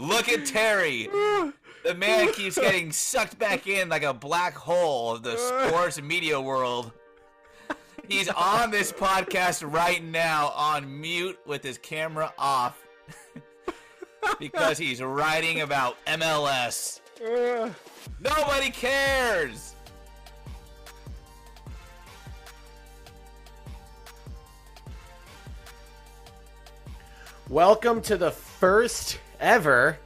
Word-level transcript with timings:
Look 0.00 0.28
at 0.28 0.46
Terry. 0.46 1.08
The 1.84 1.94
man 1.96 2.32
keeps 2.32 2.56
getting 2.56 2.92
sucked 2.92 3.36
back 3.36 3.66
in 3.66 3.88
like 3.88 4.04
a 4.04 4.14
black 4.14 4.54
hole 4.54 5.16
of 5.16 5.24
the 5.24 5.36
sports 5.36 6.00
media 6.00 6.40
world. 6.40 6.92
He's 8.06 8.28
on 8.28 8.70
this 8.70 8.92
podcast 8.92 9.68
right 9.68 10.02
now 10.02 10.52
on 10.54 11.00
mute 11.00 11.36
with 11.46 11.64
his 11.64 11.78
camera 11.78 12.32
off 12.38 12.80
because 14.38 14.78
he's 14.78 15.02
writing 15.02 15.62
about 15.62 15.96
MLS. 16.06 17.00
Nobody 18.20 18.70
cares. 18.70 19.74
Welcome 27.48 28.00
to 28.02 28.16
the 28.16 28.30
first 28.30 29.18
ever 29.40 29.98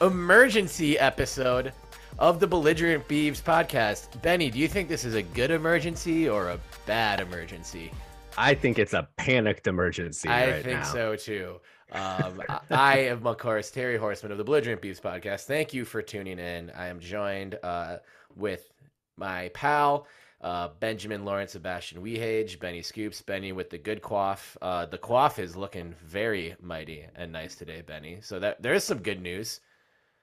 emergency 0.00 0.98
episode 0.98 1.72
of 2.18 2.40
the 2.40 2.46
Belligerent 2.46 3.06
Beavs 3.08 3.42
podcast. 3.42 4.20
Benny, 4.22 4.50
do 4.50 4.58
you 4.58 4.68
think 4.68 4.88
this 4.88 5.04
is 5.04 5.14
a 5.14 5.22
good 5.22 5.50
emergency 5.50 6.28
or 6.28 6.50
a 6.50 6.58
bad 6.86 7.20
emergency? 7.20 7.90
I 8.36 8.54
think 8.54 8.78
it's 8.78 8.94
a 8.94 9.08
panicked 9.16 9.66
emergency. 9.66 10.28
I 10.28 10.50
right 10.50 10.64
think 10.64 10.80
now. 10.80 10.84
so 10.84 11.16
too. 11.16 11.60
Um, 11.92 12.42
I- 12.70 12.98
am, 12.98 13.26
of 13.26 13.38
course, 13.38 13.70
Terry 13.70 13.98
Horseman 13.98 14.32
of 14.32 14.38
the 14.38 14.44
Belligerent 14.44 14.80
Beavs 14.80 15.00
podcast. 15.00 15.44
Thank 15.44 15.74
you 15.74 15.84
for 15.84 16.02
tuning 16.02 16.38
in. 16.38 16.70
I 16.70 16.86
am 16.86 17.00
joined 17.00 17.58
uh, 17.62 17.96
with 18.36 18.70
my 19.16 19.50
pal, 19.54 20.06
uh, 20.40 20.68
Benjamin 20.80 21.24
Lawrence 21.24 21.52
Sebastian 21.52 22.02
Wehage, 22.02 22.58
Benny 22.58 22.82
Scoops, 22.82 23.20
Benny 23.22 23.52
with 23.52 23.70
the 23.70 23.78
good 23.78 24.00
quaff. 24.00 24.56
Uh, 24.62 24.86
the 24.86 24.98
quaff 24.98 25.38
is 25.38 25.56
looking 25.56 25.94
very 26.04 26.56
mighty 26.60 27.04
and 27.14 27.30
nice 27.32 27.54
today, 27.54 27.82
Benny. 27.82 28.18
So 28.22 28.38
that 28.38 28.62
there 28.62 28.74
is 28.74 28.84
some 28.84 28.98
good 28.98 29.20
news. 29.20 29.60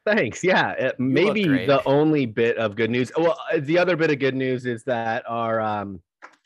Thanks. 0.05 0.43
Yeah, 0.43 0.71
it, 0.71 0.99
maybe 0.99 1.43
the 1.65 1.83
only 1.85 2.25
bit 2.25 2.57
of 2.57 2.75
good 2.75 2.89
news. 2.89 3.11
Well, 3.17 3.37
uh, 3.53 3.59
the 3.59 3.77
other 3.77 3.95
bit 3.95 4.09
of 4.09 4.19
good 4.19 4.35
news 4.35 4.65
is 4.65 4.83
that 4.85 5.23
our 5.27 5.59
um 5.59 6.01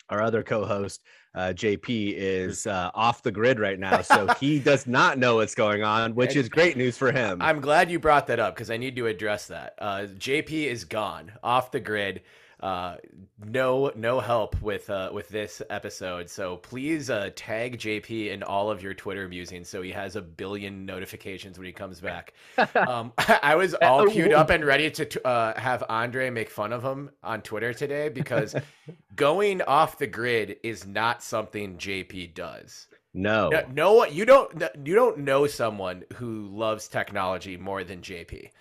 our 0.10 0.22
other 0.22 0.44
co-host 0.44 1.02
uh, 1.34 1.54
JP 1.56 2.16
is 2.18 2.68
uh, 2.68 2.92
off 2.94 3.24
the 3.24 3.32
grid 3.32 3.60
right 3.60 3.80
now, 3.80 4.02
so 4.02 4.28
he 4.40 4.60
does 4.60 4.86
not 4.86 5.18
know 5.18 5.36
what's 5.36 5.56
going 5.56 5.84
on, 5.84 6.14
which 6.14 6.36
is 6.36 6.50
great 6.50 6.76
news 6.76 6.98
for 6.98 7.12
him. 7.12 7.42
I'm 7.42 7.62
glad 7.62 7.90
you 7.90 8.00
brought 8.00 8.28
that 8.28 8.40
up 8.40 8.54
because 8.54 8.70
I 8.70 8.76
need 8.76 8.98
to 8.98 9.08
address 9.08 9.48
that. 9.48 9.76
Uh, 9.80 10.08
JP 10.18 10.66
is 10.66 10.84
gone 10.84 11.32
off 11.42 11.72
the 11.72 11.80
grid. 11.80 12.24
Uh, 12.62 12.96
no, 13.44 13.92
no 13.96 14.20
help 14.20 14.62
with 14.62 14.90
uh, 14.90 15.10
with 15.12 15.30
this 15.30 15.64
episode. 15.72 16.30
So 16.30 16.58
please 16.58 17.10
uh, 17.10 17.32
tag 17.36 17.80
JP 17.80 18.30
in 18.30 18.44
all 18.44 18.70
of 18.70 18.84
your 18.84 18.94
Twitter 18.94 19.28
musings 19.28 19.68
so 19.68 19.82
he 19.82 19.92
has 19.92 20.16
a 20.16 20.22
billion 20.22 20.86
notifications 20.86 21.58
when 21.58 21.66
he 21.66 21.74
comes 21.74 22.00
back. 22.00 22.34
um, 22.76 23.14
I 23.18 23.56
was 23.56 23.74
all 23.74 24.08
queued 24.08 24.34
up 24.34 24.52
and 24.52 24.64
ready 24.64 24.92
to 24.92 25.28
uh, 25.28 25.60
have 25.60 25.84
Andre 25.90 26.30
make 26.30 26.52
fun 26.52 26.72
of 26.72 26.84
him 26.84 27.10
on 27.24 27.42
Twitter 27.42 27.74
today 27.74 28.10
because 28.10 28.56
going 29.16 29.64
off 29.64 29.98
the 29.98 30.08
grid 30.08 30.58
is 30.62 30.86
not 30.86 31.24
something 31.24 31.78
JP 31.78 32.36
does. 32.36 32.88
no, 33.14 33.50
No, 33.50 33.66
no, 33.74 34.06
you 34.06 34.26
don't. 34.26 34.64
You 34.86 34.94
don't 34.94 35.18
know 35.18 35.48
someone 35.48 36.04
who 36.14 36.48
loves 36.48 36.88
technology 36.88 37.58
more 37.58 37.84
than 37.84 38.02
JP. 38.02 38.52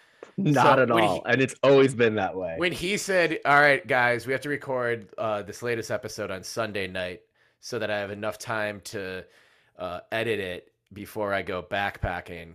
Not 0.44 0.77
so 0.77 0.83
at 0.83 0.91
all, 0.91 1.14
he- 1.16 1.22
and 1.33 1.41
it's 1.41 1.55
always 1.62 1.94
been 1.94 2.14
that 2.16 2.36
way. 2.36 2.55
When 2.58 2.72
he 2.72 2.96
said, 2.96 3.38
"All 3.44 3.60
right, 3.60 3.86
guys, 3.86 4.27
we 4.27 4.33
have 4.33 4.42
to 4.42 4.48
record 4.48 5.08
uh, 5.19 5.42
this 5.42 5.62
latest 5.62 5.91
episode 5.91 6.30
on 6.30 6.42
Sunday 6.42 6.86
night 6.86 7.22
so 7.60 7.78
that 7.78 7.91
I 7.91 7.98
have 7.98 8.10
enough 8.10 8.38
time 8.38 8.80
to 8.84 9.24
uh, 9.78 10.00
edit 10.12 10.41
it 10.41 10.72
before 10.92 11.33
I 11.33 11.42
go 11.42 11.62
backpacking 11.62 12.55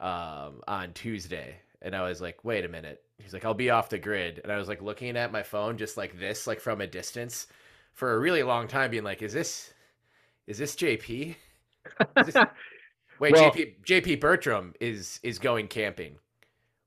um, 0.00 0.62
on 0.68 0.92
Tuesday," 0.94 1.56
and 1.82 1.94
I 1.94 2.02
was 2.02 2.20
like, 2.20 2.44
"Wait 2.44 2.64
a 2.64 2.68
minute." 2.68 3.02
He's 3.18 3.32
like, 3.32 3.44
"I'll 3.44 3.54
be 3.54 3.70
off 3.70 3.88
the 3.90 3.98
grid," 3.98 4.40
and 4.42 4.52
I 4.52 4.56
was 4.56 4.68
like 4.68 4.82
looking 4.82 5.16
at 5.16 5.32
my 5.32 5.42
phone 5.42 5.78
just 5.78 5.96
like 5.96 6.18
this, 6.18 6.46
like 6.46 6.60
from 6.60 6.80
a 6.80 6.86
distance, 6.86 7.46
for 7.92 8.12
a 8.14 8.18
really 8.18 8.42
long 8.42 8.66
time, 8.68 8.90
being 8.90 9.04
like, 9.04 9.22
"Is 9.22 9.32
this, 9.32 9.72
is 10.46 10.58
this 10.58 10.74
JP?" 10.74 11.34
Is 12.18 12.26
this- 12.26 12.44
Wait, 13.20 13.32
Well- 13.32 13.52
JP 13.52 13.76
JP 13.84 14.20
Bertram 14.20 14.74
is 14.80 15.20
is 15.22 15.38
going 15.38 15.68
camping 15.68 16.16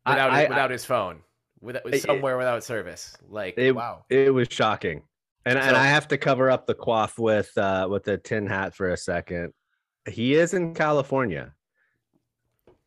I- 0.07 0.13
without 0.13 0.31
I- 0.31 0.47
without 0.49 0.71
his 0.71 0.85
phone, 0.85 1.21
without 1.61 1.93
It- 1.93 2.01
somewhere 2.01 2.37
without 2.37 2.63
service. 2.63 3.15
Like 3.29 3.55
It- 3.57 3.73
wow. 3.75 4.05
It 4.09 4.33
was 4.33 4.47
shocking. 4.49 5.03
And, 5.45 5.57
and 5.57 5.77
I 5.77 5.85
have 5.87 6.07
to 6.09 6.17
cover 6.17 6.51
up 6.51 6.65
the 6.67 6.75
quaff 6.75 7.17
with 7.17 7.57
uh 7.57 7.87
with 7.89 8.03
the 8.03 8.17
tin 8.17 8.47
hat 8.47 8.75
for 8.75 8.89
a 8.89 8.97
second. 8.97 9.53
He 10.09 10.33
is 10.35 10.53
in 10.53 10.73
California. 10.73 11.53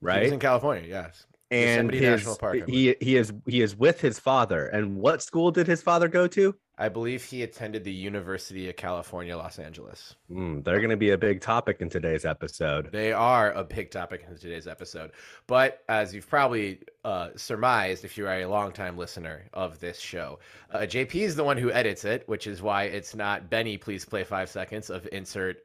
Right? 0.01 0.23
He's 0.25 0.33
in 0.33 0.39
California, 0.41 0.85
yes. 0.89 1.27
and 1.51 1.93
his, 1.93 2.03
National 2.03 2.37
Park, 2.37 2.69
he 2.69 2.95
he 3.01 3.17
is 3.17 3.33
he 3.47 3.61
is 3.61 3.77
with 3.77 4.01
his 4.01 4.19
father. 4.19 4.67
And 4.67 4.97
what 4.97 5.23
school 5.23 5.51
did 5.51 5.67
his 5.67 5.83
father 5.83 6.09
go 6.09 6.27
to? 6.29 6.55
I 6.81 6.89
believe 6.89 7.23
he 7.23 7.43
attended 7.43 7.85
the 7.85 7.93
University 7.93 8.71
of 8.71 8.77
California, 8.77 9.37
Los 9.37 9.59
Angeles. 9.59 10.17
Hmm, 10.29 10.63
they're 10.63 10.79
going 10.79 10.89
to 10.89 10.97
be 10.97 11.11
a 11.11 11.19
big 11.19 11.43
topic 11.43 11.83
in 11.83 11.91
today's 11.91 12.25
episode. 12.25 12.91
They 12.91 13.13
are 13.13 13.53
a 13.53 13.63
big 13.63 13.91
topic 13.91 14.25
in 14.27 14.35
today's 14.39 14.67
episode. 14.67 15.11
But 15.47 15.83
as 15.91 16.15
you've 16.15 16.29
probably 16.29 16.81
uh, 17.05 17.29
surmised, 17.37 18.07
if 18.07 18.17
you 18.17 18.27
are 18.27 18.41
a 18.41 18.47
longtime 18.47 18.97
listener 18.97 19.45
of 19.53 19.79
this 19.79 20.01
show, 20.01 20.39
uh, 20.71 20.79
JP 20.79 21.17
is 21.17 21.37
the 21.37 21.45
one 21.45 21.59
who 21.59 21.71
edits 21.71 22.07
it, 22.07 22.27
which 22.27 22.47
is 22.47 22.63
why 22.63 22.85
it's 22.85 23.15
not 23.15 23.51
Benny, 23.51 23.77
please 23.77 24.07
play 24.07 24.25
five 24.25 24.49
seconds 24.49 24.89
of 24.89 25.07
insert 25.13 25.59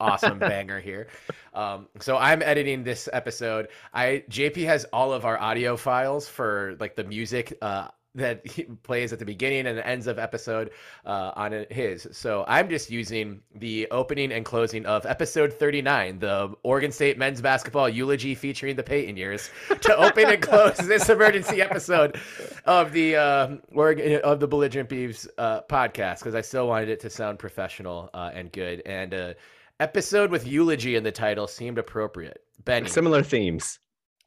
awesome 0.00 0.38
banger 0.40 0.80
here. 0.80 1.08
Um, 1.52 1.88
so 2.00 2.16
I'm 2.16 2.42
editing 2.42 2.82
this 2.82 3.08
episode. 3.12 3.68
I 3.92 4.24
JP 4.30 4.64
has 4.64 4.84
all 4.86 5.12
of 5.12 5.26
our 5.26 5.38
audio 5.38 5.76
files 5.76 6.28
for 6.28 6.76
like 6.80 6.96
the 6.96 7.04
music 7.04 7.58
uh, 7.60 7.88
that 8.16 8.46
he 8.46 8.64
plays 8.64 9.12
at 9.12 9.18
the 9.18 9.24
beginning 9.24 9.66
and 9.66 9.78
the 9.78 9.86
ends 9.86 10.06
of 10.06 10.18
episode 10.18 10.70
uh, 11.04 11.32
on 11.36 11.66
his. 11.70 12.08
So 12.12 12.44
I'm 12.48 12.68
just 12.68 12.90
using 12.90 13.40
the 13.54 13.86
opening 13.90 14.32
and 14.32 14.44
closing 14.44 14.84
of 14.86 15.06
episode 15.06 15.52
39, 15.52 16.18
the 16.18 16.54
Oregon 16.62 16.90
State 16.90 17.18
men's 17.18 17.40
basketball 17.40 17.88
eulogy 17.88 18.34
featuring 18.34 18.76
the 18.76 18.82
Peyton 18.82 19.16
years, 19.16 19.50
to 19.82 19.96
open 19.96 20.26
and 20.26 20.42
close 20.42 20.76
this 20.78 21.08
emergency 21.08 21.62
episode 21.62 22.18
of 22.64 22.92
the 22.92 23.16
uh, 23.16 23.56
Oregon 23.72 24.20
of 24.22 24.40
the 24.40 24.48
Belligerent 24.48 24.88
Beavs 24.88 25.28
uh, 25.38 25.60
podcast 25.62 26.18
because 26.20 26.34
I 26.34 26.40
still 26.40 26.66
wanted 26.66 26.88
it 26.88 27.00
to 27.00 27.10
sound 27.10 27.38
professional 27.38 28.10
uh, 28.14 28.30
and 28.34 28.50
good. 28.50 28.82
And 28.86 29.14
uh, 29.14 29.34
episode 29.78 30.30
with 30.30 30.46
eulogy 30.46 30.96
in 30.96 31.04
the 31.04 31.12
title 31.12 31.46
seemed 31.46 31.78
appropriate. 31.78 32.40
Benny, 32.64 32.88
Similar 32.88 33.22
themes. 33.22 33.78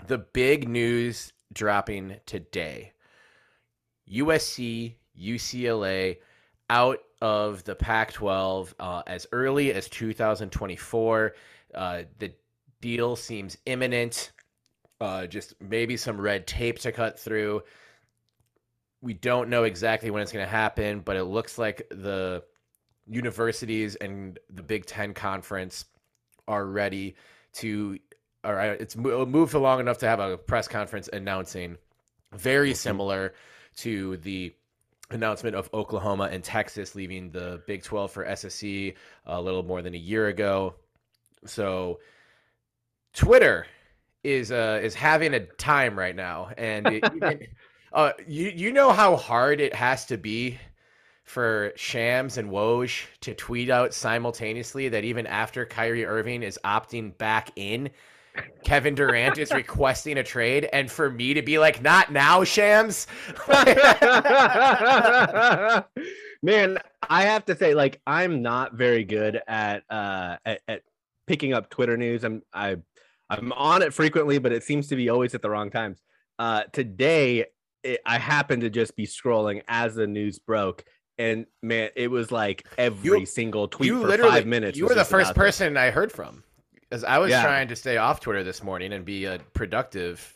the 0.07 0.19
big 0.19 0.69
news 0.69 1.33
dropping 1.51 2.17
today 2.27 2.93
USC, 4.11 4.95
UCLA 5.19 6.17
out 6.69 6.99
of 7.21 7.63
the 7.63 7.75
Pac 7.75 8.13
12 8.13 8.75
uh, 8.79 9.03
as 9.07 9.27
early 9.31 9.73
as 9.73 9.89
2024. 9.89 11.33
Uh, 11.73 12.01
the 12.17 12.31
deal 12.81 13.15
seems 13.15 13.57
imminent. 13.65 14.31
Uh, 15.01 15.27
just 15.27 15.53
maybe 15.61 15.97
some 15.97 16.19
red 16.19 16.45
tape 16.45 16.79
to 16.79 16.91
cut 16.91 17.19
through. 17.19 17.61
We 19.01 19.13
don't 19.13 19.49
know 19.49 19.63
exactly 19.63 20.11
when 20.11 20.21
it's 20.21 20.31
going 20.31 20.45
to 20.45 20.51
happen, 20.51 20.99
but 20.99 21.15
it 21.15 21.23
looks 21.23 21.57
like 21.57 21.87
the 21.89 22.43
universities 23.07 23.95
and 23.95 24.37
the 24.49 24.61
Big 24.61 24.85
Ten 24.85 25.13
conference 25.13 25.85
are 26.47 26.65
ready 26.65 27.15
to. 27.53 27.97
All 28.43 28.53
right, 28.53 28.79
it's 28.79 28.95
mo- 28.95 29.25
moved 29.25 29.53
along 29.53 29.81
enough 29.81 29.97
to 29.99 30.07
have 30.07 30.19
a 30.19 30.37
press 30.37 30.67
conference 30.67 31.09
announcing 31.11 31.77
very 32.33 32.73
similar 32.73 33.33
to 33.77 34.17
the 34.17 34.53
announcement 35.11 35.55
of 35.55 35.69
Oklahoma 35.73 36.29
and 36.31 36.43
Texas 36.43 36.95
leaving 36.95 37.31
the 37.31 37.61
Big 37.65 37.83
12 37.83 38.11
for 38.11 38.35
SEC 38.35 38.95
a 39.25 39.41
little 39.41 39.63
more 39.63 39.81
than 39.81 39.95
a 39.95 39.97
year 39.97 40.27
ago. 40.27 40.75
So 41.45 41.99
Twitter 43.13 43.65
is 44.23 44.51
uh 44.51 44.79
is 44.83 44.93
having 44.93 45.33
a 45.33 45.39
time 45.39 45.97
right 45.97 46.15
now 46.15 46.49
and 46.57 46.87
it, 46.87 47.03
even, 47.15 47.47
uh 47.93 48.11
you 48.27 48.51
you 48.53 48.71
know 48.73 48.91
how 48.91 49.15
hard 49.15 49.61
it 49.61 49.73
has 49.73 50.05
to 50.05 50.17
be 50.17 50.59
for 51.29 51.71
Shams 51.75 52.37
and 52.37 52.49
Woj 52.49 53.05
to 53.21 53.35
tweet 53.35 53.69
out 53.69 53.93
simultaneously 53.93 54.89
that 54.89 55.03
even 55.03 55.27
after 55.27 55.63
Kyrie 55.63 56.05
Irving 56.05 56.41
is 56.41 56.59
opting 56.65 57.15
back 57.19 57.51
in, 57.55 57.91
Kevin 58.63 58.95
Durant 58.95 59.37
is 59.37 59.51
requesting 59.51 60.17
a 60.17 60.23
trade, 60.23 60.67
and 60.73 60.89
for 60.91 61.09
me 61.09 61.33
to 61.33 61.41
be 61.41 61.59
like, 61.59 61.81
not 61.81 62.11
now, 62.11 62.43
Shams. 62.43 63.07
Man, 66.41 66.77
I 67.09 67.23
have 67.23 67.45
to 67.45 67.55
say, 67.55 67.73
like, 67.73 68.01
I'm 68.07 68.41
not 68.41 68.73
very 68.73 69.03
good 69.03 69.41
at 69.47 69.83
uh 69.89 70.37
at, 70.45 70.61
at 70.67 70.81
picking 71.27 71.53
up 71.53 71.69
Twitter 71.69 71.97
news. 71.97 72.23
I'm 72.23 72.41
I 72.53 72.77
I'm 73.29 73.51
on 73.53 73.81
it 73.81 73.93
frequently, 73.93 74.37
but 74.39 74.51
it 74.51 74.63
seems 74.63 74.87
to 74.87 74.95
be 74.95 75.09
always 75.09 75.35
at 75.35 75.41
the 75.41 75.49
wrong 75.49 75.69
times. 75.69 76.01
Uh 76.37 76.63
today 76.71 77.45
it, 77.83 77.99
I 78.05 78.17
happened 78.17 78.61
to 78.61 78.69
just 78.69 78.95
be 78.95 79.05
scrolling 79.05 79.61
as 79.67 79.95
the 79.95 80.07
news 80.07 80.39
broke, 80.39 80.85
and 81.17 81.45
man, 81.61 81.89
it 81.95 82.09
was 82.09 82.31
like 82.31 82.65
every 82.77 83.19
You- 83.19 83.25
single 83.25 83.67
tweet 83.67 83.87
you 83.87 84.01
for 84.01 84.17
five 84.17 84.45
minutes. 84.45 84.77
you 84.77 84.85
were 84.87 84.95
the 84.95 85.05
first 85.05 85.35
person 85.35 85.75
I 85.75 85.89
heard 85.91 86.11
from. 86.11 86.43
As 86.91 87.03
I 87.03 87.17
was 87.19 87.29
Yeah. 87.29 87.43
trying 87.43 87.67
to 87.67 87.75
stay 87.75 87.97
off 87.97 88.19
Twitter 88.19 88.43
this 88.43 88.63
morning 88.63 88.93
and 88.93 89.05
be 89.05 89.25
a 89.25 89.39
productive 89.53 90.35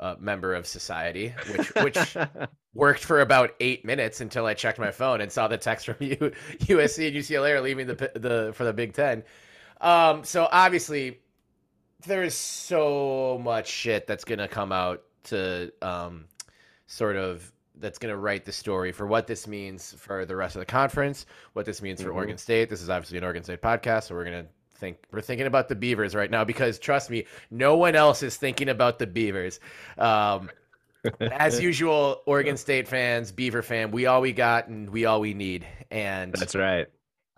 uh, 0.00 0.16
member 0.18 0.54
of 0.54 0.66
society, 0.66 1.32
which 1.56 1.68
which 1.76 2.16
worked 2.74 3.04
for 3.04 3.20
about 3.20 3.54
eight 3.60 3.84
minutes 3.84 4.20
until 4.20 4.44
I 4.44 4.54
checked 4.54 4.78
my 4.80 4.90
phone 4.90 5.20
and 5.20 5.30
saw 5.30 5.46
the 5.46 5.56
text 5.56 5.86
from 5.86 5.96
U- 6.00 6.32
USC 6.60 7.06
and 7.08 7.16
UCLA 7.16 7.54
are 7.54 7.60
leaving 7.60 7.86
the 7.86 7.94
the 8.16 8.52
for 8.54 8.64
the 8.64 8.72
Big 8.72 8.92
Ten. 8.92 9.22
Um, 9.80 10.24
so 10.24 10.48
obviously, 10.50 11.20
there 12.06 12.24
is 12.24 12.34
so 12.34 13.40
much 13.42 13.68
shit 13.68 14.06
that's 14.08 14.24
gonna 14.24 14.48
come 14.48 14.72
out 14.72 15.02
to 15.24 15.72
um, 15.80 16.24
sort 16.88 17.14
of 17.16 17.50
that's 17.76 17.98
gonna 17.98 18.16
write 18.16 18.44
the 18.44 18.52
story 18.52 18.90
for 18.90 19.06
what 19.06 19.28
this 19.28 19.46
means 19.46 19.92
for 19.96 20.24
the 20.26 20.34
rest 20.34 20.56
of 20.56 20.60
the 20.60 20.66
conference, 20.66 21.24
what 21.52 21.66
this 21.66 21.80
means 21.80 22.02
for 22.02 22.10
Mhm. 22.10 22.14
Oregon 22.16 22.38
State. 22.38 22.68
This 22.68 22.82
is 22.82 22.90
obviously 22.90 23.18
an 23.18 23.24
Oregon 23.24 23.44
State 23.44 23.62
podcast, 23.62 24.04
so 24.08 24.16
we're 24.16 24.24
gonna 24.24 24.46
think 24.74 24.98
we're 25.12 25.20
thinking 25.20 25.46
about 25.46 25.68
the 25.68 25.74
Beavers 25.74 26.14
right 26.14 26.30
now 26.30 26.44
because 26.44 26.78
trust 26.78 27.10
me, 27.10 27.26
no 27.50 27.76
one 27.76 27.94
else 27.94 28.22
is 28.22 28.36
thinking 28.36 28.68
about 28.68 28.98
the 28.98 29.06
Beavers. 29.06 29.60
Um, 29.98 30.50
as 31.20 31.60
usual, 31.62 32.22
Oregon 32.26 32.56
State 32.56 32.88
fans, 32.88 33.32
Beaver 33.32 33.62
fan, 33.62 33.90
we 33.90 34.06
all 34.06 34.20
we 34.20 34.32
got 34.32 34.68
and 34.68 34.90
we 34.90 35.04
all 35.04 35.20
we 35.20 35.34
need. 35.34 35.66
And 35.90 36.32
That's 36.32 36.54
right. 36.54 36.86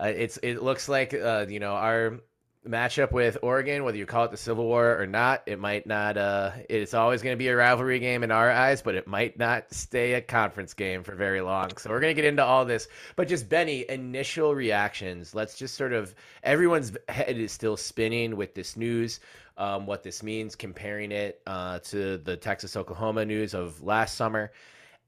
uh, 0.00 0.06
it's 0.06 0.38
it 0.38 0.62
looks 0.62 0.88
like 0.88 1.14
uh, 1.14 1.46
you 1.48 1.60
know 1.60 1.72
our 1.72 2.20
matchup 2.66 3.12
with 3.12 3.38
Oregon, 3.42 3.84
whether 3.84 3.96
you 3.96 4.06
call 4.06 4.24
it 4.24 4.30
the 4.30 4.36
Civil 4.36 4.64
War 4.64 5.00
or 5.00 5.06
not, 5.06 5.42
it 5.46 5.58
might 5.58 5.86
not. 5.86 6.16
Uh, 6.16 6.52
it's 6.68 6.94
always 6.94 7.22
going 7.22 7.34
to 7.34 7.38
be 7.38 7.48
a 7.48 7.56
rivalry 7.56 7.98
game 7.98 8.22
in 8.22 8.30
our 8.30 8.50
eyes, 8.50 8.82
but 8.82 8.94
it 8.94 9.06
might 9.06 9.38
not 9.38 9.72
stay 9.72 10.14
a 10.14 10.20
conference 10.20 10.74
game 10.74 11.02
for 11.02 11.14
very 11.14 11.40
long. 11.40 11.76
So 11.76 11.90
we're 11.90 12.00
going 12.00 12.14
to 12.14 12.20
get 12.20 12.28
into 12.28 12.44
all 12.44 12.64
this. 12.64 12.88
But 13.16 13.28
just 13.28 13.48
Benny, 13.48 13.84
initial 13.88 14.54
reactions. 14.54 15.34
Let's 15.34 15.56
just 15.56 15.74
sort 15.74 15.92
of 15.92 16.14
everyone's 16.42 16.92
head 17.08 17.36
is 17.36 17.52
still 17.52 17.76
spinning 17.76 18.36
with 18.36 18.54
this 18.54 18.76
news. 18.76 19.20
Um, 19.58 19.86
what 19.86 20.02
this 20.02 20.22
means, 20.22 20.54
comparing 20.54 21.12
it 21.12 21.40
uh, 21.46 21.78
to 21.78 22.18
the 22.18 22.36
Texas 22.36 22.76
Oklahoma 22.76 23.24
news 23.24 23.54
of 23.54 23.82
last 23.82 24.14
summer, 24.16 24.52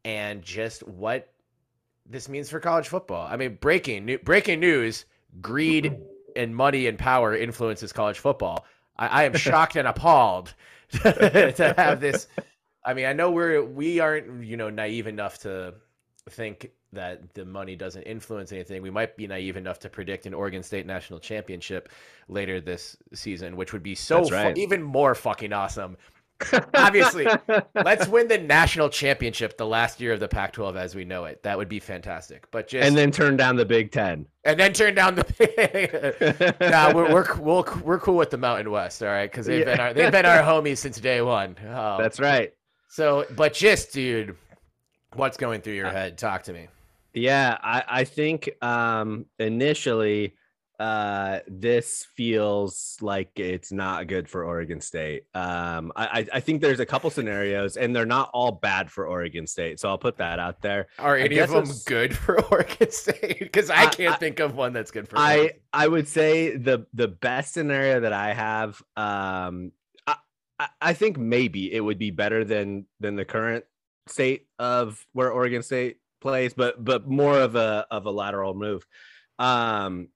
and 0.06 0.40
just 0.40 0.88
what 0.88 1.28
this 2.06 2.30
means 2.30 2.48
for 2.48 2.58
college 2.58 2.88
football. 2.88 3.26
I 3.26 3.36
mean, 3.36 3.58
breaking 3.60 4.18
breaking 4.24 4.60
news: 4.60 5.04
greed 5.42 5.98
and 6.38 6.54
money 6.54 6.86
and 6.86 6.98
power 6.98 7.36
influences 7.36 7.92
college 7.92 8.18
football. 8.18 8.64
I, 8.96 9.06
I 9.06 9.24
am 9.24 9.34
shocked 9.36 9.76
and 9.76 9.86
appalled 9.86 10.54
to 10.90 11.74
have 11.76 12.00
this. 12.00 12.26
I 12.84 12.94
mean, 12.94 13.06
I 13.06 13.12
know 13.12 13.30
we're 13.30 13.62
we 13.62 14.00
aren't 14.00 14.44
you 14.44 14.56
know 14.56 14.70
naive 14.70 15.06
enough 15.06 15.38
to 15.40 15.74
think 16.30 16.70
that 16.92 17.34
the 17.34 17.44
money 17.44 17.76
doesn't 17.76 18.02
influence 18.02 18.50
anything. 18.52 18.80
We 18.80 18.90
might 18.90 19.16
be 19.16 19.26
naive 19.26 19.56
enough 19.56 19.78
to 19.80 19.90
predict 19.90 20.24
an 20.24 20.32
Oregon 20.32 20.62
State 20.62 20.86
national 20.86 21.18
championship 21.18 21.90
later 22.28 22.60
this 22.60 22.96
season, 23.12 23.56
which 23.56 23.72
would 23.72 23.82
be 23.82 23.94
so 23.94 24.24
That's 24.24 24.54
fu- 24.54 24.60
even 24.60 24.82
more 24.82 25.14
fucking 25.14 25.52
awesome. 25.52 25.98
Obviously, 26.74 27.26
Let's 27.74 28.06
win 28.06 28.28
the 28.28 28.38
national 28.38 28.88
championship 28.90 29.56
the 29.56 29.66
last 29.66 30.00
year 30.00 30.12
of 30.12 30.20
the 30.20 30.28
Pac-12 30.28 30.76
as 30.76 30.94
we 30.94 31.04
know 31.04 31.24
it. 31.24 31.42
That 31.42 31.58
would 31.58 31.68
be 31.68 31.80
fantastic. 31.80 32.48
But 32.50 32.68
just 32.68 32.86
and 32.86 32.96
then 32.96 33.10
turn 33.10 33.36
down 33.36 33.56
the 33.56 33.64
Big 33.64 33.90
Ten. 33.90 34.26
and 34.44 34.58
then 34.58 34.72
turn 34.72 34.94
down 34.94 35.16
the. 35.16 36.56
nah, 36.60 36.94
we're 36.94 37.12
we're 37.12 37.34
we're, 37.38 37.80
we're 37.82 37.98
cool 37.98 38.16
with 38.16 38.30
the 38.30 38.38
Mountain 38.38 38.70
West, 38.70 39.02
all 39.02 39.08
right? 39.08 39.30
Because 39.30 39.46
they've 39.46 39.64
been 39.64 39.76
Yeah. 39.78 39.86
our 39.88 39.94
they've 39.94 40.12
been 40.12 40.26
our 40.26 40.42
homies 40.42 40.78
since 40.78 41.00
day 41.00 41.20
one. 41.22 41.56
Oh, 41.66 41.98
That's 42.00 42.20
right. 42.20 42.52
so. 42.88 43.26
But 43.34 43.52
just, 43.54 43.92
dude, 43.92 44.36
what's 45.14 45.36
going 45.36 45.60
through 45.60 45.74
your 45.74 45.90
head? 45.90 46.18
Talk 46.18 46.44
to 46.44 46.52
me. 46.52 46.68
Yeah, 47.14 47.58
I, 47.62 47.82
I 47.88 48.04
think 48.04 48.50
um, 48.62 49.26
initially 49.40 50.34
uh, 50.78 51.40
this 51.48 52.06
feels 52.14 52.96
like 53.00 53.38
it's 53.38 53.72
not 53.72 54.06
good 54.06 54.28
for 54.28 54.44
Oregon 54.44 54.80
State. 54.80 55.24
Um, 55.34 55.90
I, 55.96 56.26
I- 56.32 56.40
think 56.40 56.60
there's 56.62 56.78
a 56.80 56.86
couple 56.86 57.10
scenarios, 57.10 57.76
and 57.76 57.94
they're 57.94 58.06
not 58.06 58.30
all 58.32 58.52
bad 58.52 58.90
for 58.90 59.06
Oregon 59.08 59.46
State. 59.46 59.80
So 59.80 59.88
I'll 59.88 59.98
put 59.98 60.18
that 60.18 60.38
out 60.38 60.62
there. 60.62 60.86
Are 60.98 61.16
I 61.16 61.22
any 61.22 61.38
of 61.38 61.50
them 61.50 61.66
good 61.86 62.16
for 62.16 62.40
Oregon 62.46 62.90
State? 62.92 63.40
Because 63.40 63.70
I 63.70 63.86
can't 63.86 64.14
I- 64.14 64.18
think 64.18 64.38
of 64.40 64.54
one 64.54 64.72
that's 64.72 64.90
good 64.92 65.08
for. 65.08 65.18
I 65.18 65.36
Oregon. 65.38 65.56
I 65.72 65.88
would 65.88 66.06
say 66.08 66.56
the 66.56 66.86
the 66.94 67.08
best 67.08 67.54
scenario 67.54 68.00
that 68.00 68.12
I 68.12 68.32
have. 68.34 68.80
Um, 68.96 69.72
I, 70.06 70.14
I- 70.60 70.68
I 70.80 70.92
think 70.94 71.18
maybe 71.18 71.72
it 71.72 71.80
would 71.80 71.98
be 71.98 72.10
better 72.12 72.44
than 72.44 72.86
than 73.00 73.16
the 73.16 73.24
current 73.24 73.64
state 74.06 74.46
of 74.58 75.04
where 75.12 75.30
Oregon 75.32 75.62
State 75.62 75.98
plays, 76.20 76.54
but 76.54 76.82
but 76.84 77.08
more 77.08 77.38
of 77.38 77.56
a 77.56 77.84
of 77.90 78.06
a 78.06 78.10
lateral 78.12 78.54
move. 78.54 78.86
Um, 79.40 80.08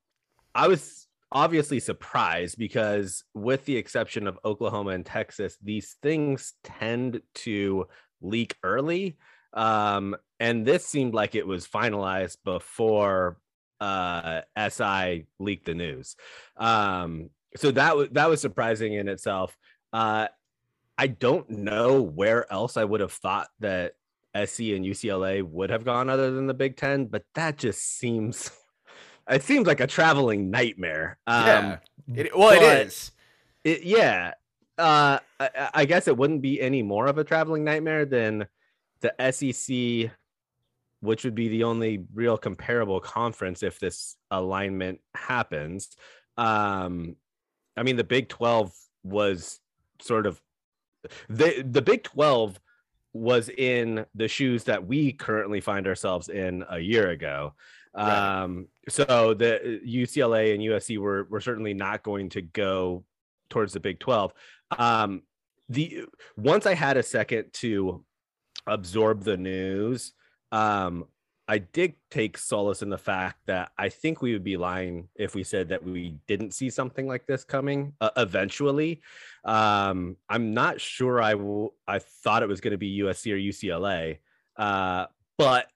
I 0.54 0.68
was 0.68 1.06
obviously 1.30 1.80
surprised 1.80 2.58
because, 2.58 3.24
with 3.34 3.64
the 3.64 3.76
exception 3.76 4.26
of 4.26 4.38
Oklahoma 4.44 4.90
and 4.90 5.04
Texas, 5.04 5.56
these 5.62 5.96
things 6.02 6.54
tend 6.62 7.22
to 7.36 7.86
leak 8.20 8.56
early. 8.62 9.16
Um, 9.54 10.16
and 10.40 10.66
this 10.66 10.86
seemed 10.86 11.14
like 11.14 11.34
it 11.34 11.46
was 11.46 11.66
finalized 11.66 12.38
before 12.44 13.38
uh, 13.80 14.42
SI 14.68 15.26
leaked 15.38 15.66
the 15.66 15.74
news. 15.74 16.16
Um, 16.56 17.30
so 17.56 17.70
that 17.72 17.96
was 17.96 18.08
that 18.12 18.30
was 18.30 18.40
surprising 18.40 18.94
in 18.94 19.08
itself. 19.08 19.56
Uh, 19.92 20.28
I 20.96 21.06
don't 21.08 21.48
know 21.50 22.00
where 22.00 22.50
else 22.52 22.76
I 22.76 22.84
would 22.84 23.00
have 23.00 23.12
thought 23.12 23.48
that 23.60 23.94
SC 24.34 24.60
and 24.60 24.84
UCLA 24.84 25.42
would 25.42 25.70
have 25.70 25.84
gone 25.84 26.08
other 26.08 26.30
than 26.30 26.46
the 26.46 26.54
Big 26.54 26.76
Ten, 26.76 27.06
but 27.06 27.24
that 27.34 27.58
just 27.58 27.98
seems 27.98 28.50
it 29.28 29.42
seems 29.42 29.66
like 29.66 29.80
a 29.80 29.86
traveling 29.86 30.50
nightmare. 30.50 31.18
Um, 31.26 31.46
yeah. 31.46 31.76
It, 32.14 32.36
well, 32.36 32.50
it 32.50 32.86
is. 32.86 33.12
it, 33.64 33.82
yeah. 33.82 34.32
Uh, 34.78 35.18
I, 35.38 35.70
I 35.74 35.84
guess 35.84 36.08
it 36.08 36.16
wouldn't 36.16 36.42
be 36.42 36.60
any 36.60 36.82
more 36.82 37.06
of 37.06 37.18
a 37.18 37.24
traveling 37.24 37.64
nightmare 37.64 38.04
than 38.04 38.46
the 39.00 39.14
SEC, 39.30 40.10
which 41.00 41.24
would 41.24 41.34
be 41.34 41.48
the 41.48 41.64
only 41.64 42.04
real 42.14 42.38
comparable 42.38 43.00
conference 43.00 43.62
if 43.62 43.78
this 43.78 44.16
alignment 44.30 45.00
happens. 45.14 45.96
Um, 46.36 47.16
I 47.76 47.82
mean, 47.82 47.96
the 47.96 48.04
Big 48.04 48.28
12 48.28 48.72
was 49.04 49.60
sort 50.00 50.26
of 50.26 50.40
the 51.28 51.64
the 51.68 51.82
Big 51.82 52.04
12 52.04 52.58
was 53.12 53.48
in 53.50 54.06
the 54.14 54.28
shoes 54.28 54.64
that 54.64 54.86
we 54.86 55.12
currently 55.12 55.60
find 55.60 55.86
ourselves 55.86 56.28
in 56.28 56.64
a 56.70 56.78
year 56.78 57.10
ago. 57.10 57.54
Right. 57.94 58.42
Um, 58.42 58.68
so 58.88 59.34
the 59.34 59.80
UCLA 59.86 60.54
and 60.54 60.62
USC 60.62 60.98
were 60.98 61.24
were 61.24 61.40
certainly 61.40 61.74
not 61.74 62.02
going 62.02 62.30
to 62.30 62.42
go 62.42 63.04
towards 63.50 63.74
the 63.74 63.80
Big 63.80 64.00
12. 64.00 64.32
Um, 64.78 65.22
the 65.68 66.04
once 66.36 66.66
I 66.66 66.74
had 66.74 66.96
a 66.96 67.02
second 67.02 67.52
to 67.54 68.04
absorb 68.66 69.24
the 69.24 69.36
news, 69.36 70.12
um, 70.50 71.04
I 71.48 71.58
did 71.58 71.94
take 72.10 72.38
solace 72.38 72.82
in 72.82 72.88
the 72.88 72.98
fact 72.98 73.40
that 73.46 73.72
I 73.76 73.88
think 73.88 74.22
we 74.22 74.32
would 74.32 74.44
be 74.44 74.56
lying 74.56 75.08
if 75.16 75.34
we 75.34 75.42
said 75.42 75.68
that 75.70 75.82
we 75.82 76.16
didn't 76.28 76.54
see 76.54 76.70
something 76.70 77.06
like 77.06 77.26
this 77.26 77.42
coming 77.42 77.94
uh, 78.00 78.10
eventually. 78.16 79.02
Um, 79.44 80.16
I'm 80.28 80.54
not 80.54 80.80
sure 80.80 81.20
I. 81.20 81.34
I 81.88 81.98
thought 81.98 82.42
it 82.42 82.48
was 82.48 82.60
going 82.60 82.72
to 82.72 82.78
be 82.78 83.00
USC 83.00 83.32
or 83.32 83.36
UCLA, 83.36 84.18
uh, 84.56 85.06
but 85.36 85.66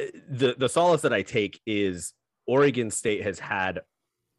uh, 0.00 0.06
the 0.30 0.54
the 0.56 0.68
solace 0.68 1.02
that 1.02 1.12
I 1.12 1.22
take 1.22 1.60
is 1.66 2.14
Oregon 2.46 2.90
State 2.90 3.22
has 3.22 3.38
had 3.38 3.80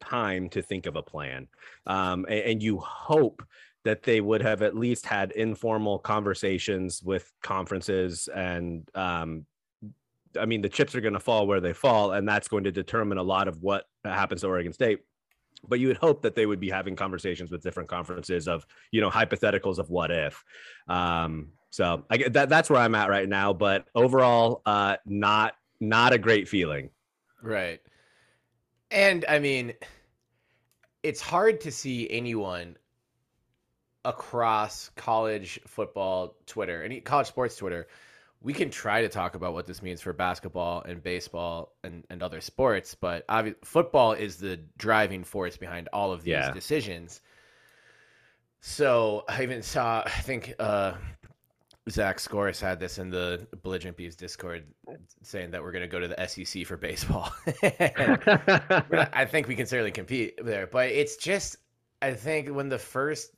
time 0.00 0.48
to 0.50 0.60
think 0.60 0.86
of 0.86 0.96
a 0.96 1.02
plan, 1.02 1.46
um, 1.86 2.26
and, 2.28 2.40
and 2.40 2.62
you 2.62 2.78
hope 2.78 3.44
that 3.84 4.02
they 4.02 4.20
would 4.20 4.42
have 4.42 4.62
at 4.62 4.76
least 4.76 5.06
had 5.06 5.30
informal 5.32 5.98
conversations 5.98 7.02
with 7.02 7.30
conferences 7.42 8.28
and 8.34 8.88
um, 8.94 9.44
I 10.40 10.46
mean, 10.46 10.62
the 10.62 10.68
chips 10.68 10.94
are 10.94 11.00
going 11.00 11.14
to 11.14 11.20
fall 11.20 11.46
where 11.46 11.60
they 11.60 11.72
fall, 11.72 12.12
and 12.12 12.28
that's 12.28 12.48
going 12.48 12.64
to 12.64 12.72
determine 12.72 13.18
a 13.18 13.22
lot 13.22 13.48
of 13.48 13.62
what 13.62 13.84
happens 14.04 14.42
to 14.42 14.48
Oregon 14.48 14.72
State. 14.72 15.00
But 15.66 15.80
you 15.80 15.88
would 15.88 15.96
hope 15.96 16.22
that 16.22 16.34
they 16.34 16.44
would 16.44 16.60
be 16.60 16.68
having 16.68 16.94
conversations 16.94 17.50
with 17.50 17.62
different 17.62 17.88
conferences 17.88 18.48
of, 18.48 18.66
you 18.90 19.00
know, 19.00 19.10
hypotheticals 19.10 19.78
of 19.78 19.88
what 19.88 20.10
if. 20.10 20.44
Um, 20.88 21.52
so 21.70 22.04
I 22.10 22.18
get 22.18 22.34
that 22.34 22.48
that's 22.48 22.68
where 22.68 22.80
I'm 22.80 22.94
at 22.94 23.08
right 23.08 23.28
now. 23.28 23.52
But 23.52 23.86
overall, 23.94 24.62
uh, 24.66 24.96
not 25.06 25.54
not 25.80 26.12
a 26.12 26.18
great 26.18 26.48
feeling. 26.48 26.90
Right. 27.42 27.80
And 28.90 29.24
I 29.28 29.38
mean, 29.38 29.74
it's 31.02 31.20
hard 31.20 31.62
to 31.62 31.72
see 31.72 32.08
anyone 32.10 32.76
across 34.04 34.90
college 34.96 35.60
football 35.66 36.36
Twitter 36.46 36.82
and 36.82 37.04
college 37.04 37.26
sports 37.26 37.56
Twitter. 37.56 37.86
We 38.44 38.52
can 38.52 38.70
try 38.70 39.00
to 39.02 39.08
talk 39.08 39.34
about 39.34 39.54
what 39.54 39.66
this 39.66 39.80
means 39.82 40.00
for 40.02 40.12
basketball 40.12 40.82
and 40.82 41.02
baseball 41.02 41.72
and, 41.82 42.04
and 42.10 42.22
other 42.22 42.40
sports, 42.42 42.94
but 42.94 43.26
obvi- 43.26 43.54
football 43.64 44.12
is 44.12 44.36
the 44.36 44.60
driving 44.76 45.24
force 45.24 45.56
behind 45.56 45.88
all 45.94 46.12
of 46.12 46.22
these 46.22 46.32
Yeah. 46.32 46.50
decisions. 46.52 47.22
So 48.60 49.24
I 49.28 49.42
even 49.42 49.62
saw, 49.62 50.02
I 50.04 50.10
think 50.10 50.54
uh, 50.58 50.92
Zach 51.90 52.18
Scoris 52.18 52.60
had 52.60 52.80
this 52.80 52.98
in 52.98 53.10
the 53.10 53.46
Belligerent 53.62 53.96
Bees 53.96 54.16
Discord 54.16 54.64
saying 55.22 55.50
that 55.50 55.62
we're 55.62 55.72
going 55.72 55.82
to 55.82 55.88
go 55.88 56.00
to 56.00 56.08
the 56.08 56.26
SEC 56.26 56.66
for 56.66 56.76
baseball. 56.76 57.32
Not- 57.62 59.10
I 59.14 59.24
think 59.26 59.48
we 59.48 59.54
can 59.56 59.66
certainly 59.66 59.90
compete 59.90 60.38
there, 60.42 60.66
but 60.66 60.88
it's 60.90 61.16
just 61.16 61.56
I 62.00 62.12
think 62.12 62.48
when 62.50 62.68
the 62.68 62.78
first 62.78 63.30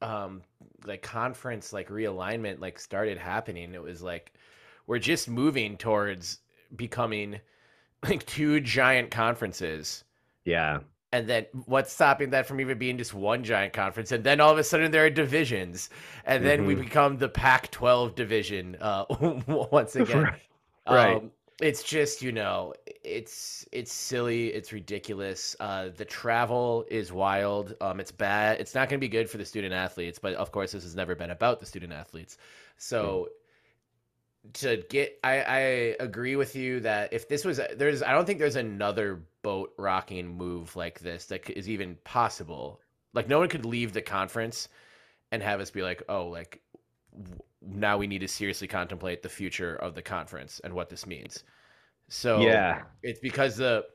um 0.00 0.42
like 0.86 1.02
conference 1.02 1.72
like 1.72 1.88
realignment 1.88 2.60
like 2.60 2.78
started 2.78 3.18
happening, 3.18 3.74
it 3.74 3.82
was 3.82 4.02
like 4.02 4.32
we're 4.86 4.98
just 4.98 5.28
moving 5.28 5.76
towards 5.76 6.40
becoming 6.76 7.40
like 8.02 8.26
two 8.26 8.60
giant 8.60 9.10
conferences. 9.10 10.04
Yeah. 10.44 10.80
And 11.12 11.28
then 11.28 11.46
what's 11.66 11.92
stopping 11.92 12.30
that 12.30 12.46
from 12.46 12.60
even 12.60 12.78
being 12.78 12.96
just 12.96 13.12
one 13.12 13.44
giant 13.44 13.74
conference? 13.74 14.12
And 14.12 14.24
then 14.24 14.40
all 14.40 14.50
of 14.50 14.58
a 14.58 14.64
sudden 14.64 14.90
there 14.90 15.04
are 15.04 15.10
divisions, 15.10 15.90
and 16.24 16.44
then 16.44 16.64
we 16.64 16.74
Mhm. 16.74 16.84
become 16.84 17.18
the 17.18 17.28
Pac-12 17.28 18.14
division 18.14 18.76
uh, 18.80 19.04
once 19.70 19.94
again. 19.96 20.38
Right. 20.88 21.16
Um, 21.16 21.32
it's 21.60 21.82
just 21.82 22.22
you 22.22 22.32
know, 22.32 22.74
it's 22.86 23.66
it's 23.72 23.92
silly, 23.92 24.48
it's 24.48 24.72
ridiculous. 24.72 25.54
Uh, 25.60 25.90
the 25.96 26.04
travel 26.04 26.84
is 26.90 27.12
wild. 27.12 27.74
Um, 27.80 28.00
it's 28.00 28.12
bad. 28.12 28.60
It's 28.60 28.74
not 28.74 28.88
going 28.88 28.98
to 28.98 29.04
be 29.04 29.08
good 29.08 29.28
for 29.28 29.38
the 29.38 29.44
student 29.44 29.74
athletes. 29.74 30.18
But 30.18 30.34
of 30.34 30.52
course, 30.52 30.72
this 30.72 30.82
has 30.84 30.96
never 30.96 31.14
been 31.14 31.30
about 31.30 31.60
the 31.60 31.66
student 31.66 31.92
athletes. 31.92 32.38
So 32.78 33.28
to 34.54 34.82
get, 34.88 35.18
I 35.22 35.40
I 35.40 35.58
agree 36.00 36.36
with 36.36 36.56
you 36.56 36.80
that 36.80 37.12
if 37.12 37.28
this 37.28 37.44
was 37.44 37.60
there's, 37.76 38.02
I 38.02 38.12
don't 38.12 38.24
think 38.24 38.38
there's 38.38 38.56
another 38.56 39.22
boat 39.42 39.72
rocking 39.76 40.28
move 40.36 40.74
like 40.76 41.00
this 41.00 41.26
that 41.26 41.48
is 41.50 41.68
even 41.68 41.96
possible. 42.04 42.80
Like 43.14 43.28
no 43.28 43.38
one 43.38 43.48
could 43.48 43.64
leave 43.64 43.92
the 43.92 44.02
conference 44.02 44.68
and 45.30 45.42
have 45.42 45.60
us 45.60 45.70
be 45.70 45.82
like, 45.82 46.02
oh, 46.08 46.26
like 46.26 46.60
now 47.64 47.96
we 47.98 48.06
need 48.06 48.20
to 48.20 48.28
seriously 48.28 48.68
contemplate 48.68 49.22
the 49.22 49.28
future 49.28 49.76
of 49.76 49.94
the 49.94 50.02
conference 50.02 50.60
and 50.64 50.72
what 50.74 50.88
this 50.88 51.06
means. 51.06 51.44
So 52.08 52.40
Yeah. 52.40 52.82
it's 53.02 53.20
because 53.20 53.56
the 53.56 53.86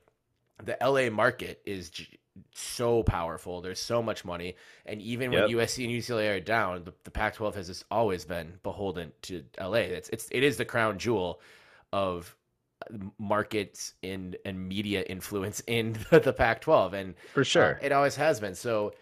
the 0.63 0.75
LA 0.81 1.09
market 1.11 1.61
is 1.65 1.89
j- 1.91 2.17
so 2.53 3.03
powerful. 3.03 3.61
There's 3.61 3.79
so 3.79 4.01
much 4.01 4.25
money, 4.25 4.55
and 4.85 4.99
even 5.01 5.31
when 5.31 5.43
USC 5.49 5.83
and 5.85 5.93
UCLA 5.93 6.35
are 6.35 6.39
down, 6.39 6.83
the, 6.83 6.93
the 7.03 7.11
Pac-12 7.11 7.53
has 7.55 7.67
just 7.67 7.85
always 7.91 8.25
been 8.25 8.53
beholden 8.63 9.11
to 9.23 9.43
LA. 9.59 9.79
It's 9.97 10.09
it's 10.09 10.27
it 10.31 10.43
is 10.43 10.57
the 10.57 10.65
crown 10.65 10.97
jewel 10.97 11.41
of 11.93 12.35
markets 13.19 13.93
in 14.01 14.35
and 14.45 14.67
media 14.67 15.01
influence 15.03 15.61
in 15.67 15.93
the, 16.09 16.19
the 16.19 16.33
Pac-12, 16.33 16.93
and 16.93 17.15
For 17.33 17.41
uh, 17.41 17.43
sure. 17.43 17.79
it 17.81 17.91
always 17.91 18.15
has 18.15 18.39
been. 18.39 18.55
So 18.55 18.93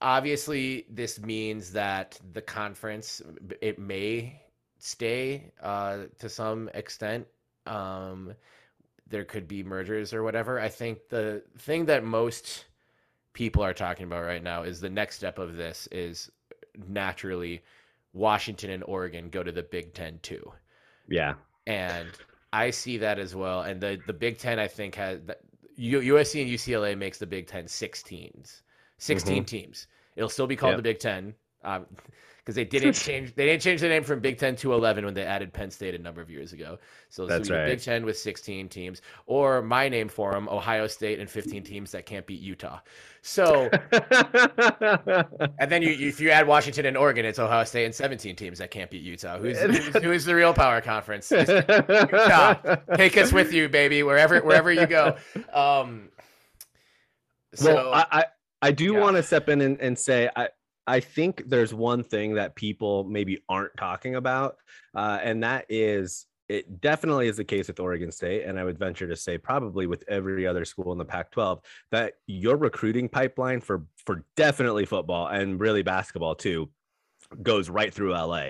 obviously, 0.00 0.86
this 0.90 1.20
means 1.20 1.72
that 1.72 2.18
the 2.32 2.42
conference 2.42 3.22
it 3.60 3.78
may 3.78 4.40
stay 4.78 5.52
uh, 5.62 6.04
to 6.18 6.28
some 6.28 6.70
extent. 6.74 7.26
Um, 7.66 8.34
there 9.06 9.24
could 9.24 9.46
be 9.46 9.62
mergers 9.62 10.12
or 10.12 10.22
whatever. 10.22 10.58
I 10.58 10.68
think 10.68 11.08
the 11.08 11.42
thing 11.58 11.86
that 11.86 12.04
most 12.04 12.66
people 13.32 13.62
are 13.62 13.74
talking 13.74 14.06
about 14.06 14.24
right 14.24 14.42
now 14.42 14.62
is 14.62 14.80
the 14.80 14.90
next 14.90 15.16
step 15.16 15.38
of 15.38 15.56
this 15.56 15.88
is 15.92 16.30
naturally 16.88 17.62
Washington 18.12 18.70
and 18.70 18.84
Oregon 18.84 19.28
go 19.28 19.42
to 19.42 19.52
the 19.52 19.62
Big 19.62 19.92
Ten 19.92 20.18
too 20.22 20.52
yeah. 21.08 21.34
and 21.66 22.08
I 22.52 22.70
see 22.70 22.98
that 22.98 23.18
as 23.18 23.34
well. 23.34 23.62
And 23.62 23.80
the 23.80 24.00
the 24.06 24.12
Big 24.12 24.38
Ten, 24.38 24.58
I 24.58 24.68
think, 24.68 24.94
has 24.94 25.20
USC 25.78 26.42
and 26.42 26.50
UCLA 26.50 26.96
makes 26.96 27.18
the 27.18 27.26
Big 27.26 27.46
Ten 27.46 27.66
six 27.66 28.02
teams, 28.98 29.22
16 29.22 29.44
teams. 29.44 29.86
It'll 30.16 30.28
still 30.28 30.46
be 30.46 30.56
called 30.56 30.72
Yep. 30.72 30.76
the 30.78 30.82
Big 30.82 30.98
Ten 30.98 31.34
because 31.62 32.54
they 32.54 32.64
didn't 32.64 32.92
change. 32.92 33.34
They 33.34 33.46
didn't 33.46 33.62
change 33.62 33.80
the 33.80 33.88
name 33.88 34.04
from 34.04 34.20
Big 34.20 34.38
Ten 34.38 34.54
to 34.56 34.74
eleven 34.74 35.04
when 35.04 35.14
they 35.14 35.24
added 35.24 35.52
Penn 35.52 35.70
State 35.70 35.94
a 35.94 35.98
number 35.98 36.20
of 36.20 36.30
years 36.30 36.52
ago. 36.52 36.78
So 37.08 37.26
That's 37.26 37.48
be 37.48 37.54
right. 37.54 37.66
Big 37.66 37.80
Ten 37.80 38.04
with 38.04 38.16
sixteen 38.18 38.68
teams, 38.68 39.02
or 39.26 39.62
my 39.62 39.88
name 39.88 40.08
for 40.08 40.32
them, 40.32 40.48
Ohio 40.48 40.86
State 40.86 41.18
and 41.20 41.28
fifteen 41.28 41.62
teams 41.64 41.90
that 41.92 42.06
can't 42.06 42.26
beat 42.26 42.40
Utah. 42.40 42.80
So. 43.22 43.70
And 45.58 45.70
then 45.70 45.82
you, 45.82 45.90
if 46.08 46.20
you 46.20 46.30
add 46.30 46.46
Washington 46.46 46.86
and 46.86 46.96
Oregon, 46.96 47.24
it's 47.24 47.38
Ohio 47.38 47.64
State 47.64 47.84
and 47.86 47.94
17 47.94 48.36
teams 48.36 48.58
that 48.58 48.70
can't 48.70 48.90
beat 48.90 49.02
Utah. 49.02 49.38
Who's 49.38 49.58
who's, 49.60 50.02
who's 50.02 50.24
the 50.24 50.34
real 50.34 50.52
power 50.52 50.80
conference? 50.80 51.30
Utah. 51.30 52.54
Take 52.96 53.16
us 53.16 53.32
with 53.32 53.52
you, 53.52 53.68
baby, 53.68 54.02
wherever 54.02 54.40
wherever 54.40 54.70
you 54.72 54.86
go. 54.86 55.16
Um, 55.52 56.08
so 57.54 57.74
well, 57.74 57.94
I, 57.94 58.26
I, 58.64 58.72
do 58.72 58.94
Yeah. 58.94 59.00
want 59.00 59.16
to 59.16 59.22
step 59.22 59.48
in 59.48 59.60
and, 59.60 59.80
and 59.80 59.98
say 59.98 60.28
I, 60.36 60.48
I 60.86 61.00
think 61.00 61.44
there's 61.46 61.72
one 61.72 62.02
thing 62.04 62.34
that 62.34 62.54
people 62.54 63.04
maybe 63.04 63.42
aren't 63.48 63.76
talking 63.76 64.16
about, 64.16 64.56
uh, 64.94 65.18
and 65.22 65.42
that 65.42 65.66
is 65.68 66.26
it 66.50 66.82
definitely 66.82 67.26
is 67.28 67.38
the 67.38 67.44
case 67.44 67.68
with 67.68 67.80
Oregon 67.80 68.12
State, 68.12 68.44
and 68.44 68.58
I 68.60 68.64
would 68.64 68.78
venture 68.78 69.08
to 69.08 69.16
say 69.16 69.38
probably 69.38 69.86
with 69.86 70.04
every 70.08 70.46
other 70.46 70.66
school 70.66 70.92
in 70.92 70.98
the 70.98 71.04
Pac-12 71.04 71.64
that 71.90 72.14
your 72.26 72.56
recruiting 72.58 73.08
pipeline 73.08 73.60
for 73.60 73.86
for 74.04 74.24
definitely 74.36 74.84
football 74.84 75.28
and 75.28 75.58
really 75.58 75.82
basketball 75.82 76.34
too 76.34 76.70
goes 77.42 77.70
right 77.70 77.92
through 77.92 78.12
LA. 78.12 78.48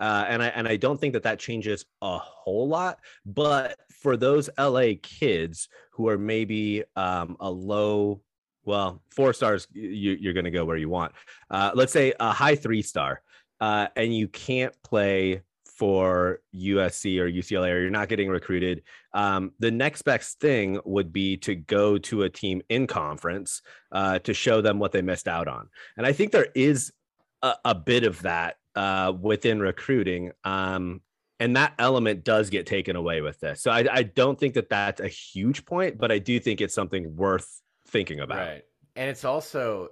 Uh, 0.00 0.24
and 0.28 0.42
I 0.42 0.48
and 0.48 0.66
I 0.66 0.76
don't 0.76 1.00
think 1.00 1.12
that 1.12 1.22
that 1.22 1.38
changes 1.38 1.84
a 2.02 2.18
whole 2.18 2.66
lot, 2.68 2.98
but 3.24 3.78
for 4.02 4.16
those 4.16 4.50
LA 4.58 4.94
kids 5.00 5.68
who 5.92 6.08
are 6.08 6.18
maybe 6.18 6.82
um, 6.96 7.36
a 7.38 7.50
low, 7.50 8.20
well, 8.68 9.02
four 9.08 9.32
stars, 9.32 9.66
you, 9.72 10.16
you're 10.20 10.34
going 10.34 10.44
to 10.44 10.50
go 10.50 10.66
where 10.66 10.76
you 10.76 10.90
want. 10.90 11.12
Uh, 11.50 11.70
let's 11.74 11.92
say 11.92 12.12
a 12.20 12.32
high 12.32 12.54
three 12.54 12.82
star, 12.82 13.22
uh, 13.60 13.86
and 13.96 14.14
you 14.14 14.28
can't 14.28 14.74
play 14.82 15.40
for 15.64 16.40
USC 16.54 17.18
or 17.18 17.30
UCLA, 17.30 17.70
or 17.70 17.80
you're 17.80 17.90
not 17.90 18.08
getting 18.08 18.28
recruited. 18.28 18.82
Um, 19.14 19.52
the 19.58 19.70
next 19.70 20.02
best 20.02 20.38
thing 20.38 20.78
would 20.84 21.14
be 21.14 21.38
to 21.38 21.54
go 21.54 21.96
to 21.96 22.24
a 22.24 22.28
team 22.28 22.60
in 22.68 22.86
conference 22.86 23.62
uh, 23.90 24.18
to 24.20 24.34
show 24.34 24.60
them 24.60 24.78
what 24.78 24.92
they 24.92 25.00
missed 25.00 25.28
out 25.28 25.48
on. 25.48 25.70
And 25.96 26.04
I 26.04 26.12
think 26.12 26.32
there 26.32 26.48
is 26.54 26.92
a, 27.40 27.54
a 27.64 27.74
bit 27.74 28.04
of 28.04 28.20
that 28.22 28.56
uh, 28.76 29.14
within 29.18 29.60
recruiting. 29.60 30.32
Um, 30.44 31.00
and 31.40 31.56
that 31.56 31.72
element 31.78 32.22
does 32.22 32.50
get 32.50 32.66
taken 32.66 32.96
away 32.96 33.22
with 33.22 33.40
this. 33.40 33.62
So 33.62 33.70
I, 33.70 33.86
I 33.90 34.02
don't 34.02 34.38
think 34.38 34.54
that 34.54 34.68
that's 34.68 35.00
a 35.00 35.08
huge 35.08 35.64
point, 35.64 35.96
but 35.96 36.12
I 36.12 36.18
do 36.18 36.38
think 36.38 36.60
it's 36.60 36.74
something 36.74 37.16
worth 37.16 37.62
thinking 37.88 38.20
about. 38.20 38.38
right, 38.38 38.64
and 38.96 39.10
it's 39.10 39.24
also 39.24 39.88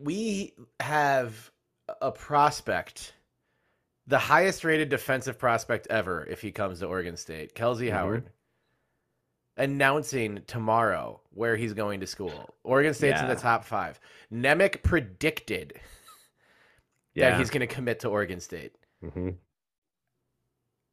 we 0.00 0.54
have 0.80 1.50
a 2.00 2.12
prospect, 2.12 3.14
the 4.06 4.18
highest 4.18 4.64
rated 4.64 4.88
defensive 4.88 5.38
prospect 5.38 5.86
ever, 5.90 6.24
if 6.26 6.40
he 6.40 6.52
comes 6.52 6.80
to 6.80 6.86
Oregon 6.86 7.16
State, 7.16 7.54
Kelsey 7.54 7.86
Mhm. 7.88 7.92
Howard. 7.92 8.30
Announcing 9.56 10.42
tomorrow 10.46 11.20
where 11.30 11.56
he's 11.56 11.72
going 11.72 11.98
to 12.00 12.06
school. 12.06 12.54
Oregon 12.62 12.94
State's 12.94 13.20
in 13.20 13.26
the 13.26 13.34
top 13.34 13.64
five. 13.64 13.98
Nemec 14.32 14.84
predicted 14.84 15.72
Yeah. 17.14 17.30
that 17.30 17.38
he's 17.40 17.50
going 17.50 17.66
to 17.66 17.74
commit 17.74 18.00
to 18.00 18.08
Oregon 18.08 18.38
State. 18.38 18.76
Mhm. 19.02 19.36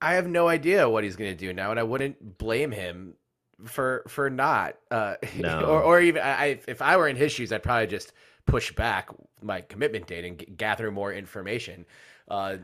I 0.01 0.13
have 0.15 0.27
no 0.27 0.47
idea 0.47 0.89
what 0.89 1.03
he's 1.03 1.15
going 1.15 1.29
to 1.31 1.37
do 1.37 1.53
now, 1.53 1.69
and 1.69 1.79
I 1.79 1.83
wouldn't 1.83 2.39
blame 2.39 2.71
him 2.71 3.17
for 3.63 4.03
for 4.07 4.29
not. 4.29 4.75
Uh, 4.91 5.15
No. 5.37 5.61
or 5.61 5.81
or 5.83 6.01
even 6.01 6.21
I, 6.21 6.59
if 6.67 6.81
I 6.81 6.97
were 6.97 7.07
in 7.07 7.15
his 7.15 7.31
shoes, 7.31 7.51
I'd 7.51 7.63
probably 7.63 7.87
just 7.87 8.13
push 8.45 8.71
back 8.73 9.09
my 9.41 9.61
commitment 9.61 10.07
date 10.07 10.25
and 10.25 10.39
g- 10.39 10.45
gather 10.57 10.91
more 10.91 11.13
information. 11.13 11.85
Uh, 12.27 12.57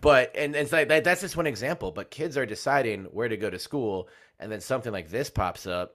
but 0.00 0.32
and, 0.34 0.54
and 0.54 0.64
it's 0.64 0.72
like 0.72 0.88
that, 0.88 1.04
that's 1.04 1.20
just 1.22 1.36
one 1.36 1.46
example. 1.46 1.90
But 1.92 2.10
kids 2.10 2.36
are 2.36 2.46
deciding 2.46 3.04
where 3.04 3.28
to 3.28 3.36
go 3.36 3.48
to 3.50 3.58
school, 3.58 4.08
and 4.38 4.50
then 4.52 4.60
something 4.60 4.92
like 4.92 5.08
this 5.08 5.30
pops 5.30 5.66
up, 5.66 5.94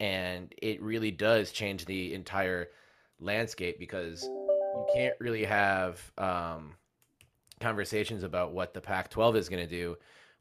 and 0.00 0.52
it 0.62 0.80
really 0.82 1.10
does 1.10 1.52
change 1.52 1.84
the 1.84 2.14
entire 2.14 2.68
landscape 3.20 3.78
because 3.78 4.22
you 4.24 4.86
can't 4.94 5.14
really 5.18 5.44
have 5.44 6.00
um, 6.16 6.74
conversations 7.60 8.22
about 8.22 8.52
what 8.52 8.72
the 8.74 8.80
Pac-12 8.80 9.36
is 9.36 9.48
going 9.48 9.62
to 9.62 9.68
do 9.70 9.96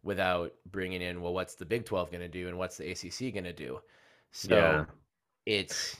without 0.07 0.53
bringing 0.71 1.01
in 1.01 1.21
well, 1.21 1.33
what's 1.33 1.55
the 1.55 1.65
Big 1.65 1.85
12 1.85 2.09
going 2.09 2.21
to 2.21 2.29
do 2.29 2.47
and 2.47 2.57
what's 2.57 2.77
the 2.77 2.89
ACC 2.89 3.33
going 3.33 3.43
to 3.43 3.53
do. 3.53 3.79
So 4.31 4.55
Yeah. 4.55 4.85
it's 5.45 5.97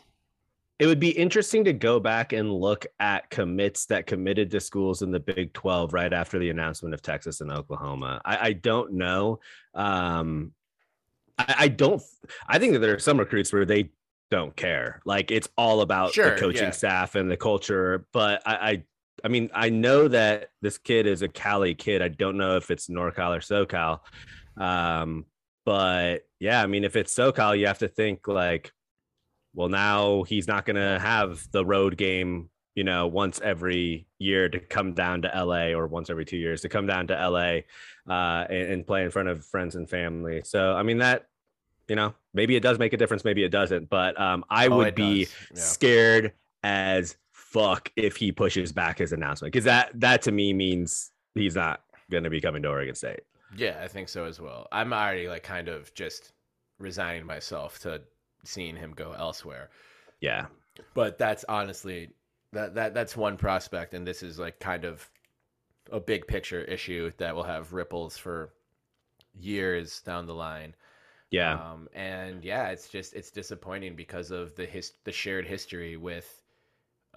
It 0.79 0.87
would 0.87 0.99
be 0.99 1.09
interesting 1.09 1.65
to 1.65 1.73
go 1.73 1.99
back 1.99 2.33
and 2.33 2.53
look 2.53 2.85
at 2.99 3.29
commits 3.29 3.85
that 3.87 4.07
committed 4.07 4.49
to 4.51 4.59
schools 4.59 5.01
in 5.01 5.11
the 5.11 5.19
Big 5.19 5.51
12 5.53 5.93
right 5.93 6.13
after 6.13 6.39
the 6.39 6.49
announcement 6.49 6.93
of 6.93 7.01
Texas 7.01 7.41
and 7.41 7.51
Oklahoma. 7.51 8.21
I, 8.23 8.37
I 8.49 8.53
don't 8.53 8.93
know. 8.93 9.39
Um, 9.73 10.53
I, 11.37 11.55
I 11.59 11.67
don't, 11.67 12.01
I 12.47 12.59
think 12.59 12.73
that 12.73 12.79
there 12.79 12.95
are 12.95 12.99
some 12.99 13.19
recruits 13.19 13.51
where 13.51 13.65
they 13.65 13.91
don't 14.31 14.55
care. 14.55 15.01
Like 15.05 15.31
it's 15.31 15.49
all 15.57 15.81
about 15.81 16.13
Sure, 16.13 16.31
the 16.33 16.39
coaching 16.39 16.63
yeah. 16.63 16.71
staff 16.71 17.15
and 17.15 17.29
the 17.29 17.37
culture. 17.37 18.05
But 18.13 18.41
I, 18.45 18.55
I, 18.55 18.83
I 19.23 19.27
mean, 19.29 19.49
I 19.53 19.69
know 19.69 20.07
that 20.07 20.51
this 20.61 20.77
kid 20.77 21.07
is 21.07 21.21
a 21.21 21.27
Cali 21.27 21.73
kid. 21.75 22.01
I 22.01 22.07
don't 22.07 22.37
know 22.37 22.55
if 22.57 22.69
it's 22.71 22.87
NorCal 22.87 23.35
or 23.35 23.39
SoCal. 23.39 23.99
Um, 24.61 25.25
but 25.65 26.27
yeah, 26.39 26.61
I 26.61 26.67
mean, 26.67 26.83
if 26.83 26.95
it's 26.95 27.13
SoCal, 27.13 27.57
you 27.57 27.67
have 27.67 27.79
to 27.79 27.87
think 27.87 28.27
like, 28.27 28.71
well, 29.53 29.69
now 29.69 30.23
he's 30.23 30.47
not 30.47 30.65
going 30.65 30.75
to 30.75 30.99
have 30.99 31.47
the 31.51 31.65
road 31.65 31.97
game, 31.97 32.49
you 32.75 32.83
know, 32.83 33.07
once 33.07 33.41
every 33.43 34.07
year 34.19 34.47
to 34.49 34.59
come 34.59 34.93
down 34.93 35.23
to 35.23 35.31
LA 35.35 35.69
or 35.69 35.87
once 35.87 36.09
every 36.09 36.25
two 36.25 36.37
years 36.37 36.61
to 36.61 36.69
come 36.69 36.85
down 36.85 37.07
to 37.07 37.13
LA 37.13 37.61
uh, 38.13 38.45
and, 38.49 38.71
and 38.71 38.87
play 38.87 39.03
in 39.03 39.09
front 39.11 39.29
of 39.29 39.43
friends 39.45 39.75
and 39.75 39.89
family. 39.89 40.41
So, 40.45 40.73
I 40.75 40.83
mean, 40.83 40.99
that 40.99 41.25
you 41.87 41.95
know, 41.95 42.13
maybe 42.33 42.55
it 42.55 42.59
does 42.61 42.77
make 42.77 42.91
a 42.93 42.97
difference, 42.97 43.23
maybe 43.23 43.43
it 43.43 43.49
doesn't. 43.49 43.89
But 43.89 44.19
um, 44.19 44.43
I 44.49 44.67
Oh, 44.67 44.77
would 44.77 44.93
be. 44.95 45.27
Yeah. 45.53 45.59
scared 45.61 46.33
as 46.61 47.15
fuck 47.53 47.91
if 47.95 48.17
he 48.17 48.31
pushes 48.31 48.71
back 48.73 48.99
his 48.99 49.13
announcement 49.13 49.53
because 49.53 49.65
that 49.65 49.91
that 49.99 50.23
to 50.23 50.31
me 50.31 50.53
means 50.53 51.11
he's 51.35 51.55
not 51.55 51.81
going 52.11 52.23
to 52.23 52.29
be 52.29 52.41
coming 52.41 52.61
to 52.63 52.69
Oregon 52.69 52.95
State. 52.95 53.21
Yeah, 53.49 53.79
I 53.81 53.87
think 53.89 54.07
so 54.09 54.23
as 54.25 54.39
well. 54.39 54.67
I'm 54.71 54.93
already 54.93 55.27
like 55.27 55.43
kind 55.43 55.67
of 55.67 55.93
just 55.93 56.31
resigning 56.79 57.25
myself 57.25 57.79
to 57.79 58.03
seeing 58.45 58.75
him 58.77 58.91
go 58.93 59.11
elsewhere. 59.13 59.69
Yeah, 60.21 60.47
But 60.93 61.17
that's 61.17 61.45
honestly 61.45 62.11
that 62.53 62.75
that 62.75 62.93
that's 62.93 63.15
one 63.15 63.37
prospect, 63.37 63.93
and 63.93 64.05
this 64.05 64.21
is 64.23 64.37
like 64.39 64.59
kind 64.59 64.83
of 64.85 65.09
a 65.91 65.99
big 65.99 66.27
picture 66.27 66.63
issue 66.63 67.11
that 67.17 67.35
will 67.35 67.43
have 67.43 67.73
ripples 67.73 68.17
for 68.17 68.53
years 69.35 70.01
down 70.01 70.27
the 70.27 70.35
line. 70.35 70.75
yeah, 71.31 71.59
Um, 71.61 71.89
and 71.93 72.43
yeah, 72.45 72.69
it's 72.69 72.89
just 72.89 73.13
it's 73.15 73.31
disappointing 73.31 73.95
because 73.95 74.31
of 74.31 74.55
the 74.55 74.65
his 74.65 74.93
the 75.05 75.11
shared 75.13 75.47
history 75.47 75.97
with 75.97 76.43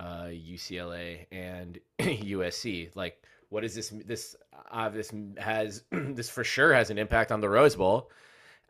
uh, 0.00 0.24
UCLA 0.24 1.26
and 1.30 1.78
USC. 2.00 2.90
Like, 2.96 3.22
what 3.50 3.64
is 3.64 3.74
this? 3.74 3.90
This 4.06 4.34
uh, 4.72 4.88
this 4.88 5.12
has 5.38 5.84
this 5.92 6.28
for 6.30 6.42
sure 6.42 6.72
has 6.74 6.90
an 6.90 6.98
impact 6.98 7.30
on 7.30 7.40
the 7.40 7.48
Rose 7.48 7.76
Bowl. 7.76 8.10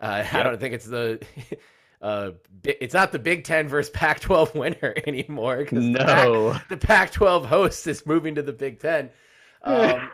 Uh, 0.00 0.24
I 0.32 0.42
don't 0.42 0.60
think 0.60 0.74
it's 0.74 0.86
the. 0.86 1.24
Uh, 2.02 2.30
it's 2.64 2.94
not 2.94 3.12
the 3.12 3.18
Big 3.18 3.44
Ten 3.44 3.68
versus 3.68 3.90
Pac-12 3.90 4.54
winner 4.58 4.94
anymore. 5.06 5.62
'cause 5.66 5.84
the 5.84 5.98
Pac- 5.98 6.28
no. 6.28 6.58
the 6.70 6.78
Pac-12 6.78 7.44
host 7.44 7.86
is 7.86 8.06
moving 8.06 8.34
to 8.36 8.42
the 8.42 8.54
Big 8.54 8.80
Ten. 8.80 9.10
Um, 9.62 10.08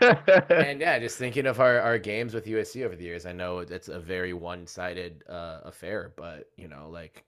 and 0.50 0.80
yeah, 0.80 0.98
just 0.98 1.18
thinking 1.18 1.46
of 1.46 1.60
our, 1.60 1.78
our 1.78 1.98
games 1.98 2.34
with 2.34 2.46
USC 2.46 2.84
over 2.84 2.96
the 2.96 3.04
years, 3.04 3.26
I 3.26 3.30
know 3.30 3.60
it's 3.60 3.86
a 3.86 4.00
very 4.00 4.32
one 4.32 4.66
sided 4.66 5.22
uh, 5.28 5.60
affair, 5.62 6.12
but 6.16 6.50
you 6.56 6.66
know, 6.66 6.88
like 6.90 7.22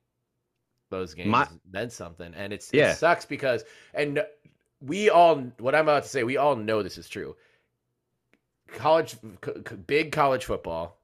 those 0.91 1.15
games 1.15 1.29
My- 1.29 1.49
meant 1.71 1.93
something, 1.93 2.33
and 2.35 2.53
it's 2.53 2.71
Yeah. 2.73 2.93
it 2.93 2.97
sucks 2.97 3.25
because 3.25 3.65
and 3.95 4.25
we 4.81 5.11
all 5.11 5.37
what 5.59 5.75
I'm 5.75 5.85
about 5.87 6.05
to 6.05 6.09
say, 6.09 6.23
we 6.25 6.37
all 6.37 6.57
know 6.57 6.83
this 6.83 6.99
is 6.99 7.09
true. 7.09 7.37
College, 8.75 9.17
big 9.87 10.13
college 10.13 10.45
football, 10.45 11.01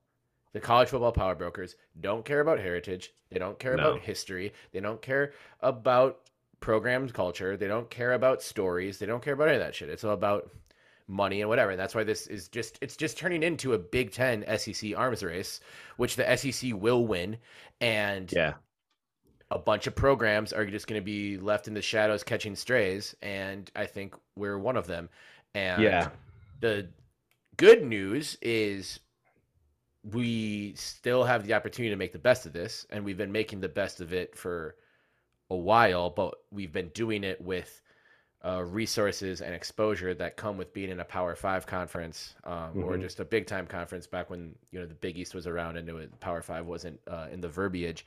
the 0.53 0.61
college 0.61 0.88
football 0.91 1.12
power 1.12 1.35
brokers 1.35 1.76
don't 1.99 2.25
care 2.25 2.41
about 2.41 2.59
heritage. 2.61 3.12
They 3.31 3.38
don't 3.38 3.59
care 3.59 3.76
No. 3.76 3.91
about 3.93 4.00
history. 4.03 4.53
They 4.73 4.81
don't 4.81 5.00
care 5.00 5.33
about 5.61 6.21
program 6.61 7.09
culture. 7.09 7.57
They 7.57 7.67
don't 7.67 7.88
care 7.91 8.12
about 8.12 8.43
stories. 8.43 8.99
They 8.99 9.07
don't 9.07 9.23
care 9.23 9.33
about 9.35 9.49
any 9.49 9.57
of 9.57 9.62
that 9.62 9.75
shit. 9.75 9.88
It's 9.88 10.05
all 10.05 10.12
about 10.12 10.50
money 11.09 11.41
and 11.41 11.49
whatever. 11.49 11.71
And 11.73 11.81
that's 11.81 11.95
why 11.95 12.05
this 12.05 12.26
is 12.26 12.49
just 12.49 12.79
it's 12.83 12.97
just 12.97 13.17
turning 13.19 13.43
into 13.43 13.73
a 13.73 13.79
Big 13.79 14.12
Ten 14.12 14.45
SEC 14.47 14.95
arms 14.95 15.23
race, 15.25 15.61
which 15.97 16.17
the 16.17 16.37
SEC 16.37 16.73
will 16.75 17.07
win, 17.07 17.38
and 17.81 18.31
yeah, 18.33 18.55
a 19.50 19.58
bunch 19.58 19.86
of 19.86 19.94
programs 19.94 20.52
are 20.52 20.66
just 20.66 20.86
going 20.86 21.00
to 21.00 21.04
be 21.04 21.38
left 21.38 21.68
in 21.68 21.74
the 21.74 21.82
shadows 21.82 22.22
catching 22.22 22.56
strays, 22.56 23.14
and 23.22 23.70
I 23.76 23.86
think 23.86 24.14
we're 24.36 24.58
one 24.58 24.76
of 24.76 24.86
them. 24.86 25.08
And 25.54 25.82
Yeah. 25.82 26.10
the 26.60 26.88
good 27.56 27.84
news 27.84 28.36
is 28.42 29.00
we 30.02 30.74
still 30.74 31.24
have 31.24 31.46
the 31.46 31.54
opportunity 31.54 31.90
to 31.90 31.96
make 31.96 32.12
the 32.12 32.18
best 32.18 32.46
of 32.46 32.52
this, 32.52 32.86
and 32.90 33.04
we've 33.04 33.16
been 33.16 33.32
making 33.32 33.60
the 33.60 33.68
best 33.68 34.00
of 34.00 34.12
it 34.12 34.36
for 34.36 34.76
a 35.50 35.56
while, 35.56 36.10
but 36.10 36.34
we've 36.50 36.72
been 36.72 36.88
doing 36.88 37.24
it 37.24 37.40
with 37.40 37.80
uh, 38.44 38.62
resources 38.62 39.40
and 39.40 39.54
exposure 39.54 40.12
that 40.12 40.36
come 40.36 40.58
with 40.58 40.74
being 40.74 40.90
in 40.90 41.00
a 41.00 41.04
Power 41.04 41.34
Five 41.34 41.66
conference 41.66 42.34
um, 42.44 42.82
or 42.82 42.98
Mhm. 42.98 43.00
just 43.00 43.18
a 43.20 43.24
big 43.24 43.46
time 43.46 43.66
conference 43.66 44.06
back 44.06 44.28
when 44.28 44.54
you 44.70 44.78
know 44.78 44.84
the 44.84 44.94
Big 44.94 45.16
East 45.16 45.34
was 45.34 45.46
around 45.46 45.78
and 45.78 45.88
it 45.88 45.92
was, 45.94 46.08
Power 46.20 46.42
Five 46.42 46.66
wasn't 46.66 47.00
uh, 47.06 47.28
in 47.32 47.40
the 47.40 47.48
verbiage. 47.48 48.04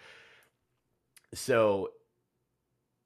So 1.33 1.91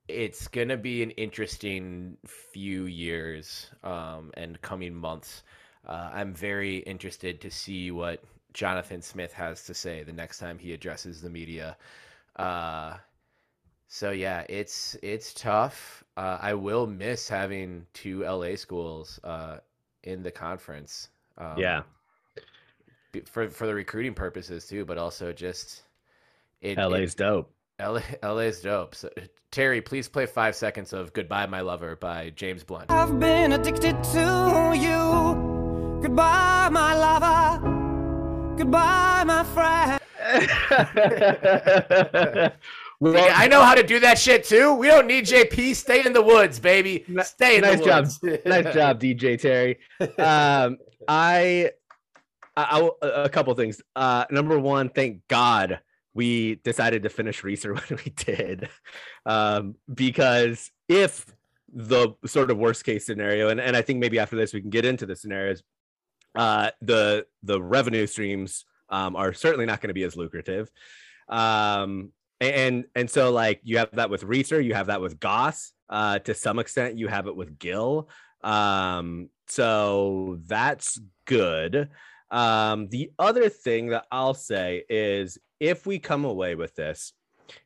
it's 0.08 0.48
gonna 0.48 0.78
be 0.78 1.04
an 1.04 1.12
interesting 1.12 2.18
few 2.26 2.86
years 2.86 3.70
um, 3.84 4.32
and 4.36 4.62
coming 4.62 4.94
months. 4.94 5.44
Uh, 5.88 6.10
I'm 6.14 6.34
very 6.34 6.78
interested 6.78 7.42
to 7.42 7.52
see 7.52 7.92
what 7.92 8.24
Jonathan 8.54 9.02
Smith 9.02 9.34
has 9.34 9.64
to 9.66 9.74
say 9.74 10.04
the 10.04 10.14
next 10.14 10.40
time 10.40 10.60
he 10.60 10.74
addresses 10.74 11.22
the 11.22 11.30
media. 11.30 11.78
Uh, 12.36 12.98
so 13.88 14.12
yeah, 14.12 14.46
it's 14.50 14.96
it's 15.02 15.34
tough. 15.34 16.04
Uh, 16.16 16.38
I 16.42 16.54
will 16.54 16.88
miss 16.88 17.28
having 17.28 17.86
two 17.94 18.24
LA 18.24 18.56
schools 18.56 19.20
uh, 19.24 19.58
in 20.04 20.24
the 20.24 20.32
conference. 20.32 21.10
Um, 21.38 21.58
yeah. 21.58 21.84
for 23.26 23.50
for 23.50 23.68
the 23.68 23.74
recruiting 23.74 24.14
purposes 24.14 24.68
too, 24.68 24.86
but 24.86 24.98
also 24.98 25.34
just 25.34 25.84
it, 26.62 26.78
LA's 26.78 27.14
it, 27.14 27.18
dope. 27.18 27.52
LA 27.82 28.02
LA's 28.24 28.62
dope. 28.62 28.96
So, 28.96 29.10
Terry, 29.52 29.82
please 29.82 30.08
play 30.08 30.26
five 30.26 30.56
seconds 30.56 30.94
of 30.94 31.14
"Goodbye, 31.14 31.46
My 31.48 31.62
Lover" 31.62 31.96
by 31.96 32.32
James 32.36 32.64
Blunt. 32.64 32.92
I've 32.92 33.20
been 33.20 33.52
addicted 33.54 34.04
to 34.06 34.74
you. 34.76 36.00
Goodbye, 36.02 36.70
my 36.72 36.96
lover. 36.96 38.56
Goodbye, 38.58 39.24
my 39.26 39.44
friend. 39.44 40.00
well, 43.00 43.14
Yeah, 43.14 43.34
I 43.36 43.48
know 43.48 43.62
how 43.62 43.76
to 43.76 43.84
do 43.84 44.00
that 44.00 44.18
shit 44.18 44.44
too. 44.44 44.74
We 44.74 44.88
don't 44.88 45.08
need 45.08 45.26
JP. 45.26 45.76
Stay 45.76 46.06
in 46.06 46.14
the 46.14 46.22
woods, 46.22 46.60
baby. 46.60 47.06
Stay 47.24 47.58
in 47.58 47.62
nice 47.62 47.80
the 47.80 47.86
job. 47.86 48.04
woods. 48.06 48.20
nice 48.46 48.74
job, 48.74 49.00
DJ 49.00 49.40
Terry. 49.40 49.78
Um, 50.18 50.78
I, 51.08 51.72
I, 52.58 52.90
I- 53.02 53.24
a 53.26 53.30
couple 53.30 53.54
things. 53.54 53.82
Uh, 53.96 54.26
number 54.32 54.58
one, 54.60 54.90
thank 54.90 55.28
God 55.28 55.80
we 56.14 56.56
decided 56.56 57.04
to 57.04 57.10
finish 57.10 57.42
Reser 57.42 57.76
when 57.90 58.00
we 58.06 58.12
did, 58.12 58.70
um, 59.26 59.76
because 59.94 60.72
if 60.88 61.26
the 61.74 62.10
sort 62.26 62.52
of 62.52 62.58
worst 62.58 62.84
case 62.84 63.06
scenario, 63.06 63.50
and, 63.50 63.60
and 63.60 63.76
I 63.76 63.82
think 63.82 64.00
maybe 64.00 64.20
after 64.20 64.36
this 64.36 64.54
we 64.54 64.62
can 64.62 64.70
get 64.70 64.86
into 64.86 65.06
the 65.06 65.16
scenarios, 65.16 65.64
uh, 66.36 66.72
the 66.82 67.26
the 67.44 67.62
revenue 67.62 68.08
streams 68.08 68.66
um, 68.90 69.16
are 69.16 69.34
certainly 69.34 69.66
not 69.66 69.82
going 69.82 69.90
to 69.90 69.94
be 69.94 70.04
as 70.04 70.16
lucrative. 70.16 70.70
Um, 71.30 72.12
and 72.40 72.86
and 72.96 73.10
so 73.10 73.32
like 73.32 73.62
you 73.64 73.78
have 73.78 73.92
that 73.94 74.10
with 74.10 74.24
Reser, 74.24 74.64
you 74.64 74.74
have 74.74 74.88
that 74.88 75.02
with 75.02 75.20
Goss. 75.20 75.74
Uh, 75.90 76.20
to 76.20 76.34
some 76.34 76.60
extent, 76.60 76.98
you 76.98 77.08
have 77.08 77.28
it 77.28 77.36
with 77.36 77.60
Gill. 77.60 78.10
Um, 78.44 79.30
so 79.48 80.40
that's 80.48 81.00
good. 81.26 81.90
Um, 82.32 82.88
the 82.88 83.12
other 83.20 83.50
thing 83.50 83.88
that 83.88 84.06
I'll 84.12 84.34
say 84.34 84.84
is 84.90 85.38
if 85.62 85.86
we 85.86 86.00
come 86.00 86.26
away 86.26 86.56
with 86.56 86.76
this, 86.76 87.14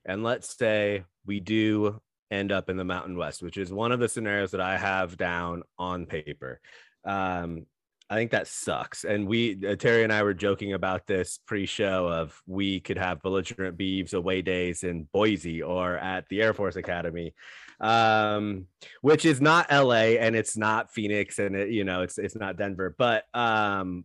and 0.03 0.21
let's 0.21 0.55
say 0.57 1.05
we 1.25 1.39
do 1.39 2.01
end 2.29 2.51
up 2.51 2.69
in 2.69 2.75
the 2.75 2.83
Mountain 2.83 3.17
West, 3.17 3.41
which 3.41 3.55
is 3.55 3.71
one 3.71 3.93
of 3.93 4.01
the 4.01 4.09
scenarios 4.09 4.51
that 4.51 4.59
I 4.59 4.77
have 4.77 5.15
down 5.15 5.63
on 5.79 6.05
paper. 6.05 6.59
Um, 7.05 7.65
I 8.09 8.15
think 8.15 8.31
that 8.31 8.47
sucks. 8.47 9.05
And 9.05 9.27
we, 9.27 9.57
uh, 9.65 9.77
Terry 9.77 10.03
and 10.03 10.11
I 10.11 10.23
were 10.23 10.33
joking 10.33 10.73
about 10.73 11.07
this 11.07 11.39
pre 11.47 11.65
show 11.65 12.07
of 12.07 12.39
we 12.45 12.81
could 12.81 12.97
have 12.97 13.23
belligerent 13.23 13.77
Beavs 13.77 14.13
away 14.13 14.41
days 14.41 14.83
in 14.83 15.07
Boise 15.13 15.63
or 15.63 15.97
at 15.97 16.27
the 16.27 16.41
Air 16.41 16.53
Force 16.53 16.75
Academy, 16.75 17.33
um, 17.79 18.67
which 19.01 19.23
is 19.23 19.39
not 19.39 19.71
LA 19.71 20.17
and 20.19 20.35
it's 20.35 20.57
not 20.57 20.91
Phoenix 20.91 21.39
and 21.39 21.55
it, 21.55 21.69
you 21.69 21.85
know, 21.85 22.01
it's, 22.01 22.17
it's 22.17 22.35
not 22.35 22.57
Denver. 22.57 22.93
But 22.95 23.23
um, 23.33 24.03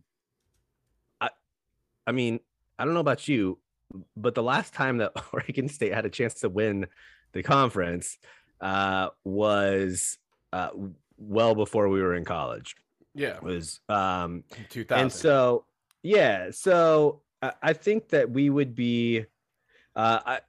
I, 1.19 1.29
I 2.07 2.13
mean, 2.13 2.39
I 2.79 2.85
don't 2.85 2.95
know 2.95 2.99
about 2.99 3.27
you, 3.27 3.59
but 4.15 4.35
the 4.35 4.43
last 4.43 4.73
time 4.73 4.97
that 4.97 5.11
Oregon 5.33 5.67
State 5.69 5.93
had 5.93 6.05
a 6.05 6.09
chance 6.09 6.35
to 6.41 6.49
win 6.49 6.87
the 7.33 7.43
conference 7.43 8.17
uh, 8.59 9.09
was 9.23 10.17
uh, 10.53 10.69
well 11.17 11.55
before 11.55 11.87
we 11.89 12.01
were 12.01 12.15
in 12.15 12.25
college. 12.25 12.75
Yeah, 13.13 13.35
it 13.35 13.43
was 13.43 13.79
um 13.89 14.43
two 14.69 14.83
thousand. 14.85 15.01
and 15.03 15.11
so 15.11 15.65
yeah 16.03 16.51
so 16.51 17.21
I, 17.41 17.51
I 17.61 17.73
think 17.73 18.09
that 18.09 18.29
we 18.29 18.49
would 18.49 18.73
be 18.73 19.25
uh 19.95 20.19
I, 20.25 20.39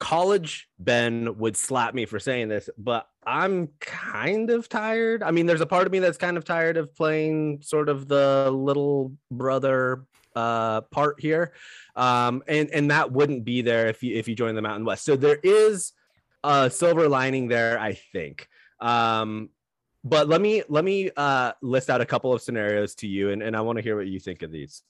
college 0.00 0.68
ben 0.80 1.38
would 1.38 1.56
slap 1.56 1.94
me 1.94 2.04
for 2.06 2.18
saying 2.18 2.48
this 2.48 2.68
but 2.76 3.08
i'm 3.24 3.68
kind 3.78 4.50
of 4.50 4.68
tired. 4.68 5.22
I 5.22 5.30
mean 5.30 5.46
there's 5.46 5.60
a 5.60 5.66
part 5.66 5.86
of 5.86 5.92
me 5.92 6.00
that's 6.00 6.18
kind 6.18 6.36
of 6.36 6.44
tired 6.44 6.76
of 6.76 6.94
playing 6.94 7.60
sort 7.62 7.88
of 7.88 8.08
the 8.08 8.50
little 8.52 9.12
brother 9.30 10.04
uh 10.38 10.80
part 10.82 11.20
here. 11.20 11.52
Um 11.96 12.42
and 12.46 12.70
and 12.70 12.90
that 12.92 13.10
wouldn't 13.10 13.44
be 13.44 13.60
there 13.62 13.88
if 13.88 14.02
you 14.02 14.14
if 14.14 14.28
you 14.28 14.34
join 14.36 14.54
the 14.54 14.62
mountain 14.62 14.84
west. 14.84 15.04
So 15.04 15.16
there 15.16 15.40
is 15.42 15.92
a 16.44 16.70
silver 16.70 17.08
lining 17.08 17.48
there 17.48 17.78
i 17.80 17.94
think. 18.12 18.48
Um 18.80 19.50
but 20.04 20.28
let 20.28 20.40
me 20.40 20.62
let 20.68 20.84
me 20.84 21.10
uh 21.16 21.52
list 21.60 21.90
out 21.90 22.00
a 22.00 22.06
couple 22.06 22.32
of 22.32 22.40
scenarios 22.40 22.94
to 22.96 23.08
you 23.08 23.30
and, 23.30 23.42
and 23.42 23.56
i 23.56 23.60
want 23.60 23.76
to 23.78 23.82
hear 23.82 23.96
what 23.96 24.06
you 24.06 24.20
think 24.20 24.42
of 24.42 24.52
these. 24.52 24.82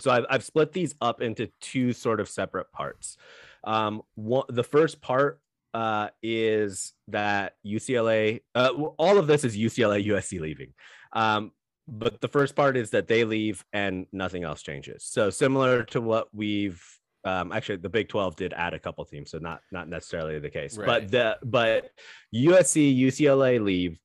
So 0.00 0.12
I've, 0.12 0.26
I've 0.30 0.44
split 0.44 0.72
these 0.72 0.94
up 1.00 1.20
into 1.20 1.50
two 1.60 1.92
sort 1.92 2.20
of 2.20 2.28
separate 2.28 2.70
parts. 2.70 3.16
Um 3.64 4.02
one 4.14 4.44
the 4.48 4.64
first 4.64 5.00
part 5.00 5.40
uh 5.74 6.08
is 6.22 6.92
that 7.08 7.56
ucla 7.66 8.40
uh, 8.54 8.70
all 8.96 9.18
of 9.18 9.26
this 9.26 9.42
is 9.44 9.56
ucla 9.56 9.98
usc 10.12 10.40
leaving. 10.40 10.72
Um 11.12 11.50
but 11.88 12.20
the 12.20 12.28
first 12.28 12.54
part 12.54 12.76
is 12.76 12.90
that 12.90 13.08
they 13.08 13.24
leave 13.24 13.64
and 13.72 14.06
nothing 14.12 14.44
else 14.44 14.62
changes 14.62 15.04
so 15.04 15.30
similar 15.30 15.82
to 15.84 16.00
what 16.00 16.28
we've 16.34 16.82
Um, 17.24 17.50
actually, 17.52 17.76
the 17.82 17.88
Big 17.88 18.08
Twelve 18.08 18.36
did 18.36 18.52
add 18.52 18.74
a 18.74 18.78
couple 18.78 19.04
teams, 19.04 19.30
so 19.32 19.38
not 19.38 19.60
not 19.72 19.88
necessarily 19.88 20.38
the 20.38 20.50
case. 20.50 20.78
Right. 20.78 20.86
But 20.86 21.10
the 21.10 21.38
but 21.42 21.90
USC, 22.34 22.96
UCLA 23.06 23.58
leave, 23.62 23.98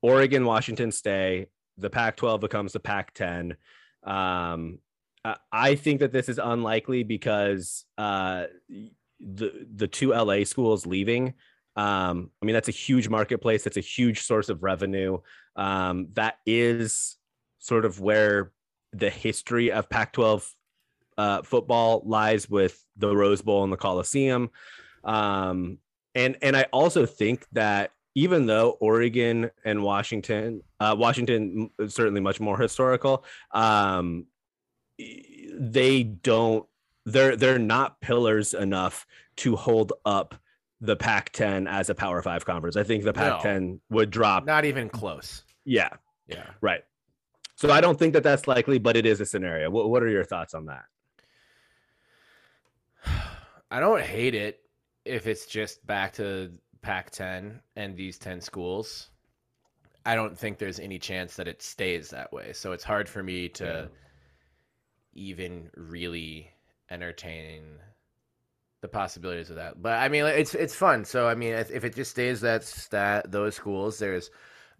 Oregon, 0.00 0.44
Washington 0.44 0.92
stay. 0.92 1.48
The 1.78 1.90
Pac-12 1.90 2.40
becomes 2.40 2.72
the 2.72 2.80
Pac-10. 2.80 3.56
Um, 4.04 4.78
I- 5.24 5.36
I 5.50 5.74
think 5.74 6.00
that 6.00 6.12
this 6.12 6.28
is 6.28 6.38
unlikely 6.38 7.02
because 7.02 7.84
uh, 7.98 8.46
the 9.20 9.66
the 9.74 9.88
two 9.88 10.10
LA 10.12 10.44
schools 10.44 10.86
leaving. 10.86 11.34
Um, 11.76 12.30
I 12.40 12.46
mean, 12.46 12.54
that's 12.54 12.68
a 12.68 12.72
huge 12.86 13.08
marketplace. 13.08 13.64
That's 13.64 13.76
a 13.76 13.80
huge 13.96 14.20
source 14.22 14.48
of 14.48 14.62
revenue. 14.62 15.18
Um, 15.56 16.08
that 16.14 16.36
is 16.46 17.16
sort 17.62 17.84
of 17.84 18.00
where 18.00 18.50
the 18.92 19.08
history 19.08 19.70
of 19.72 19.88
Pac-12 19.88 20.46
uh, 21.16 21.42
football 21.42 22.02
lies 22.04 22.50
with 22.50 22.84
the 22.96 23.16
Rose 23.16 23.40
Bowl 23.40 23.64
and 23.64 23.72
the 23.72 23.76
Coliseum. 23.76 24.50
Um, 25.04 25.78
and 26.14 26.36
and 26.42 26.56
I 26.56 26.64
also 26.72 27.06
think 27.06 27.46
that 27.52 27.92
even 28.14 28.46
though 28.46 28.76
Oregon 28.80 29.50
and 29.64 29.82
Washington, 29.82 30.62
uh, 30.80 30.94
Washington 30.98 31.70
is 31.78 31.94
certainly 31.94 32.20
much 32.20 32.40
more 32.40 32.58
historical, 32.58 33.24
um, 33.52 34.26
they 34.98 36.02
don't. 36.02 36.66
They're 37.06 37.36
they're 37.36 37.58
not 37.58 38.00
pillars 38.00 38.54
enough 38.54 39.06
to 39.36 39.56
hold 39.56 39.92
up 40.04 40.34
the 40.80 40.96
Pac-10 40.96 41.68
as 41.70 41.88
a 41.90 41.94
Power 41.94 42.20
Five 42.22 42.44
conference. 42.44 42.76
I 42.76 42.82
think 42.82 43.04
the 43.04 43.12
Pac-10 43.12 43.80
would 43.90 44.10
drop. 44.10 44.44
Not 44.44 44.64
even 44.64 44.88
close. 44.88 45.44
Yeah, 45.64 45.90
Yeah. 46.26 46.50
right. 46.60 46.82
So 47.62 47.70
I 47.70 47.80
don't 47.80 47.96
think 47.96 48.14
that 48.14 48.24
that's 48.24 48.48
likely, 48.48 48.80
but 48.80 48.96
it 48.96 49.06
is 49.06 49.20
a 49.20 49.24
scenario. 49.24 49.70
What, 49.70 49.88
what 49.88 50.02
are 50.02 50.08
your 50.08 50.24
thoughts 50.24 50.52
on 50.52 50.66
that? 50.66 50.82
I 53.70 53.78
don't 53.78 54.02
hate 54.02 54.34
it 54.34 54.58
if 55.04 55.28
it's 55.28 55.46
just 55.46 55.86
back 55.86 56.14
to 56.14 56.50
Pac 56.80 57.12
10 57.12 57.60
and 57.76 57.96
these 57.96 58.18
10 58.18 58.40
schools. 58.40 59.10
I 60.04 60.16
don't 60.16 60.36
think 60.36 60.58
there's 60.58 60.80
any 60.80 60.98
chance 60.98 61.36
that 61.36 61.46
it 61.46 61.62
stays 61.62 62.10
that 62.10 62.32
way. 62.32 62.52
So 62.52 62.72
it's 62.72 62.82
hard 62.82 63.08
for 63.08 63.22
me 63.22 63.48
to 63.50 63.88
even 65.14 65.70
really 65.76 66.50
entertain 66.90 67.62
the 68.80 68.88
possibilities 68.88 69.50
of 69.50 69.56
that. 69.56 69.80
But 69.80 70.00
I 70.00 70.08
mean, 70.08 70.24
it's 70.24 70.56
it's 70.56 70.74
fun. 70.74 71.04
So 71.04 71.28
I 71.28 71.36
mean, 71.36 71.54
if 71.54 71.70
if 71.70 71.84
it 71.84 71.94
just 71.94 72.10
stays 72.10 72.40
that 72.40 72.64
stat 72.64 73.30
those 73.30 73.54
schools, 73.54 74.00
there's 74.00 74.32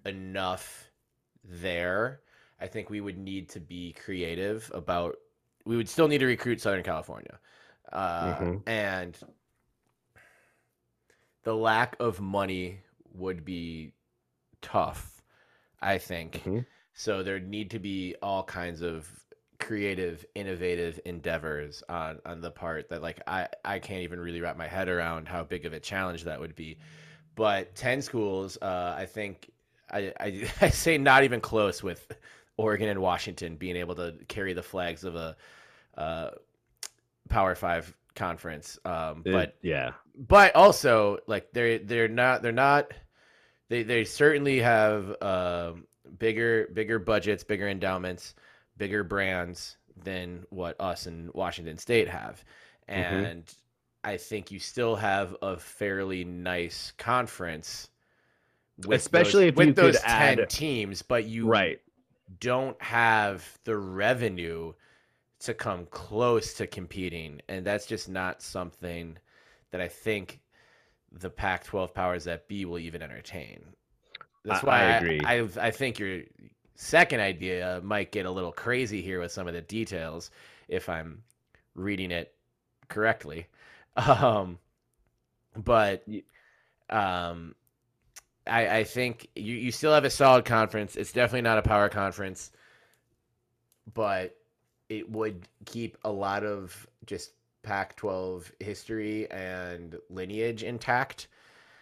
enough 0.05 0.91
there. 1.45 2.19
I 2.63 2.69
think 2.69 2.91
we 2.91 3.01
would 3.01 3.19
need 3.19 3.49
to 3.51 3.61
be 3.61 3.93
creative 3.95 4.71
about. 4.75 5.17
We 5.67 5.77
would 5.77 5.89
still 5.89 6.09
need 6.09 6.19
to 6.19 6.27
recruit 6.27 6.61
Southern 6.61 6.83
California, 6.85 7.39
uh, 7.93 8.45
Mhm. 8.45 8.63
and 8.67 9.19
the 11.45 11.55
lack 11.55 11.97
of 12.01 12.21
money 12.21 12.81
would 13.15 13.45
be 13.45 13.93
tough. 14.61 15.23
I 15.81 15.99
think 15.99 16.43
Mhm. 16.45 16.67
so. 16.95 17.23
There 17.23 17.41
need 17.41 17.71
to 17.73 17.79
be 17.79 18.15
all 18.23 18.45
kinds 18.45 18.83
of 18.83 19.09
creative, 19.59 20.25
innovative 20.35 21.01
endeavors 21.05 21.83
on 21.89 22.21
on 22.27 22.41
the 22.41 22.51
part 22.51 22.89
that 22.91 23.03
like 23.03 23.21
I 23.27 23.49
I 23.65 23.79
can't 23.81 24.03
even 24.03 24.21
really 24.21 24.41
wrap 24.41 24.57
my 24.57 24.69
head 24.69 24.89
around 24.89 25.29
how 25.29 25.45
big 25.45 25.67
of 25.67 25.73
a 25.73 25.81
challenge 25.81 26.25
that 26.25 26.41
would 26.41 26.55
be. 26.55 26.79
But 27.37 27.75
ten 27.77 28.03
schools, 28.03 28.59
uh, 28.63 28.95
I 28.97 29.07
think 29.07 29.51
I, 29.91 30.13
I 30.21 30.51
I 30.63 30.71
say 30.71 30.99
not 30.99 31.25
even 31.25 31.41
close 31.41 31.83
with 31.83 32.13
Oregon 32.57 32.89
and 32.89 33.01
Washington 33.01 33.57
being 33.57 33.77
able 33.77 33.95
to 33.97 34.15
carry 34.29 34.53
the 34.53 34.63
flags 34.63 35.05
of 35.05 35.15
a 35.17 35.37
uh, 35.97 36.31
Power 37.29 37.55
Five 37.55 37.95
conference. 38.15 38.79
Um, 38.85 39.23
It- 39.25 39.33
but 39.33 39.57
yeah, 39.63 39.93
but 40.17 40.55
also 40.55 41.19
like 41.27 41.53
they're 41.53 41.79
they're 41.79 42.09
not 42.09 42.43
they're 42.43 42.53
not 42.53 42.93
they 43.69 43.83
they 43.83 44.05
certainly 44.05 44.61
have 44.61 45.21
um, 45.23 45.87
bigger 46.19 46.69
bigger 46.73 46.99
budgets, 46.99 47.43
bigger 47.45 47.69
endowments, 47.69 48.35
bigger 48.77 49.03
brands 49.05 49.77
than 50.05 50.45
what 50.51 50.77
us 50.81 51.07
and 51.07 51.33
Washington 51.33 51.79
State 51.79 52.09
have, 52.09 52.45
Mhm. 52.89 52.95
and 53.31 53.55
I 54.05 54.17
think 54.17 54.51
you 54.51 54.59
still 54.59 54.97
have 54.97 55.37
a 55.43 55.57
fairly 55.57 56.25
nice 56.25 56.93
conference. 56.99 57.89
with 58.87 59.01
Especially 59.01 59.51
those, 59.51 59.51
if 59.51 59.57
with 59.69 59.77
those 59.77 60.01
ten 60.01 60.47
teams, 60.49 61.03
but 61.03 61.25
you 61.25 61.47
right. 61.47 61.81
Don't 62.41 62.81
have 62.83 63.59
the 63.65 63.77
revenue 63.77 64.73
to 65.41 65.55
come 65.55 65.87
close 65.87 66.55
to 66.55 66.67
competing. 66.67 67.41
And 67.49 67.65
that's 67.67 67.87
just 67.87 68.09
not 68.09 68.43
something 68.43 69.19
that 69.71 69.81
i 69.81 69.89
think 69.89 70.41
the 71.13 71.31
pac 71.31 71.65
12 71.65 71.95
powers 71.95 72.25
that 72.25 72.49
be 72.49 72.65
will 72.65 72.79
even 72.79 73.03
entertain. 73.03 73.75
That's 74.45 74.63
I- 74.63 74.67
why 74.67 74.81
I 74.81 74.85
I, 74.85 74.89
agree. 74.89 75.21
I, 75.25 75.49
I 75.61 75.71
think 75.71 75.99
your 75.99 76.23
second 76.75 77.21
idea 77.21 77.81
might 77.85 78.13
get 78.13 78.27
a 78.27 78.31
little 78.31 78.53
crazy 78.53 79.03
here 79.03 79.21
with 79.21 79.33
some 79.33 79.47
of 79.49 79.55
the 79.55 79.61
details 79.63 80.31
if 80.69 80.89
i'm 80.89 81.23
reading 81.75 82.11
it 82.11 82.35
correctly. 82.89 83.47
Um 83.97 84.59
but 85.57 86.05
um 86.91 87.55
I, 88.47 88.79
I 88.79 88.85
think 88.85 89.29
you, 89.37 89.55
you 89.55 89.73
still 89.73 89.93
have 89.95 90.05
a 90.05 90.11
solid 90.11 90.45
conference. 90.45 90.97
It's 90.97 91.13
definitely 91.13 91.43
not 91.43 91.59
a 91.59 91.63
power 91.63 91.89
conference, 91.89 92.51
but 93.95 94.37
it 94.89 95.11
would 95.11 95.49
keep 95.65 95.97
a 96.05 96.11
lot 96.11 96.45
of 96.45 96.87
just 97.07 97.33
Pac 97.63 97.97
12 97.97 98.53
history 98.61 99.31
and 99.31 99.97
lineage 100.11 100.63
intact. 100.63 101.29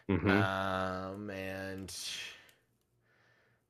Mhm. 0.08 0.30
Um, 0.30 1.30
and 1.30 1.94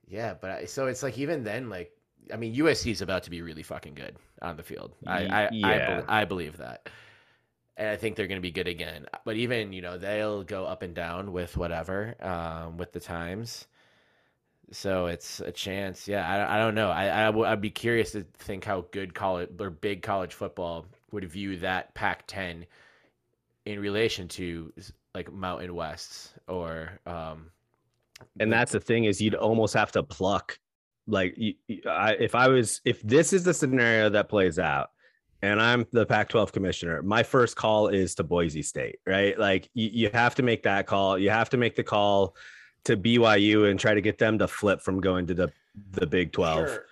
yeah, 0.09 0.35
but 0.35 0.50
I, 0.50 0.64
so 0.64 0.87
it's 0.87 1.03
like 1.03 1.16
even 1.18 1.44
then, 1.44 1.68
like, 1.68 1.92
I 2.33 2.37
mean, 2.37 2.55
USC 2.57 2.90
is 2.90 3.03
about 3.03 3.22
to 3.24 3.31
be 3.31 3.42
really 3.42 3.62
fucking 3.62 3.94
good 3.94 4.16
on 4.42 4.57
the 4.57 4.62
field. 4.62 4.94
I, 5.07 5.24
I, 5.24 5.42
I, 5.44 5.48
yeah. 5.53 5.87
bel- 6.00 6.05
I 6.09 6.24
believe 6.24 6.57
that. 6.59 6.88
And 7.81 7.88
I 7.88 7.97
think 7.97 8.14
they're 8.14 8.27
going 8.27 8.37
to 8.40 8.43
be 8.43 8.51
good 8.53 8.69
again. 8.69 9.07
But 9.25 9.37
even, 9.37 9.73
you 9.73 9.81
know, 9.81 9.97
they'll 9.99 10.45
go 10.45 10.66
up 10.66 10.83
and 10.83 10.95
down 10.95 11.33
with 11.33 11.57
whatever, 11.57 12.14
um, 12.21 12.77
with 12.77 12.93
the 12.93 13.01
times. 13.01 13.66
So 14.71 15.07
it's 15.07 15.40
a 15.40 15.51
chance. 15.51 16.07
Yeah, 16.07 16.29
I, 16.29 16.57
I 16.57 16.59
don't 16.59 16.75
know. 16.75 16.90
I, 16.90 17.23
I 17.23 17.27
w- 17.27 17.47
I'd 17.47 17.62
be 17.62 17.71
curious 17.71 18.12
to 18.12 18.27
think 18.38 18.64
how 18.64 18.85
good 18.93 19.14
college 19.14 19.49
or 19.59 19.71
big 19.71 20.03
college 20.03 20.35
football 20.35 20.87
would 21.11 21.25
view 21.25 21.57
that 21.61 21.95
Pac 21.95 22.27
10 22.27 22.66
in 23.64 23.81
relation 23.81 24.29
to 24.29 24.73
like 25.14 25.33
Mountain 25.33 25.75
West 25.75 26.35
or 26.49 27.01
um, 27.07 27.51
and 28.38 28.53
that's 28.53 28.73
the 28.73 28.81
thing 28.81 29.05
is 29.05 29.21
you'd 29.21 29.35
almost 29.35 29.75
have 29.75 29.93
to 29.93 30.03
pluck 30.03 30.59
like 31.07 31.35
you- 31.37 31.55
I, 31.88 32.14
if 32.21 32.35
i 32.35 32.49
was 32.49 32.81
if 32.85 33.03
this 33.03 33.33
is 33.33 33.45
the 33.45 33.55
scenario 33.55 34.11
that 34.11 34.29
plays 34.29 34.59
out 34.59 34.90
and 35.42 35.61
i'm 35.61 35.87
the 35.92 36.05
pac 36.07 36.29
12 36.29 36.53
commissioner. 36.53 37.03
My 37.03 37.22
first 37.22 37.57
call 37.57 37.88
is 37.88 38.14
to 38.16 38.24
boise 38.24 38.62
state 38.62 38.98
right? 39.07 39.38
Like 39.38 39.68
you, 39.74 39.90
you 39.92 40.11
have 40.12 40.35
to 40.37 40.42
make 40.42 40.62
that 40.64 40.87
call. 40.87 41.18
You 41.18 41.31
have 41.31 41.50
to 41.50 41.57
make 41.57 41.76
the 41.76 41.83
call 41.83 42.37
to 42.85 42.96
byu 42.96 43.70
and 43.70 43.79
try 43.79 43.94
to 43.94 44.00
get 44.00 44.18
them 44.18 44.38
to 44.38 44.48
flip 44.48 44.81
from 44.81 45.00
going 45.00 45.26
to 45.26 45.35
the 45.35 45.53
the 45.92 46.07
big 46.07 46.33
12 46.33 46.68
Sure. 46.68 46.85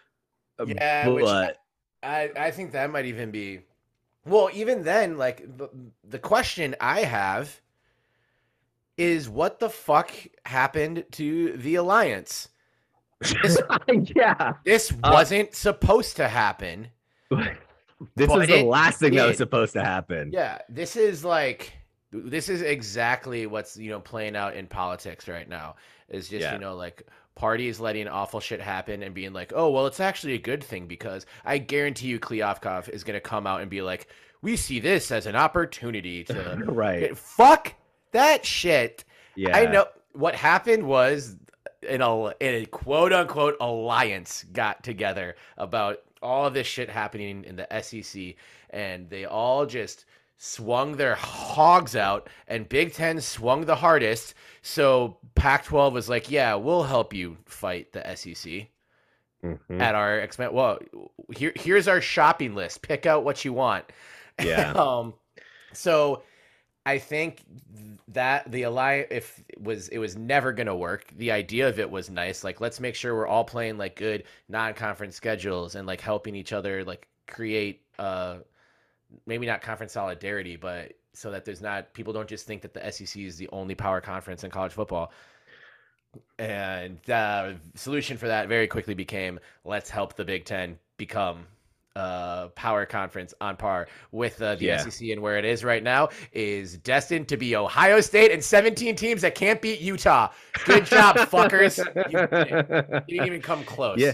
Uh, 0.59 0.65
Yeah, 0.67 1.09
which 1.09 1.25
but 1.25 1.59
I, 2.03 2.31
I 2.37 2.51
think 2.51 2.73
that 2.73 2.91
might 2.91 3.07
even 3.07 3.31
be 3.31 3.61
well 4.25 4.51
even 4.53 4.83
then 4.83 5.19
like 5.19 5.39
the, 5.57 5.69
the 6.05 6.19
question 6.19 6.75
i 6.81 7.01
have 7.01 7.61
is 8.99 9.29
what 9.29 9.61
the 9.61 9.71
fuck 9.71 10.11
happened 10.45 11.05
to 11.13 11.53
the 11.57 11.77
alliance? 11.77 12.49
This, 13.21 13.59
yeah. 14.17 14.55
this 14.65 14.93
Uh, 15.03 15.11
wasn't 15.13 15.55
supposed 15.55 16.17
to 16.17 16.29
happen 16.29 16.89
this 18.15 18.29
But 18.29 18.43
is 18.43 18.49
the 18.49 18.63
last 18.65 19.01
thing 19.01 19.15
that 19.15 19.27
was 19.27 19.37
supposed 19.37 19.73
to 19.75 19.83
happen. 19.85 20.31
Yeah 20.33 20.59
this 20.69 20.97
is 20.97 21.25
like 21.25 21.73
this 22.13 22.49
is 22.49 22.63
exactly 22.63 23.47
what's 23.47 23.77
you 23.77 23.91
know 23.91 24.01
playing 24.01 24.37
out 24.37 24.55
in 24.57 24.67
politics 24.67 25.29
right 25.29 25.49
now. 25.49 25.77
Is 26.09 26.29
just 26.29 26.43
Yeah. 26.43 26.53
you 26.55 26.59
know 26.59 26.75
like 26.77 27.07
parties 27.35 27.79
letting 27.79 28.09
awful 28.09 28.41
shit 28.41 28.61
happen 28.61 29.03
and 29.03 29.15
being 29.15 29.33
like 29.33 29.53
oh 29.55 29.71
well 29.71 29.87
it's 29.87 30.01
actually 30.01 30.33
a 30.35 30.39
good 30.39 30.65
thing 30.65 30.89
because 30.89 31.25
i 31.45 31.57
guarantee 31.57 32.09
you 32.09 32.19
Kliavkoff 32.19 32.89
is 32.89 33.05
going 33.05 33.15
to 33.15 33.21
come 33.21 33.47
out 33.47 33.61
and 33.61 33.71
be 33.71 33.81
like 33.81 34.09
we 34.43 34.57
see 34.57 34.81
this 34.81 35.13
as 35.13 35.27
an 35.27 35.37
opportunity 35.37 36.25
to 36.25 36.63
right. 36.67 37.17
fuck 37.17 37.75
that 38.13 38.45
shit. 38.47 39.05
Yeah. 39.37 39.57
I 39.57 39.67
know 39.67 39.87
what 40.13 40.35
happened 40.35 40.85
was 40.85 41.37
an, 41.89 42.03
al- 42.03 42.33
a 42.41 42.65
quote 42.67 43.13
unquote 43.13 43.57
alliance 43.61 44.45
got 44.53 44.83
together 44.83 45.37
about 45.57 45.99
all 46.23 46.47
of 46.47 46.55
this 46.55 46.67
shit 46.67 46.89
happening 46.91 47.45
in 47.45 47.57
the 47.57 47.67
SEC, 47.83 48.35
and 48.71 49.09
they 49.11 49.25
all 49.25 49.67
just 49.67 50.05
swung 50.37 50.97
their 50.97 51.15
hogs 51.17 51.97
out, 51.97 52.29
and 52.47 52.69
Big 52.69 52.93
Ten 52.95 53.21
swung 53.21 53.65
the 53.65 53.75
hardest. 53.77 54.35
So 54.63 55.19
Pac 55.35 55.65
12 55.65 55.93
was 55.93 56.09
like, 56.09 56.31
yeah, 56.31 56.55
we'll 56.55 56.85
help 56.85 57.13
you 57.13 57.37
fight 57.47 57.93
the 57.93 58.07
SEC 58.17 58.69
Mhm. 59.45 59.81
at 59.81 59.95
our 59.95 60.19
expense. 60.21 60.53
Well, 60.53 60.79
here, 61.35 61.53
here's 61.57 61.89
our 61.89 62.01
shopping 62.01 62.55
list. 62.55 62.83
Pick 62.83 63.07
out 63.07 63.25
what 63.25 63.45
you 63.45 63.53
want. 63.53 63.85
Yeah. 64.41 64.73
um, 64.77 65.15
So 65.73 66.23
I 66.89 66.97
think 66.99 67.43
that 68.09 68.51
the 68.51 68.63
alliance 68.63 69.09
if 69.11 69.45
it 69.47 69.63
was 69.63 69.89
it 69.89 69.99
was 69.99 70.17
never 70.17 70.55
going 70.55 70.69
to 70.69 70.75
work. 70.75 71.13
The 71.19 71.33
idea 71.33 71.69
of 71.69 71.79
it 71.79 71.91
was 71.91 72.09
nice. 72.09 72.43
Like 72.43 72.63
let's 72.63 72.81
make 72.81 72.95
sure 72.95 73.15
we're 73.15 73.27
all 73.27 73.45
playing 73.45 73.77
like 73.77 73.95
good 73.95 74.25
non-conference 74.49 75.15
schedules 75.15 75.75
and 75.75 75.87
like 75.87 76.01
helping 76.01 76.35
each 76.35 76.55
other 76.55 76.85
like 76.85 77.07
create 77.27 77.83
uh 77.99 78.37
maybe 79.27 79.47
not 79.47 79.61
conference 79.61 79.93
solidarity, 79.93 80.57
but 80.57 80.95
so 81.13 81.31
that 81.31 81.45
there's 81.45 81.61
not 81.61 81.93
people 81.93 82.15
don't 82.15 82.29
just 82.29 82.47
think 82.47 82.63
that 82.63 82.73
the 82.73 82.91
SEC 82.91 83.21
is 83.23 83.37
the 83.37 83.51
only 83.53 83.75
power 83.75 84.01
conference 84.01 84.43
in 84.43 84.51
college 84.51 84.73
football. 84.73 85.13
And 86.39 86.99
the 87.05 87.57
solution 87.75 88.17
for 88.17 88.29
that 88.29 88.49
very 88.49 88.67
quickly 88.67 88.95
became 88.95 89.39
let's 89.67 89.91
help 89.91 90.17
the 90.17 90.25
Big 90.25 90.47
Ten 90.47 90.79
become 90.97 91.45
uh, 91.97 92.49
power 92.49 92.87
conference 92.87 93.35
on 93.41 93.57
par 93.57 93.89
with 94.13 94.41
uh, 94.41 94.55
the 94.55 94.67
Yeah. 94.67 94.77
SEC, 94.79 95.09
and 95.11 95.21
where 95.21 95.39
it 95.39 95.45
is 95.45 95.65
right 95.65 95.83
now 95.83 96.09
is 96.33 96.79
destined 96.79 97.29
to 97.29 97.37
be 97.37 97.57
Ohio 97.57 98.01
State 98.01 98.31
and 98.31 98.43
17 98.43 98.95
teams 98.97 99.23
that 99.23 99.35
can't 99.35 99.61
beat 99.61 99.81
Utah. 99.81 100.29
Good 100.65 100.87
job, 100.87 101.17
fuckers. 101.17 101.79
You, 102.11 102.21
you 102.21 103.17
didn't 103.19 103.27
even 103.27 103.43
come 103.43 103.65
close. 103.65 103.99
Yeah. 103.99 104.13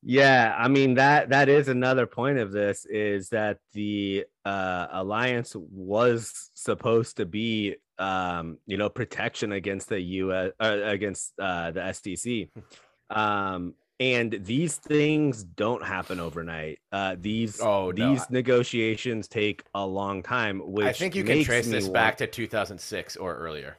Yeah, 0.00 0.54
I 0.56 0.68
mean 0.68 0.94
that 0.94 1.30
that 1.30 1.48
is 1.48 1.66
another 1.66 2.06
point 2.06 2.38
of 2.38 2.52
this 2.52 2.86
is 2.86 3.30
that 3.30 3.58
the 3.72 4.26
uh, 4.44 4.86
alliance 4.92 5.56
was 5.56 6.50
supposed 6.54 7.16
to 7.16 7.26
be 7.26 7.74
um, 7.98 8.58
you 8.64 8.76
know 8.76 8.88
protection 8.88 9.50
against 9.50 9.88
the 9.88 10.00
US 10.00 10.52
uh, 10.60 10.78
against 10.84 11.32
uh, 11.40 11.72
the 11.72 11.92
SEC. 11.92 12.48
Um, 13.10 13.72
and 14.00 14.32
these 14.44 14.76
things 14.76 15.42
don't 15.44 15.84
happen 15.84 16.20
overnight. 16.20 16.78
Uh, 16.92 17.16
these 17.18 17.60
Oh, 17.60 17.90
no. 17.90 18.12
these 18.12 18.28
negotiations 18.30 19.26
take 19.28 19.64
a 19.74 19.84
long 19.84 20.22
time. 20.22 20.60
Which 20.60 20.86
I 20.86 20.92
think 20.92 21.14
you 21.14 21.24
can 21.24 21.42
trace 21.44 21.68
this 21.68 21.84
want- 21.84 21.94
back 21.94 22.16
to 22.18 22.26
2006 22.26 23.16
or 23.16 23.34
earlier. 23.36 23.76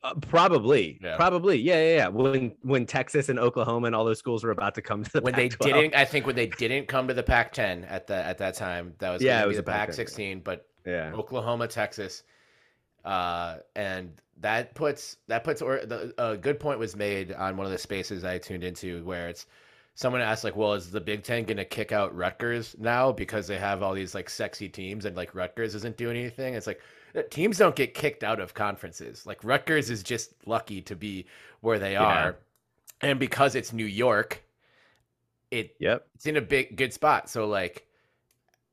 Uh, 0.00 0.14
probably, 0.14 0.96
Yeah. 1.02 1.16
probably, 1.16 1.58
yeah, 1.58 1.74
yeah, 1.82 1.96
yeah. 1.96 2.08
When 2.08 2.54
when 2.62 2.86
Texas 2.86 3.28
and 3.30 3.38
Oklahoma 3.38 3.88
and 3.88 3.96
all 3.96 4.04
those 4.04 4.18
schools 4.20 4.44
were 4.44 4.52
about 4.52 4.76
to 4.76 4.82
come 4.82 5.02
to 5.02 5.10
the 5.10 5.20
when 5.22 5.34
they 5.34 5.48
Pac-12. 5.48 5.64
didn't, 5.74 5.94
I 5.96 6.04
think 6.04 6.24
when 6.24 6.36
they 6.36 6.46
didn't 6.46 6.86
come 6.86 7.08
to 7.08 7.14
the 7.14 7.22
Pac-10 7.24 7.84
at 7.90 8.06
the 8.06 8.14
at 8.14 8.38
that 8.38 8.54
time, 8.54 8.94
that 8.98 9.10
was 9.10 9.22
Yeah, 9.22 9.42
it 9.42 9.48
was 9.48 9.56
Pac-10, 9.60 9.96
Pac-16, 9.96 10.44
but 10.44 10.66
yeah, 10.86 11.12
Oklahoma, 11.14 11.66
Texas, 11.66 12.22
uh, 13.08 13.58
and 13.76 14.12
that 14.40 14.74
puts 14.76 15.18
that 15.28 15.44
puts 15.44 15.62
or 15.62 15.80
the, 15.86 16.14
a 16.18 16.36
good 16.36 16.60
point 16.60 16.78
was 16.78 16.96
made 16.96 17.32
on 17.32 17.56
one 17.56 17.66
of 17.66 17.72
the 17.72 17.78
spaces 17.78 18.24
I 18.24 18.38
tuned 18.38 18.64
into 18.64 19.04
where 19.04 19.28
it's 19.30 19.46
someone 19.96 20.20
asked 20.22 20.44
like, 20.44 20.56
well, 20.56 20.74
is 20.74 20.90
the 20.92 21.00
Big 21.00 21.24
Ten 21.24 21.44
gonna 21.44 21.64
kick 21.64 21.92
out 21.92 22.14
Rutgers 22.16 22.76
now 22.78 23.12
because 23.12 23.48
they 23.48 23.58
have 23.58 23.82
all 23.82 23.94
these 23.94 24.14
like 24.14 24.30
sexy 24.30 24.68
teams 24.68 25.06
and 25.06 25.16
like 25.16 25.34
Rutgers 25.34 25.74
isn't 25.76 25.96
doing 25.98 26.18
anything? 26.18 26.54
It's 26.54 26.68
like 26.68 26.82
uh, 27.16 27.22
teams 27.30 27.58
don't 27.58 27.76
get 27.76 27.94
kicked 27.94 28.24
out 28.24 28.40
of 28.40 28.54
conferences. 28.54 29.26
Like 29.26 29.44
Rutgers 29.44 29.90
is 29.90 30.02
just 30.04 30.34
lucky 30.46 30.82
to 30.82 30.96
be 30.96 31.26
where 31.62 31.80
they 31.80 31.96
Yeah. 31.98 32.32
are, 32.32 32.38
and 33.02 33.20
because 33.20 33.56
it's 33.56 33.72
New 33.72 33.86
York, 33.86 34.44
it 35.50 35.76
yep, 35.78 36.06
it's 36.14 36.26
in 36.26 36.36
a 36.36 36.42
big 36.42 36.76
good 36.76 36.92
spot. 36.92 37.30
So 37.30 37.46
like 37.48 37.86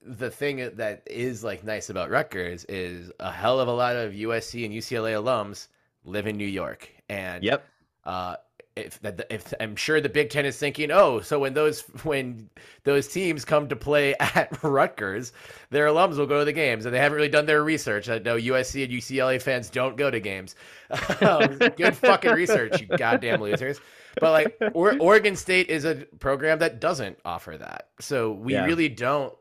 the 0.05 0.29
thing 0.29 0.69
that 0.75 1.03
is 1.07 1.43
like 1.43 1.63
nice 1.63 1.89
about 1.89 2.09
Rutgers 2.09 2.65
is 2.65 3.11
a 3.19 3.31
hell 3.31 3.59
of 3.59 3.67
a 3.67 3.73
lot 3.73 3.95
of 3.95 4.13
USC 4.13 4.63
and 4.65 4.73
UCLA 4.73 5.13
alums 5.21 5.67
live 6.03 6.27
in 6.27 6.37
New 6.37 6.47
York, 6.47 6.89
and 7.09 7.43
yep. 7.43 7.65
uh, 8.05 8.35
if 8.75 8.99
that 9.01 9.25
if 9.29 9.53
I'm 9.59 9.75
sure 9.75 10.01
the 10.01 10.09
Big 10.09 10.29
Ten 10.29 10.45
is 10.45 10.57
thinking, 10.57 10.91
oh, 10.91 11.21
so 11.21 11.39
when 11.39 11.53
those 11.53 11.81
when 12.03 12.49
those 12.83 13.07
teams 13.07 13.45
come 13.45 13.67
to 13.69 13.75
play 13.75 14.13
at 14.19 14.61
Rutgers, 14.63 15.31
their 15.69 15.87
alums 15.87 16.17
will 16.17 16.27
go 16.27 16.39
to 16.39 16.45
the 16.45 16.53
games, 16.53 16.85
and 16.85 16.93
they 16.93 16.99
haven't 16.99 17.15
really 17.15 17.29
done 17.29 17.45
their 17.45 17.63
research. 17.63 18.09
I 18.09 18.19
know 18.19 18.35
USC 18.37 18.83
and 18.83 18.93
UCLA 18.93 19.41
fans 19.41 19.69
don't 19.69 19.97
go 19.97 20.11
to 20.11 20.19
games. 20.19 20.55
Um, 21.21 21.57
Good 21.57 21.95
fucking 21.95 22.31
research, 22.33 22.81
you 22.81 22.87
goddamn 22.87 23.41
losers. 23.41 23.79
But 24.19 24.31
like, 24.31 24.57
or, 24.73 24.95
Oregon 24.99 25.35
State 25.35 25.69
is 25.69 25.83
a 25.83 25.95
program 26.19 26.59
that 26.59 26.79
doesn't 26.79 27.17
offer 27.25 27.57
that, 27.57 27.89
so 27.99 28.31
we 28.33 28.53
Yeah. 28.53 28.65
really 28.65 28.89
don't. 28.89 29.33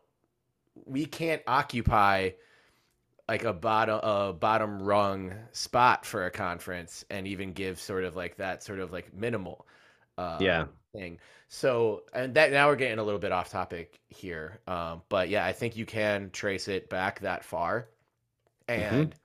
We 0.86 1.06
can't 1.06 1.42
occupy 1.46 2.30
like 3.28 3.44
a 3.44 3.52
bottom 3.52 4.00
a 4.02 4.32
bottom 4.32 4.82
rung 4.82 5.34
spot 5.52 6.04
for 6.06 6.26
a 6.26 6.30
conference 6.30 7.04
and 7.10 7.26
even 7.26 7.52
give 7.52 7.80
sort 7.80 8.04
of 8.04 8.16
like 8.16 8.36
that 8.36 8.62
sort 8.62 8.80
of 8.80 8.92
like 8.92 9.14
minimal 9.14 9.66
uh 10.18 10.50
Yeah. 10.52 10.66
thing. 10.94 11.18
So 11.48 12.04
and 12.14 12.34
that 12.34 12.52
now 12.52 12.68
we're 12.68 12.76
getting 12.76 12.98
a 12.98 13.04
little 13.04 13.20
bit 13.20 13.32
off 13.32 13.50
topic 13.50 14.00
here 14.08 14.60
um 14.68 15.02
but 15.08 15.28
yeah 15.28 15.44
i 15.46 15.52
think 15.52 15.76
you 15.76 15.86
can 15.86 16.30
trace 16.32 16.68
it 16.68 16.90
back 16.90 17.20
that 17.20 17.44
far. 17.44 17.88
And 18.68 19.14
ah, 19.14 19.23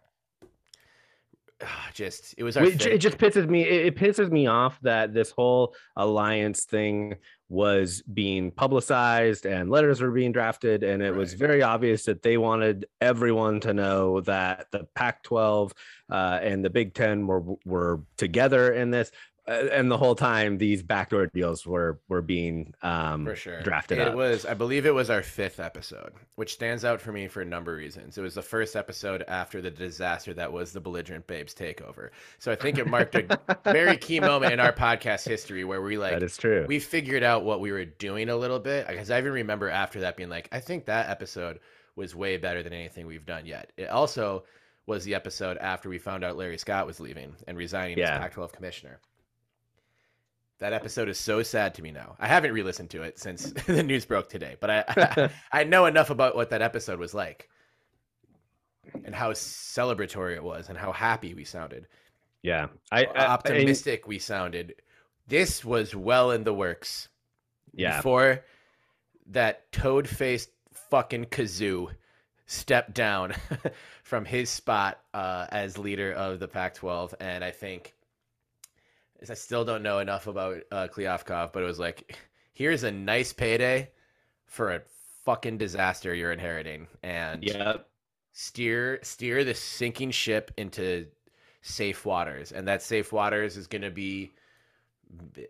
just 1.93 2.35
it 2.37 2.43
was 2.43 2.57
It, 2.57 2.85
it 2.85 2.97
just 2.99 3.17
pisses 3.17 3.47
me. 3.47 3.63
It, 3.63 3.87
it 3.87 3.95
pisses 3.95 4.31
me 4.31 4.47
off 4.47 4.79
that 4.81 5.13
this 5.13 5.31
whole 5.31 5.75
alliance 5.95 6.65
thing 6.65 7.15
was 7.49 8.03
being 8.13 8.51
publicized 8.51 9.45
and 9.45 9.69
letters 9.69 10.01
were 10.01 10.11
being 10.11 10.31
drafted, 10.31 10.83
and 10.83 11.01
it 11.01 11.13
was 11.13 11.33
very 11.33 11.61
obvious 11.63 12.05
that 12.05 12.21
they 12.21 12.37
wanted 12.37 12.85
everyone 13.01 13.59
to 13.61 13.73
know 13.73 14.21
that 14.21 14.67
the 14.71 14.85
Pac-12 14.95 15.71
uh, 16.11 16.39
and 16.41 16.63
the 16.63 16.69
Big 16.69 16.93
Ten 16.93 17.27
were 17.27 17.43
were 17.65 18.01
together 18.17 18.73
in 18.73 18.91
this. 18.91 19.11
And 19.49 19.89
the 19.89 19.97
whole 19.97 20.13
time, 20.13 20.59
these 20.59 20.83
backdoor 20.83 21.25
deals 21.27 21.65
were 21.65 21.99
were 22.07 22.21
being 22.21 22.73
um, 22.83 23.25
for 23.25 23.35
sure 23.35 23.61
drafted 23.63 23.97
it 23.97 24.09
up. 24.09 24.15
was 24.15 24.45
i 24.45 24.53
believe 24.53 24.85
it 24.85 24.93
was 24.93 25.09
our 25.09 25.23
fifth 25.23 25.59
episode 25.59 26.13
which 26.35 26.53
stands 26.53 26.85
out 26.85 27.01
for 27.01 27.11
me 27.11 27.27
for 27.27 27.41
a 27.41 27.45
number 27.45 27.71
of 27.71 27.77
reasons 27.79 28.17
it 28.17 28.21
was 28.21 28.35
the 28.35 28.41
first 28.41 28.75
episode 28.75 29.23
after 29.27 29.61
the 29.61 29.71
disaster 29.71 30.33
that 30.33 30.51
was 30.53 30.71
the 30.71 30.79
belligerent 30.79 31.25
babes 31.27 31.53
takeover 31.55 32.09
so 32.37 32.51
i 32.51 32.55
think 32.55 32.77
it 32.77 32.85
marked 32.87 33.15
a 33.15 33.39
very 33.63 33.97
key 33.97 34.19
moment 34.31 34.53
in 34.53 34.59
our 34.59 34.71
podcast 34.73 35.27
history 35.27 35.63
where 35.63 35.81
we 35.81 35.97
like 35.97 36.11
that 36.13 36.23
is 36.23 36.37
true. 36.37 36.65
we 36.67 36.79
figured 36.79 37.23
out 37.23 37.43
what 37.43 37.59
we 37.59 37.71
were 37.71 37.85
doing 37.85 38.29
a 38.29 38.35
little 38.35 38.59
bit 38.59 38.87
because 38.87 39.09
i 39.09 39.17
even 39.17 39.31
remember 39.31 39.67
after 39.69 40.01
that 40.01 40.15
being 40.15 40.29
like 40.29 40.47
i 40.51 40.59
think 40.59 40.85
that 40.85 41.09
episode 41.09 41.59
was 41.95 42.13
way 42.15 42.37
better 42.37 42.61
than 42.61 42.73
anything 42.73 43.07
we've 43.07 43.25
done 43.25 43.45
yet 43.45 43.71
it 43.77 43.89
also 43.89 44.43
was 44.85 45.03
the 45.03 45.15
episode 45.15 45.57
after 45.57 45.89
we 45.89 45.97
found 45.97 46.23
out 46.23 46.37
larry 46.37 46.57
scott 46.57 46.85
was 46.85 46.99
leaving 46.99 47.33
and 47.47 47.57
resigning 47.57 47.97
Yeah. 47.97 48.13
as 48.15 48.19
pac 48.19 48.33
12 48.33 48.51
commissioner 48.51 48.99
that 50.59 50.73
episode 50.73 51.07
is 51.07 51.17
so 51.17 51.41
sad 51.41 51.73
to 51.75 51.81
me 51.81 51.91
now. 51.91 52.15
I 52.19 52.27
haven't 52.27 52.53
re-listened 52.53 52.89
to 52.91 53.01
it 53.03 53.17
since 53.17 53.51
the 53.67 53.83
news 53.83 54.05
broke 54.05 54.29
today, 54.29 54.57
but 54.59 54.69
I 54.69 55.29
I 55.51 55.63
know 55.63 55.85
enough 55.85 56.09
about 56.09 56.35
what 56.35 56.49
that 56.51 56.61
episode 56.61 56.99
was 56.99 57.13
like 57.13 57.49
and 59.05 59.15
how 59.15 59.31
celebratory 59.31 60.35
it 60.35 60.43
was 60.43 60.69
and 60.69 60.77
how 60.77 60.91
happy 60.91 61.33
we 61.33 61.43
sounded, 61.43 61.87
yeah, 62.41 62.67
I, 62.91 63.05
I 63.05 63.25
optimistic 63.27 64.07
we 64.07 64.19
sounded. 64.19 64.75
This 65.27 65.63
was 65.63 65.95
well 65.95 66.31
in 66.31 66.43
the 66.43 66.53
works 66.53 67.07
yeah, 67.73 67.97
before 67.97 68.43
that 69.27 69.71
toad-faced 69.71 70.49
fucking 70.89 71.25
kazoo 71.25 71.89
stepped 72.47 72.95
down 72.95 73.35
from 74.03 74.25
his 74.25 74.49
spot 74.49 74.99
uh, 75.13 75.45
as 75.51 75.77
leader 75.77 76.11
of 76.11 76.39
the 76.39 76.47
Pac-12, 76.47 77.13
and 77.19 77.43
I 77.43 77.51
think 77.51 77.93
I 79.27 79.33
still 79.33 79.65
don't 79.65 79.83
know 79.83 79.99
enough 79.99 80.27
about 80.27 80.57
uh, 80.71 80.87
Kliavkoff, 80.87 81.51
but 81.51 81.63
it 81.63 81.65
was 81.65 81.79
like, 81.79 82.15
here's 82.53 82.83
a 82.83 82.91
nice 82.91 83.33
payday 83.33 83.89
for 84.45 84.71
a 84.71 84.81
fucking 85.25 85.57
disaster 85.57 86.13
you're 86.13 86.31
inheriting, 86.31 86.87
and 87.03 87.43
yeah, 87.43 87.77
steer 88.33 88.99
steer 89.03 89.43
the 89.43 89.53
sinking 89.53 90.11
ship 90.11 90.51
into 90.57 91.07
safe 91.61 92.05
waters. 92.05 92.51
And 92.51 92.67
that 92.67 92.81
safe 92.81 93.11
waters 93.11 93.57
is 93.57 93.67
going 93.67 93.81
to 93.81 93.91
be 93.91 94.31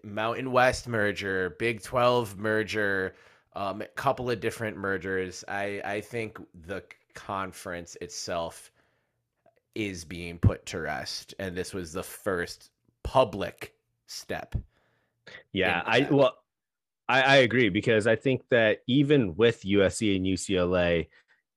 mountain 0.04 0.54
west 0.54 0.88
merger 0.88 1.50
big 1.60 1.84
12 1.84 2.38
merger 2.38 3.14
um, 3.58 3.82
a 3.82 3.88
couple 3.88 4.30
of 4.30 4.40
different 4.40 4.78
mergers. 4.78 5.44
I 5.48 5.82
i 5.84 6.02
think 6.02 6.40
the 6.66 6.82
conference 7.14 7.98
itself 8.00 8.72
is 9.76 10.04
being 10.06 10.38
put 10.38 10.66
to 10.68 10.80
rest. 10.80 11.34
And 11.40 11.56
this 11.56 11.74
was 11.74 11.94
the 11.94 12.04
first 12.04 12.72
public 13.04 13.74
step 14.08 14.56
Yeah, 15.52 15.82
I 15.86 16.08
well, 16.10 16.38
I, 17.08 17.22
I 17.22 17.36
agree 17.38 17.70
because 17.70 18.08
I 18.08 18.16
think 18.16 18.44
that 18.50 18.80
even 18.88 19.36
with 19.36 19.64
USC 19.64 20.16
and 20.16 20.26
UCLA, 20.26 21.08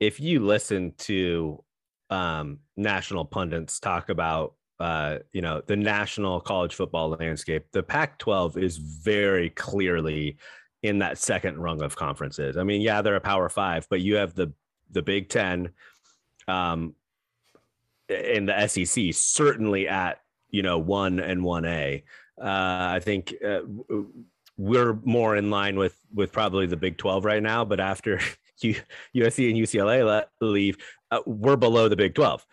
if 0.00 0.18
you 0.18 0.40
listen 0.40 0.92
to 0.98 1.62
um, 2.10 2.58
national 2.76 3.24
pundits 3.24 3.78
talk 3.78 4.08
about 4.08 4.54
uh, 4.80 5.18
you 5.32 5.42
know 5.42 5.62
the 5.66 5.76
national 5.76 6.40
college 6.40 6.74
football 6.74 7.10
landscape, 7.10 7.66
the 7.72 7.82
Pac-12 7.82 8.56
is 8.56 8.78
very 8.78 9.50
clearly 9.50 10.38
in 10.82 10.98
that 10.98 11.18
second 11.18 11.58
rung 11.58 11.82
of 11.82 11.94
conferences. 11.94 12.56
I 12.56 12.64
mean, 12.64 12.80
yeah, 12.80 13.02
they're 13.02 13.16
a 13.16 13.20
Power 13.20 13.48
Five, 13.48 13.86
but 13.90 14.00
you 14.00 14.16
have 14.16 14.34
the 14.34 14.52
the 14.90 15.02
Big 15.02 15.28
Ten, 15.28 15.70
um, 16.48 16.94
and 18.08 18.48
the 18.48 18.66
SEC 18.66 19.12
certainly 19.12 19.86
at 19.86 20.21
you 20.52 20.62
know 20.62 20.78
one 20.78 21.18
and 21.18 21.42
one 21.42 21.64
A. 21.64 22.04
Uh, 22.40 22.44
I 22.44 23.00
think 23.02 23.34
uh, 23.44 23.60
we're 24.56 24.94
more 25.04 25.36
in 25.36 25.50
line 25.50 25.76
with 25.76 25.96
with 26.14 26.30
probably 26.32 26.66
the 26.66 26.76
Big 26.76 26.98
Twelve 26.98 27.24
right 27.24 27.42
now. 27.42 27.64
But 27.64 27.80
after 27.80 28.18
USC 28.62 29.50
and 29.50 29.58
UCLA 29.58 30.04
le- 30.04 30.26
leave, 30.46 30.76
uh, 31.10 31.20
we're 31.26 31.56
below 31.56 31.88
the 31.88 31.96
Big 31.96 32.14
Twelve. 32.14 32.46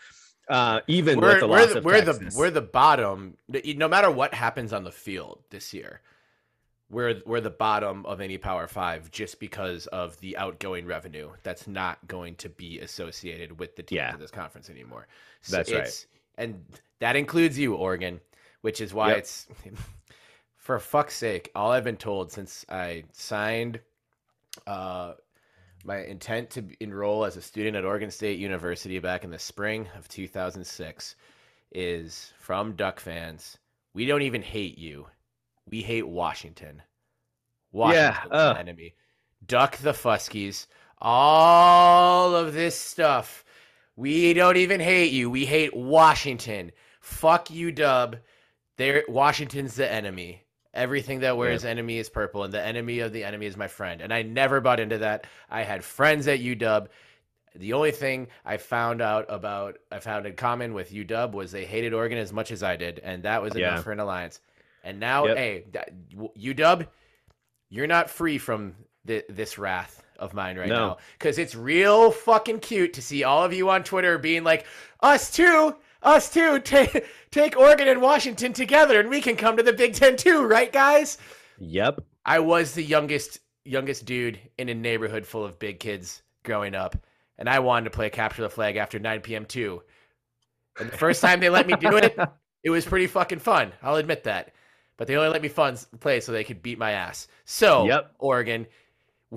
Uh, 0.50 0.80
even 0.88 1.20
we're, 1.20 1.28
with 1.34 1.40
the 1.42 1.48
we're 1.48 1.60
loss 1.60 1.72
the, 1.74 1.78
of 1.78 1.86
we're 1.86 2.02
the 2.02 2.34
we're 2.36 2.50
the 2.50 2.62
bottom. 2.62 3.38
No 3.48 3.88
matter 3.88 4.10
what 4.10 4.34
happens 4.34 4.74
on 4.74 4.84
the 4.84 4.92
field 4.92 5.44
this 5.52 5.74
year, 5.74 6.02
we're 6.90 7.22
we're 7.26 7.42
the 7.42 7.52
bottom 7.52 8.06
of 8.08 8.20
any 8.20 8.38
Power 8.40 8.68
Five 8.68 9.12
just 9.12 9.40
because 9.40 9.86
of 9.88 10.20
the 10.22 10.38
outgoing 10.38 10.88
revenue 10.88 11.30
that's 11.44 11.68
not 11.68 12.00
going 12.08 12.36
to 12.38 12.50
be 12.50 12.80
associated 12.80 13.60
with 13.60 13.76
the 13.76 13.84
teams 13.84 13.98
Yeah. 13.98 14.14
of 14.14 14.20
this 14.20 14.32
conference 14.32 14.70
anymore. 14.72 15.08
That's 15.50 15.72
right. 15.72 16.06
And 16.40 16.64
that 17.00 17.16
includes 17.16 17.58
you, 17.60 17.76
Oregon, 17.76 18.20
which 18.62 18.82
is 18.82 18.94
why 18.94 19.10
Yep. 19.10 19.18
it's 19.20 19.48
for 20.58 20.80
fuck's 20.80 21.16
sake. 21.16 21.52
All 21.56 21.72
I've 21.72 21.84
been 21.84 21.98
told 21.98 22.32
since 22.32 22.66
I 22.70 23.04
signed 23.12 23.80
uh, 24.68 25.14
my 25.84 26.04
intent 26.04 26.50
to 26.52 26.66
enroll 26.80 27.26
as 27.26 27.38
a 27.38 27.42
student 27.42 27.76
at 27.78 27.86
Oregon 27.86 28.12
State 28.12 28.40
University 28.40 29.00
back 29.00 29.24
in 29.24 29.32
the 29.32 29.40
spring 29.40 29.88
of 29.98 30.08
2006 30.10 31.16
is 31.72 32.34
from 32.40 32.74
Duck 32.76 33.00
fans. 33.00 33.58
We 33.94 34.06
don't 34.06 34.24
even 34.24 34.42
hate 34.42 34.78
you. 34.78 35.08
We 35.70 35.82
hate 35.82 36.08
Washington. 36.08 36.82
Washington's 37.72 38.30
ugh. 38.32 38.56
the 38.56 38.60
enemy. 38.60 38.96
Duck 39.46 39.78
the 39.78 39.92
Fuskies. 39.94 40.66
All 41.02 42.36
of 42.36 42.54
this 42.54 42.76
stuff. 42.78 43.46
We 44.00 44.34
don't 44.34 44.56
even 44.56 44.80
hate 44.80 45.12
you. 45.12 45.30
We 45.30 45.46
hate 45.46 45.76
Washington. 45.76 46.72
Fuck 47.02 47.52
you, 47.52 47.70
Dub. 47.74 48.16
There, 48.78 49.04
Washington's 49.10 49.76
the 49.76 49.92
enemy. 49.92 50.46
Everything 50.74 51.20
that 51.20 51.36
wears 51.36 51.66
enemy 51.66 51.98
is 51.98 52.08
purple, 52.08 52.46
and 52.46 52.54
the 52.54 52.64
enemy 52.66 53.00
of 53.00 53.12
the 53.12 53.26
enemy 53.26 53.46
is 53.48 53.58
my 53.58 53.68
friend. 53.68 54.00
And 54.00 54.14
I 54.14 54.22
never 54.22 54.62
bought 54.62 54.80
into 54.80 55.00
that. 55.00 55.28
I 55.50 55.64
had 55.64 55.84
friends 55.84 56.30
at 56.30 56.40
UW. 56.40 56.88
The 57.56 57.74
only 57.74 57.92
thing 57.92 58.28
I 58.46 58.56
found 58.56 59.02
out 59.02 59.26
about, 59.28 59.80
I 59.92 60.00
found 60.00 60.26
in 60.26 60.36
common 60.38 60.74
with 60.74 60.94
UW 60.94 61.34
was 61.34 61.52
they 61.52 61.66
hated 61.66 61.94
Oregon 61.94 62.20
as 62.20 62.32
much 62.32 62.52
as 62.52 62.64
I 62.64 62.78
did, 62.78 63.00
and 63.00 63.24
that 63.24 63.42
was 63.42 63.54
enough 63.54 63.80
Yeah. 63.80 63.82
for 63.82 63.92
an 63.92 64.00
alliance. 64.00 64.40
And 64.82 65.02
now, 65.02 65.26
Yep. 65.26 65.38
hey, 65.38 65.66
UW, 66.38 66.88
you're 67.68 67.88
not 67.88 68.10
free 68.10 68.38
from 68.38 68.76
th- 69.06 69.26
this 69.28 69.58
wrath 69.58 70.02
of 70.20 70.34
mine 70.34 70.58
right 70.58 70.70
No. 70.70 70.76
now 70.76 70.98
because 71.18 71.38
it's 71.38 71.56
real 71.56 72.12
fucking 72.12 72.60
cute 72.60 72.94
to 72.94 73.02
see 73.02 73.24
all 73.24 73.44
of 73.44 73.54
you 73.54 73.70
on 73.70 73.84
Twitter 73.84 74.18
being 74.18 74.44
like, 74.44 74.66
"Us 75.02 75.32
too, 75.32 75.76
us 76.04 76.32
too, 76.32 76.60
take 76.64 77.06
take 77.32 77.58
Oregon 77.58 77.88
and 77.88 78.02
Washington 78.02 78.54
together, 78.54 79.00
and 79.00 79.10
we 79.10 79.22
can 79.22 79.36
come 79.36 79.58
to 79.58 79.64
the 79.64 79.74
Big 79.74 79.94
Ten 79.96 80.16
too, 80.18 80.44
right, 80.46 80.72
guys?" 80.72 81.18
Yep. 81.60 82.02
I 82.26 82.40
was 82.40 82.74
the 82.74 82.84
youngest 82.84 83.40
youngest 83.66 84.06
dude 84.06 84.40
in 84.58 84.70
a 84.70 84.74
neighborhood 84.74 85.26
full 85.26 85.44
of 85.46 85.60
big 85.60 85.80
kids 85.80 86.22
growing 86.44 86.76
up, 86.76 86.96
and 87.38 87.50
I 87.50 87.60
wanted 87.60 87.86
to 87.86 87.96
play 87.96 88.10
capture 88.10 88.42
the 88.42 88.50
flag 88.50 88.78
after 88.78 88.98
9 89.00 89.22
p.m. 89.22 89.46
too. 89.46 89.84
And 90.80 90.90
the 90.90 90.98
first 90.98 91.22
time 91.22 91.40
they 91.40 91.50
let 91.50 91.68
me 91.68 91.74
do 91.76 91.98
it, 91.98 92.18
it 92.64 92.70
was 92.70 92.86
pretty 92.86 93.08
fucking 93.08 93.40
fun. 93.40 93.74
I'll 93.84 93.98
admit 93.98 94.24
that. 94.24 94.54
But 94.98 95.08
they 95.08 95.16
only 95.18 95.30
let 95.30 95.42
me 95.42 95.48
fun 95.50 95.78
play 96.00 96.20
so 96.20 96.32
they 96.32 96.44
could 96.44 96.62
beat 96.62 96.78
my 96.80 96.92
ass. 96.92 97.28
So, 97.46 97.86
Yep. 97.86 98.16
Oregon, 98.20 98.66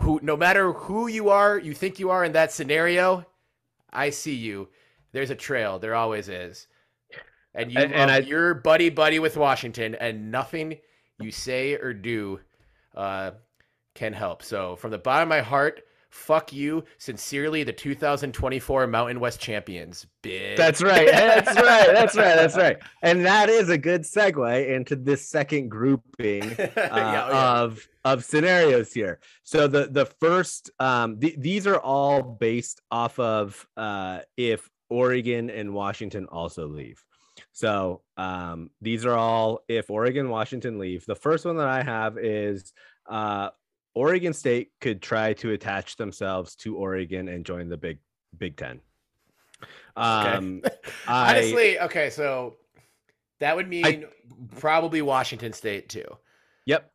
who 0.01 0.21
no 0.23 0.37
matter 0.37 0.73
who 0.73 1.07
you 1.07 1.29
are, 1.29 1.59
you 1.59 1.75
think 1.75 1.99
you 1.99 2.11
are 2.11 2.25
in 2.25 2.33
that 2.33 2.53
scenario, 2.53 3.27
I 3.93 4.11
see 4.11 4.35
you. 4.35 4.69
There's 5.13 5.31
a 5.31 5.35
trail. 5.35 5.79
There 5.79 5.95
always 5.95 6.29
is. 6.29 6.67
And 7.55 7.71
you 7.71 7.79
And- 7.81 7.93
and 7.93 8.11
I- 8.11 8.19
you're 8.19 8.55
buddy 8.55 8.89
buddy 8.89 9.19
with 9.19 9.37
Washington, 9.37 9.95
and 9.97 10.31
nothing 10.31 10.79
you 11.19 11.31
say 11.31 11.75
or 11.75 11.93
do 11.93 12.41
uh, 12.95 13.33
can 13.95 14.13
help. 14.15 14.43
So 14.43 14.77
from 14.77 14.91
the 14.91 14.99
bottom 14.99 15.25
of 15.25 15.29
my 15.29 15.41
heart, 15.41 15.83
fuck 16.13 16.53
you. 16.53 16.85
Sincerely, 16.99 17.65
the 17.65 17.73
2024 17.73 18.87
Mountain 18.87 19.19
West 19.19 19.41
champions. 19.41 20.07
Bitch. 20.23 20.57
That's 20.57 20.83
right. 20.83 21.09
That's 21.11 21.57
right. 21.57 21.89
That's 21.93 22.17
right. 22.17 22.37
That's 22.37 22.57
right. 22.57 22.79
And 23.03 23.25
that 23.25 23.49
is 23.49 23.71
a 23.71 23.79
good 23.79 24.03
segue 24.03 24.69
into 24.69 24.95
this 24.95 25.29
second 25.29 25.71
grouping 25.71 26.43
uh, 26.61 26.69
Yeah, 26.77 27.25
oh, 27.27 27.33
yeah. 27.33 27.61
of 27.63 27.89
of 28.05 28.25
scenarios 28.25 28.93
here. 28.93 29.21
So 29.43 29.67
the 29.67 29.89
the 29.91 30.07
first 30.21 30.71
um 30.79 31.19
th- 31.19 31.37
these 31.39 31.67
are 31.67 31.79
all 31.79 32.23
based 32.23 32.81
off 32.91 33.19
of 33.19 33.67
uh 33.77 34.21
if 34.37 34.69
Oregon 34.91 35.49
and 35.51 35.73
Washington 35.73 36.27
also 36.27 36.67
leave. 36.69 37.03
So 37.53 38.03
um 38.19 38.71
these 38.81 39.07
are 39.07 39.17
all 39.17 39.61
if 39.69 39.91
Oregon 39.91 40.29
Washington 40.29 40.79
leave. 40.79 41.07
The 41.07 41.17
first 41.17 41.45
one 41.47 41.57
that 41.57 41.69
I 41.69 41.83
have 41.83 42.19
is 42.19 42.73
uh 43.09 43.49
Oregon 43.95 44.33
State 44.33 44.71
could 44.81 45.03
try 45.03 45.33
to 45.35 45.51
attach 45.53 45.97
themselves 45.97 46.55
to 46.57 46.77
Oregon 46.77 47.29
and 47.29 47.45
join 47.45 47.69
the 47.69 47.77
Big 47.77 47.99
Big 48.37 48.57
10. 48.57 48.81
Um 49.97 50.63
I- 51.07 51.31
Honestly, 51.37 51.79
okay, 51.81 52.11
so 52.11 52.57
that 53.41 53.55
would 53.57 53.69
mean 53.69 54.07
probably 54.57 55.03
Washington 55.03 55.53
State 55.53 55.89
too. 55.89 56.07
Yep. 56.67 56.91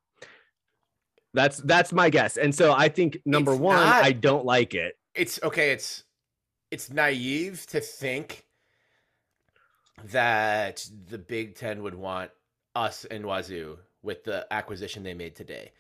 That's 1.34 1.58
that's 1.58 1.94
my 1.94 2.10
guess. 2.10 2.38
And 2.38 2.54
so 2.56 2.74
I 2.74 2.90
think 2.90 3.20
number 3.26 3.52
It's 3.52 3.62
one, 3.62 3.76
not- 3.76 4.04
I 4.04 4.12
don't 4.12 4.46
like 4.46 4.74
it. 4.74 4.98
It's 5.14 5.40
okay, 5.44 5.72
it's 5.72 6.04
it's 6.72 6.90
naive 6.92 7.66
to 7.68 7.80
think 7.80 8.46
that 10.06 10.88
the 11.10 11.18
Big 11.18 11.56
Ten 11.56 11.82
would 11.84 11.96
want 11.96 12.32
us 12.76 13.06
and 13.06 13.26
Wazoo 13.26 13.78
with 14.04 14.24
the 14.24 14.46
acquisition 14.52 15.04
they 15.04 15.14
made 15.14 15.36
today. 15.36 15.72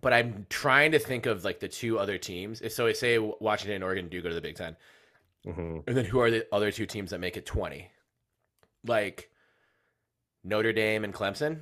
But 0.00 0.12
I'm 0.12 0.46
trying 0.50 0.92
to 0.92 0.98
think 0.98 1.26
of 1.26 1.44
like 1.44 1.60
the 1.60 1.68
two 1.68 1.98
other 1.98 2.18
teams. 2.18 2.60
If 2.60 2.72
so, 2.72 2.92
say 2.92 3.18
Washington 3.18 3.76
and 3.76 3.84
Oregon 3.84 4.08
do 4.08 4.20
go 4.22 4.28
to 4.28 4.34
the 4.34 4.40
Big 4.40 4.56
Ten, 4.56 4.76
Mhm. 5.46 5.84
and 5.86 5.96
then 5.96 6.04
who 6.04 6.20
are 6.20 6.30
the 6.30 6.46
other 6.52 6.70
two 6.70 6.86
teams 6.86 7.10
that 7.10 7.18
make 7.20 7.36
it 7.36 7.46
20? 7.46 7.90
Like 8.84 9.30
Notre 10.44 10.72
Dame 10.72 11.04
and 11.04 11.14
Clemson. 11.14 11.60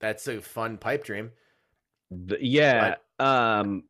That's 0.00 0.26
a 0.28 0.40
fun 0.40 0.78
pipe 0.78 1.04
dream. 1.04 1.32
Yeah. 2.10 2.96
Um 3.18 3.84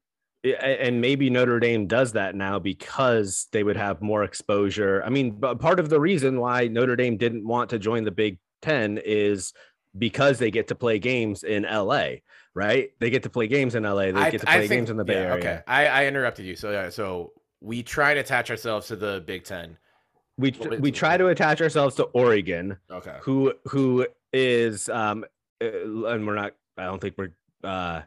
and 0.44 1.00
maybe 1.00 1.30
Notre 1.30 1.60
Dame 1.60 1.86
does 1.86 2.12
that 2.12 2.34
now 2.34 2.58
because 2.58 3.46
they 3.52 3.62
would 3.62 3.76
have 3.76 4.02
more 4.02 4.24
exposure. 4.24 5.02
I 5.04 5.08
mean, 5.08 5.30
but 5.32 5.60
part 5.60 5.78
of 5.78 5.88
the 5.88 6.00
reason 6.00 6.40
why 6.40 6.66
Notre 6.66 6.96
Dame 6.96 7.16
didn't 7.16 7.46
want 7.46 7.70
to 7.70 7.78
join 7.78 8.02
the 8.04 8.10
Big 8.10 8.38
10 8.60 8.98
is 8.98 9.52
because 9.96 10.38
they 10.38 10.50
get 10.50 10.68
to 10.68 10.74
play 10.74 10.98
games 10.98 11.44
in 11.44 11.64
LA, 11.64 12.06
right? 12.54 12.90
They 12.98 13.10
get 13.10 13.22
to 13.24 13.30
play 13.30 13.46
games 13.46 13.74
in 13.74 13.82
LA. 13.82 14.12
They 14.12 14.14
I, 14.14 14.30
get 14.30 14.40
to 14.40 14.46
play 14.46 14.58
think- 14.60 14.70
games 14.70 14.90
in 14.90 14.96
the 14.96 15.04
Bay 15.04 15.14
yeah, 15.14 15.20
Area. 15.20 15.34
Okay, 15.38 15.60
I, 15.66 15.86
I 15.86 16.06
interrupted 16.06 16.46
you. 16.46 16.56
So 16.56 16.70
yeah, 16.70 16.88
so 16.90 17.32
we 17.60 17.82
try 17.82 18.14
to 18.14 18.20
attach 18.20 18.50
ourselves 18.50 18.88
to 18.88 18.96
the 18.96 19.22
Big 19.26 19.44
Ten. 19.44 19.76
We 20.38 20.54
we 20.80 20.90
try 20.90 21.16
to 21.16 21.28
attach 21.28 21.60
ourselves 21.60 21.94
to 21.96 22.04
Oregon. 22.04 22.78
Okay. 22.90 23.16
who 23.20 23.52
who 23.66 24.06
is 24.32 24.88
um 24.88 25.24
uh, 25.62 26.06
and 26.06 26.26
we're 26.26 26.34
not 26.34 26.54
i 26.78 26.84
don't 26.84 27.00
think 27.00 27.14
we're 27.18 27.32
uh 27.64 28.00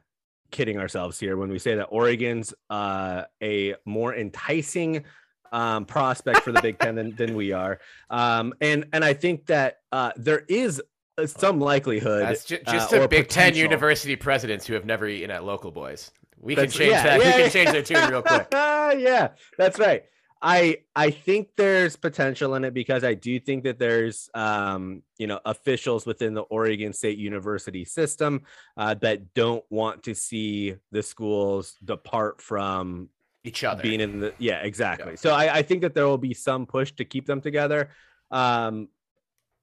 kidding 0.51 0.79
ourselves 0.79 1.19
here 1.19 1.37
when 1.37 1.49
we 1.49 1.59
say 1.59 1.75
that 1.75 1.85
oregon's 1.85 2.53
uh 2.69 3.23
a 3.43 3.75
more 3.85 4.15
enticing 4.15 5.03
um 5.51 5.85
prospect 5.85 6.39
for 6.39 6.51
the 6.51 6.61
big 6.61 6.79
ten 6.79 6.95
than, 6.95 7.15
than 7.15 7.35
we 7.35 7.51
are 7.51 7.79
um 8.09 8.53
and 8.61 8.85
and 8.93 9.05
i 9.05 9.13
think 9.13 9.45
that 9.45 9.81
uh 9.91 10.11
there 10.15 10.43
is 10.49 10.81
some 11.25 11.59
likelihood 11.59 12.23
That's 12.23 12.45
ju- 12.45 12.59
uh, 12.65 12.71
just 12.71 12.93
or 12.93 12.99
the 12.99 13.07
Big 13.07 13.27
Ten 13.29 13.55
university 13.55 14.15
presidents 14.15 14.65
who 14.67 14.73
have 14.73 14.85
never 14.85 15.07
eaten 15.07 15.31
at 15.31 15.43
local 15.43 15.71
boys. 15.71 16.11
We 16.39 16.55
That's- 16.55 16.73
can 16.73 16.79
change 16.79 16.91
yeah, 16.91 17.03
that. 17.03 17.19
yeah, 17.21 17.35
we 17.37 17.41
can 17.43 17.51
change 17.51 17.71
their 17.71 17.81
tune 17.83 18.09
real 18.09 18.21
quick. 18.21 18.47
yeah, 18.53 19.29
that's 19.57 19.79
right. 19.79 20.03
I 20.41 20.79
I 20.95 21.09
think 21.11 21.49
there's 21.55 21.95
potential 21.95 22.53
in 22.55 22.65
it 22.65 22.73
because 22.73 23.03
I 23.03 23.13
do 23.15 23.39
think 23.39 23.63
that 23.63 23.79
there's 23.79 24.29
um 24.35 25.01
you 25.17 25.25
know 25.27 25.39
officials 25.45 26.05
within 26.05 26.33
the 26.33 26.41
Oregon 26.43 26.91
State 26.93 27.17
University 27.17 27.85
system 27.85 28.43
uh, 28.77 28.93
that 28.95 29.33
don't 29.33 29.63
want 29.71 30.03
to 30.03 30.13
see 30.13 30.75
the 30.91 31.01
schools 31.01 31.77
depart 31.83 32.41
from 32.41 33.09
Each 33.43 33.63
other. 33.63 33.81
being 33.81 34.01
in 34.01 34.19
the 34.19 34.33
yeah 34.37 34.59
exactly. 34.59 35.11
Yeah. 35.13 35.17
So 35.17 35.33
I 35.33 35.55
I 35.59 35.61
think 35.63 35.81
that 35.81 35.95
there 35.95 36.05
will 36.05 36.19
be 36.19 36.33
some 36.35 36.65
push 36.67 36.91
to 36.97 37.05
keep 37.05 37.25
them 37.25 37.39
together. 37.41 37.89
Um, 38.29 38.89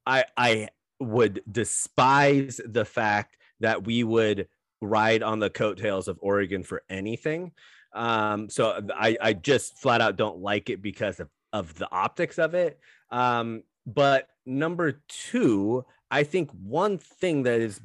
I 0.05 0.25
I 0.35 0.69
would 1.03 1.41
despise 1.51 2.59
the 2.65 2.85
fact 2.85 3.37
that 3.59 3.85
we 3.85 4.03
would 4.03 4.47
ride 4.81 5.23
on 5.23 5.39
the 5.39 5.49
coattails 5.49 6.07
of 6.07 6.19
Oregon 6.21 6.63
for 6.63 6.83
anything. 6.89 7.51
Um, 7.93 8.49
so 8.49 8.81
I, 8.93 9.17
I 9.21 9.33
just 9.33 9.77
flat 9.79 10.01
out 10.01 10.15
don't 10.15 10.39
like 10.39 10.69
it 10.69 10.81
because 10.81 11.19
of, 11.19 11.29
of 11.51 11.73
the 11.75 11.89
optics 11.91 12.39
of 12.39 12.53
it. 12.53 12.79
Um, 13.11 13.63
but 13.85 14.27
number 14.45 15.01
two, 15.07 15.85
I 16.09 16.23
think 16.23 16.49
one 16.51 16.97
thing 16.97 17.43
that 17.43 17.61
is 17.61 17.79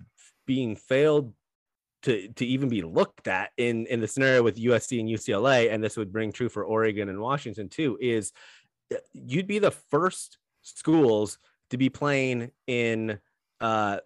being 0.47 0.77
failed 0.77 1.33
to, 2.03 2.29
to 2.29 2.47
even 2.47 2.69
be 2.69 2.83
looked 2.83 3.29
at 3.29 3.51
in, 3.57 3.87
in 3.87 4.01
the 4.01 4.09
scenario 4.09 4.43
with 4.43 4.57
USC 4.57 5.01
and 5.01 5.09
UCLA, 5.09 5.73
and 5.73 5.83
this 5.83 5.97
would 5.97 6.13
bring 6.13 6.33
true 6.33 6.49
for 6.49 6.65
Oregon 6.65 7.09
and 7.09 7.21
Washington 7.21 7.69
too, 7.69 7.99
is 8.01 8.33
uh, 8.93 8.99
you'd 9.13 9.47
be 9.47 9.59
the 9.59 9.71
first 9.71 10.39
schools 10.63 11.39
to 11.71 11.77
be 11.77 11.89
playing 11.89 12.51
in 12.67 13.19
uh, 13.61 13.99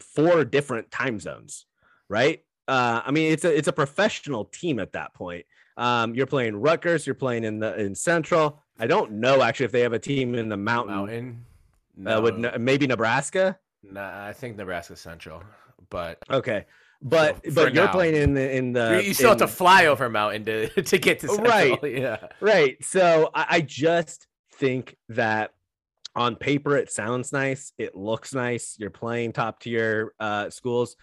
four 0.00 0.44
different 0.44 0.90
time 0.90 1.20
zones, 1.20 1.66
right? 2.08 2.40
Uh, 2.66 3.00
I 3.04 3.10
mean, 3.10 3.32
it's 3.32 3.44
a 3.44 3.56
it's 3.56 3.68
a 3.68 3.72
professional 3.72 4.44
team 4.44 4.78
at 4.78 4.92
that 4.92 5.14
point. 5.14 5.46
Um, 5.76 6.14
you're 6.14 6.26
playing 6.26 6.56
Rutgers, 6.56 7.06
you're 7.06 7.14
playing 7.14 7.44
in 7.44 7.60
the 7.60 7.78
in 7.80 7.94
Central, 7.94 8.62
I 8.78 8.86
don't 8.86 9.12
know 9.12 9.42
actually 9.42 9.66
if 9.66 9.72
they 9.72 9.80
have 9.80 9.92
a 9.92 9.98
team 9.98 10.34
in 10.34 10.48
the 10.48 10.56
mountain. 10.56 10.94
Mountain. 10.94 11.44
Uh, 12.06 12.20
with 12.20 12.36
Ne- 12.36 12.58
maybe 12.58 12.86
Nebraska. 12.86 13.58
Nah, 13.82 14.26
I 14.26 14.32
think 14.32 14.56
Nebraska 14.56 14.94
Central, 14.96 15.42
but 15.90 16.22
Okay, 16.30 16.66
but 17.02 17.40
but 17.54 17.74
you're 17.74 17.88
playing 17.88 18.14
in 18.14 18.34
the 18.34 18.56
in 18.56 18.72
the. 18.72 19.02
you 19.04 19.14
still 19.14 19.30
have 19.30 19.38
to 19.38 19.48
fly 19.48 19.86
over 19.86 20.08
mountain 20.08 20.44
to 20.44 20.68
to 20.82 20.98
get 20.98 21.20
to 21.20 21.28
Central. 21.28 21.48
Right. 21.48 21.78
Yeah. 22.00 22.18
Right. 22.40 22.76
So 22.84 23.30
I, 23.34 23.46
I 23.50 23.60
just 23.62 24.26
think 24.52 24.96
that 25.08 25.52
on 26.18 26.36
paper 26.36 26.76
it 26.76 26.90
sounds 26.90 27.32
nice. 27.32 27.72
It 27.78 27.94
looks 27.96 28.34
nice. 28.34 28.76
You're 28.78 28.90
playing 28.90 29.32
top 29.32 29.60
tier 29.60 30.12
uh, 30.20 30.50
schools, 30.50 30.96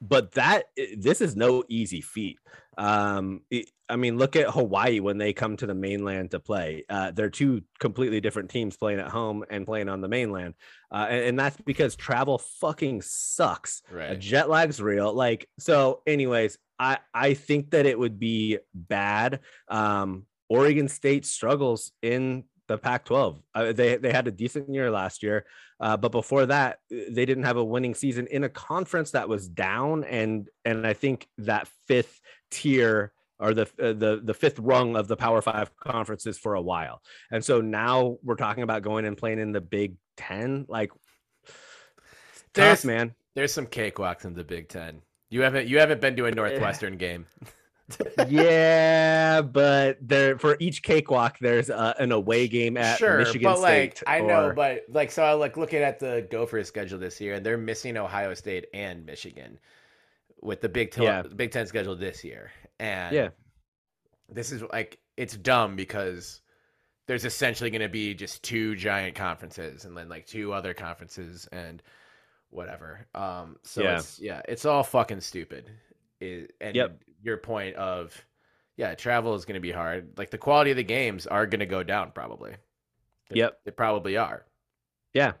but 0.00 0.32
that 0.32 0.64
this 0.96 1.20
is 1.20 1.36
no 1.36 1.62
easy 1.68 2.00
feat. 2.00 2.38
Um, 2.76 3.42
it- 3.50 3.70
I 3.88 3.96
mean, 3.96 4.16
look 4.16 4.36
at 4.36 4.48
Hawaii 4.48 5.00
when 5.00 5.18
they 5.18 5.34
come 5.34 5.54
to 5.58 5.66
the 5.66 5.74
mainland 5.74 6.30
to 6.30 6.40
play. 6.40 6.82
Uh, 6.88 7.10
they're 7.10 7.28
two 7.28 7.60
completely 7.78 8.22
different 8.22 8.48
teams 8.48 8.74
playing 8.74 9.00
at 9.00 9.08
home 9.08 9.44
and 9.50 9.66
playing 9.66 9.90
on 9.90 10.00
the 10.00 10.08
mainland, 10.08 10.54
uh, 10.90 11.06
and, 11.10 11.24
and 11.26 11.38
that's 11.38 11.58
because 11.58 11.94
travel 11.94 12.38
fucking 12.38 13.02
sucks. 13.02 13.82
Right. 13.90 14.18
jet 14.18 14.48
lag's 14.48 14.80
real 14.80 15.12
like 15.12 15.46
so 15.58 16.00
anyways 16.06 16.56
i 16.78 16.98
i 17.12 17.34
think 17.34 17.72
that 17.72 17.84
it 17.84 17.98
would 17.98 18.18
be 18.18 18.58
bad 18.74 19.40
um 19.68 20.24
oregon 20.48 20.88
state 20.88 21.26
struggles 21.26 21.92
in 22.00 22.44
the 22.68 22.78
pac 22.78 23.04
12 23.04 23.40
uh, 23.54 23.72
they 23.72 23.96
they 23.96 24.12
had 24.12 24.28
a 24.28 24.30
decent 24.30 24.72
year 24.72 24.90
last 24.90 25.22
year 25.22 25.44
uh, 25.80 25.96
but 25.96 26.12
before 26.12 26.46
that 26.46 26.78
they 26.90 27.26
didn't 27.26 27.44
have 27.44 27.56
a 27.56 27.64
winning 27.64 27.94
season 27.94 28.26
in 28.28 28.44
a 28.44 28.48
conference 28.48 29.10
that 29.10 29.28
was 29.28 29.48
down 29.48 30.04
and 30.04 30.48
and 30.64 30.86
i 30.86 30.92
think 30.92 31.26
that 31.38 31.68
fifth 31.86 32.20
tier 32.50 33.12
or 33.38 33.54
the 33.54 33.62
uh, 33.80 33.92
the 33.92 34.20
the 34.22 34.34
fifth 34.34 34.58
rung 34.60 34.94
of 34.94 35.08
the 35.08 35.16
power 35.16 35.42
5 35.42 35.76
conferences 35.78 36.38
for 36.38 36.54
a 36.54 36.62
while. 36.62 37.02
And 37.32 37.44
so 37.44 37.60
now 37.60 38.18
we're 38.22 38.36
talking 38.36 38.62
about 38.62 38.82
going 38.82 39.04
and 39.04 39.18
playing 39.18 39.40
in 39.40 39.50
the 39.50 39.60
big 39.60 39.96
10 40.16 40.66
like 40.68 40.92
There's- 42.54 42.82
tough 42.82 42.84
man. 42.84 43.14
There's 43.34 43.52
some 43.52 43.66
cakewalks 43.66 44.24
in 44.26 44.34
the 44.34 44.44
Big 44.44 44.68
Ten. 44.68 45.00
You 45.30 45.40
haven't 45.40 45.66
you 45.66 45.78
haven't 45.78 46.00
been 46.00 46.14
to 46.16 46.26
a 46.26 46.30
Northwestern 46.34 46.98
game. 46.98 47.26
yeah, 48.28 49.42
but 49.42 49.98
there 50.00 50.38
for 50.38 50.56
each 50.60 50.82
cakewalk, 50.82 51.38
there's 51.40 51.70
uh, 51.70 51.94
an 51.98 52.12
away 52.12 52.48
game 52.48 52.76
at 52.76 52.98
sure, 52.98 53.18
Michigan 53.18 53.50
but 53.50 53.60
like 53.60 53.96
State. 53.96 54.08
I 54.08 54.20
know, 54.20 54.52
but 54.54 54.84
like 54.88 55.10
so 55.10 55.22
I 55.22 55.32
like 55.32 55.56
looking 55.56 55.80
at 55.82 55.98
the 55.98 56.26
Gophers 56.30 56.68
schedule 56.68 56.98
this 56.98 57.20
year, 57.20 57.34
and 57.34 57.44
they're 57.46 57.58
missing 57.58 57.96
Ohio 57.96 58.34
State 58.34 58.66
and 58.74 59.04
Michigan 59.06 59.58
with 60.42 60.60
the 60.60 60.68
Big 60.68 60.90
Ten 60.90 61.04
Yeah. 61.04 61.22
Big 61.22 61.52
Ten 61.52 61.66
schedule 61.66 61.96
this 61.96 62.22
year. 62.24 62.50
And 62.78 63.14
Yeah. 63.14 63.28
this 64.28 64.52
is 64.52 64.62
like 64.72 64.98
it's 65.16 65.36
dumb 65.36 65.76
because 65.76 66.40
there's 67.06 67.24
essentially 67.24 67.70
going 67.70 67.82
to 67.82 67.88
be 67.88 68.14
just 68.14 68.42
two 68.42 68.74
giant 68.76 69.14
conferences 69.14 69.84
and 69.84 69.96
then 69.96 70.08
like 70.08 70.26
two 70.26 70.52
other 70.52 70.74
conferences 70.74 71.48
and 71.52 71.82
whatever. 72.50 73.06
Um, 73.14 73.56
so 73.62 73.82
Yeah. 73.82 73.98
it's 73.98 74.18
yeah, 74.18 74.42
it's 74.48 74.64
all 74.64 74.82
fucking 74.82 75.20
stupid. 75.20 75.70
It, 76.22 76.52
and 76.60 76.76
Yep. 76.76 77.02
your 77.22 77.36
point 77.38 77.76
of 77.76 78.14
yeah, 78.76 78.94
travel 78.94 79.34
is 79.34 79.44
going 79.44 79.54
to 79.54 79.60
be 79.60 79.72
hard. 79.72 80.16
Like 80.16 80.30
the 80.30 80.38
quality 80.38 80.70
of 80.70 80.76
the 80.76 80.82
games 80.84 81.26
are 81.26 81.46
going 81.46 81.60
to 81.60 81.66
go 81.66 81.82
down 81.82 82.12
probably. 82.12 82.52
They- 83.28 83.36
Yep. 83.40 83.60
they 83.64 83.70
probably 83.70 84.16
are. 84.16 84.44
yeah, 85.12 85.32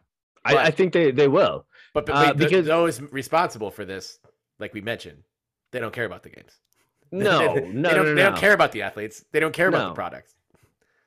I, 0.44 0.54
But- 0.54 0.66
I 0.66 0.70
think 0.70 0.92
they 0.92 1.10
they 1.12 1.28
will. 1.28 1.66
But, 1.94 2.06
but 2.06 2.14
Uh, 2.14 2.18
wait, 2.20 2.38
th- 2.38 2.50
because- 2.50 2.66
those 2.66 3.00
responsible 3.00 3.70
for 3.70 3.84
this, 3.84 4.18
like 4.58 4.74
we 4.74 4.80
mentioned, 4.80 5.22
they 5.70 5.78
don't 5.80 5.92
care 5.94 6.04
about 6.06 6.22
the 6.22 6.30
games. 6.30 6.58
No, 7.14 7.54
they, 7.54 7.60
no, 7.68 7.88
they 7.90 7.94
don't, 7.94 8.06
no, 8.08 8.14
they 8.14 8.22
don't 8.22 8.36
care 8.38 8.54
about 8.54 8.72
the 8.72 8.80
athletes. 8.82 9.22
They 9.32 9.40
don't 9.40 9.52
care 9.52 9.68
about 9.68 9.88
the 9.90 9.94
products. 9.94 10.34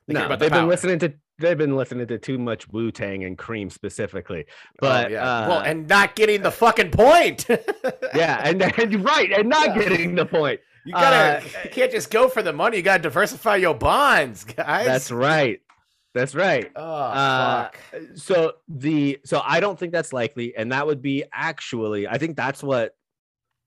They 0.07 0.13
care 0.13 0.21
No, 0.21 0.25
about 0.27 0.37
the 0.39 0.45
they've 0.45 0.51
been 0.53 0.67
listening 0.67 0.99
to 0.99 1.13
they've 1.39 1.57
been 1.57 1.75
listening 1.75 2.07
to 2.07 2.17
too 2.17 2.37
much 2.37 2.67
Wu 2.69 2.91
Tang 2.91 3.23
and 3.23 3.37
Cream 3.37 3.69
specifically. 3.69 4.45
Oh, 4.47 4.53
But 4.79 5.11
yeah. 5.11 5.23
uh, 5.23 5.47
well, 5.49 5.59
and 5.61 5.87
not 5.87 6.15
getting 6.15 6.41
the 6.41 6.51
fucking 6.51 6.91
point. 6.91 7.45
yeah, 8.15 8.41
and, 8.43 8.61
and 8.79 9.03
right, 9.03 9.31
and 9.31 9.49
not 9.49 9.75
Yeah. 9.75 9.83
getting 9.89 10.15
the 10.15 10.25
point. 10.25 10.59
you 10.85 10.93
gotta, 10.93 11.45
uh, 11.45 11.49
you 11.63 11.69
can't 11.71 11.91
just 11.91 12.11
go 12.11 12.29
for 12.29 12.41
the 12.43 12.53
money. 12.53 12.77
You 12.77 12.83
gotta 12.83 13.03
diversify 13.03 13.55
your 13.57 13.73
bonds, 13.75 14.43
guys. 14.43 14.85
That's 14.85 15.11
right. 15.11 15.59
That's 16.13 16.33
right. 16.33 16.71
Oh 16.77 16.81
Uh, 16.83 17.63
fuck. 17.63 17.79
so 18.15 18.53
the 18.69 19.19
so 19.25 19.41
I 19.43 19.59
don't 19.59 19.77
think 19.77 19.91
that's 19.91 20.13
likely, 20.13 20.55
and 20.55 20.71
that 20.71 20.87
would 20.87 21.01
be 21.01 21.25
actually 21.33 22.07
I 22.07 22.17
think 22.17 22.37
that's 22.37 22.63
what 22.63 22.95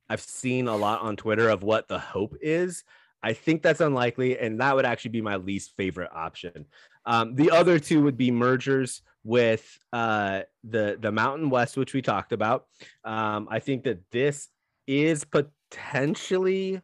I've 0.09 0.23
seen 0.23 0.69
a 0.69 0.77
lot 0.77 1.03
on 1.03 1.17
Twitter 1.17 1.51
of 1.51 1.63
what 1.63 1.89
the 1.89 1.99
hope 1.99 2.35
is. 2.41 2.85
I 3.23 3.33
think 3.35 3.63
that's 3.63 3.81
unlikely, 3.83 4.39
and 4.39 4.61
that 4.61 4.75
would 4.77 4.87
actually 4.87 5.11
be 5.11 5.21
my 5.21 5.37
least 5.37 5.75
favorite 5.77 6.11
option. 6.15 6.67
Um, 7.09 7.35
the 7.35 7.51
other 7.51 7.79
two 7.79 8.03
would 8.03 8.19
be 8.19 8.31
mergers 8.31 9.01
with 9.25 9.79
uh, 9.95 10.43
the 10.63 10.99
the 11.01 11.11
Mountain 11.11 11.49
West, 11.49 11.77
which 11.79 11.95
we 11.95 12.03
talked 12.03 12.33
about. 12.33 12.67
Um, 13.03 13.49
I 13.51 13.61
think 13.61 13.85
that 13.85 13.99
this 14.11 14.49
is 14.87 15.25
potentially. 15.25 16.83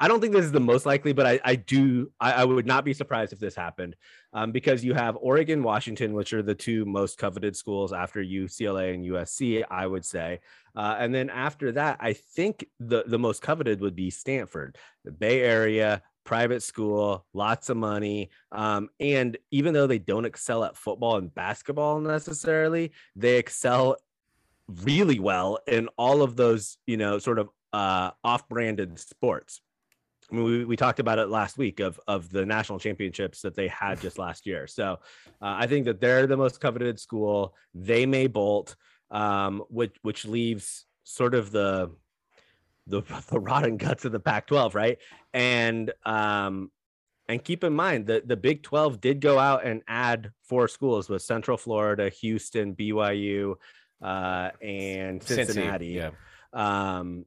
I 0.00 0.06
don't 0.06 0.20
think 0.20 0.32
this 0.32 0.44
is 0.44 0.52
the 0.52 0.60
most 0.60 0.86
likely, 0.86 1.12
but 1.12 1.26
I, 1.26 1.40
I 1.44 1.56
do. 1.56 2.12
I, 2.20 2.32
I 2.34 2.44
would 2.44 2.68
not 2.68 2.84
be 2.84 2.92
surprised 2.92 3.32
if 3.32 3.40
this 3.40 3.56
happened 3.56 3.96
um, 4.32 4.52
because 4.52 4.84
you 4.84 4.94
have 4.94 5.18
Oregon, 5.20 5.64
Washington, 5.64 6.12
which 6.12 6.32
are 6.32 6.42
the 6.42 6.54
two 6.54 6.84
most 6.84 7.18
coveted 7.18 7.56
schools 7.56 7.92
after 7.92 8.22
UCLA 8.22 8.94
and 8.94 9.04
USC, 9.04 9.64
I 9.68 9.88
would 9.88 10.04
say. 10.04 10.38
Uh, 10.76 10.94
and 11.00 11.12
then 11.12 11.30
after 11.30 11.72
that, 11.72 11.96
I 11.98 12.12
think 12.12 12.64
the, 12.78 13.02
the 13.08 13.18
most 13.18 13.42
coveted 13.42 13.80
would 13.80 13.96
be 13.96 14.10
Stanford, 14.10 14.78
the 15.04 15.10
Bay 15.10 15.40
Area, 15.40 16.00
private 16.28 16.62
school, 16.62 17.24
lots 17.32 17.70
of 17.70 17.78
money. 17.78 18.28
Um, 18.52 18.90
and 19.00 19.38
even 19.50 19.72
though 19.72 19.86
they 19.86 19.98
don't 19.98 20.26
excel 20.26 20.62
at 20.62 20.76
football 20.76 21.16
and 21.16 21.34
basketball 21.34 22.00
necessarily, 22.00 22.92
they 23.16 23.38
excel 23.38 23.96
really 24.84 25.18
well 25.18 25.58
in 25.66 25.88
all 25.96 26.20
of 26.20 26.36
those, 26.36 26.76
you 26.86 26.98
know, 26.98 27.18
sort 27.18 27.38
of 27.38 27.48
uh, 27.72 28.10
off 28.22 28.46
branded 28.46 28.98
sports. 28.98 29.62
I 30.30 30.34
mean, 30.34 30.44
we, 30.44 30.64
we 30.66 30.76
talked 30.76 31.00
about 31.00 31.18
it 31.18 31.30
last 31.30 31.56
week 31.56 31.80
of 31.80 31.98
of 32.06 32.28
the 32.28 32.44
national 32.44 32.78
championships 32.78 33.40
that 33.40 33.54
they 33.54 33.68
had 33.68 33.98
just 33.98 34.18
last 34.18 34.44
year. 34.44 34.66
So 34.66 34.98
uh, 35.40 35.56
I 35.62 35.66
think 35.66 35.86
that 35.86 35.98
they're 35.98 36.26
the 36.26 36.36
most 36.36 36.60
coveted 36.60 37.00
school. 37.00 37.54
They 37.72 38.04
may 38.04 38.26
bolt, 38.26 38.76
um, 39.10 39.64
which 39.70 39.96
which 40.02 40.26
leaves 40.26 40.84
sort 41.04 41.34
of 41.34 41.52
the 41.52 41.90
the 42.88 43.02
the 43.30 43.38
rotten 43.40 43.76
guts 43.76 44.04
of 44.04 44.12
the 44.12 44.20
Pac-12, 44.20 44.74
right? 44.74 44.98
And 45.32 45.92
um, 46.04 46.70
and 47.28 47.42
keep 47.44 47.62
in 47.62 47.74
mind 47.74 48.06
that 48.06 48.26
the 48.26 48.36
Big 48.36 48.62
12 48.62 49.00
did 49.00 49.20
go 49.20 49.38
out 49.38 49.64
and 49.66 49.82
add 49.86 50.32
four 50.42 50.66
schools 50.66 51.08
with 51.10 51.20
Central 51.22 51.58
Florida, 51.58 52.08
Houston, 52.08 52.74
BYU, 52.74 53.56
uh, 54.02 54.50
and 54.62 55.20
Cincy, 55.20 55.46
Cincinnati 55.46 55.88
Yeah. 55.88 56.10
um, 56.54 57.26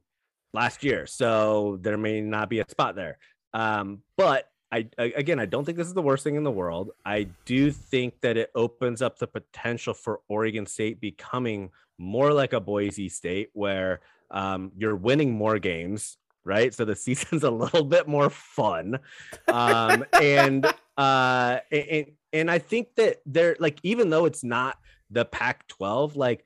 last 0.53 0.83
year. 0.83 1.05
So 1.05 1.77
there 1.81 1.97
may 1.97 2.19
not 2.21 2.49
be 2.49 2.59
a 2.59 2.65
spot 2.67 2.95
there. 2.95 3.19
Um, 3.53 4.01
but 4.17 4.47
I 4.71 4.87
again, 4.97 5.37
I 5.39 5.45
don't 5.45 5.65
think 5.65 5.77
this 5.77 5.87
is 5.87 5.93
the 5.93 6.01
worst 6.01 6.23
thing 6.23 6.35
in 6.35 6.43
the 6.43 6.51
world. 6.51 6.91
I 7.05 7.27
do 7.45 7.71
think 7.71 8.21
that 8.21 8.37
it 8.37 8.49
opens 8.55 9.01
up 9.01 9.19
the 9.19 9.27
potential 9.27 9.93
for 9.93 10.21
Oregon 10.29 10.65
State 10.65 11.01
becoming 11.01 11.69
more 11.97 12.33
like 12.33 12.53
a 12.53 12.59
Boise 12.61 13.09
State, 13.09 13.49
where 13.53 13.99
um, 14.31 14.71
you're 14.77 14.95
winning 14.95 15.33
more 15.33 15.59
games, 15.59 16.17
right? 16.43 16.73
So 16.73 16.85
the 16.85 16.95
season's 16.95 17.43
a 17.43 17.51
little 17.51 17.83
bit 17.83 18.07
more 18.07 18.29
fun, 18.29 18.99
um, 19.47 20.05
and 20.13 20.65
uh, 20.97 21.59
and 21.71 22.07
and 22.33 22.49
I 22.49 22.59
think 22.59 22.95
that 22.95 23.17
they're 23.25 23.55
like, 23.59 23.79
even 23.83 24.09
though 24.09 24.25
it's 24.25 24.43
not 24.43 24.77
the 25.09 25.25
Pac-12, 25.25 26.15
like 26.15 26.45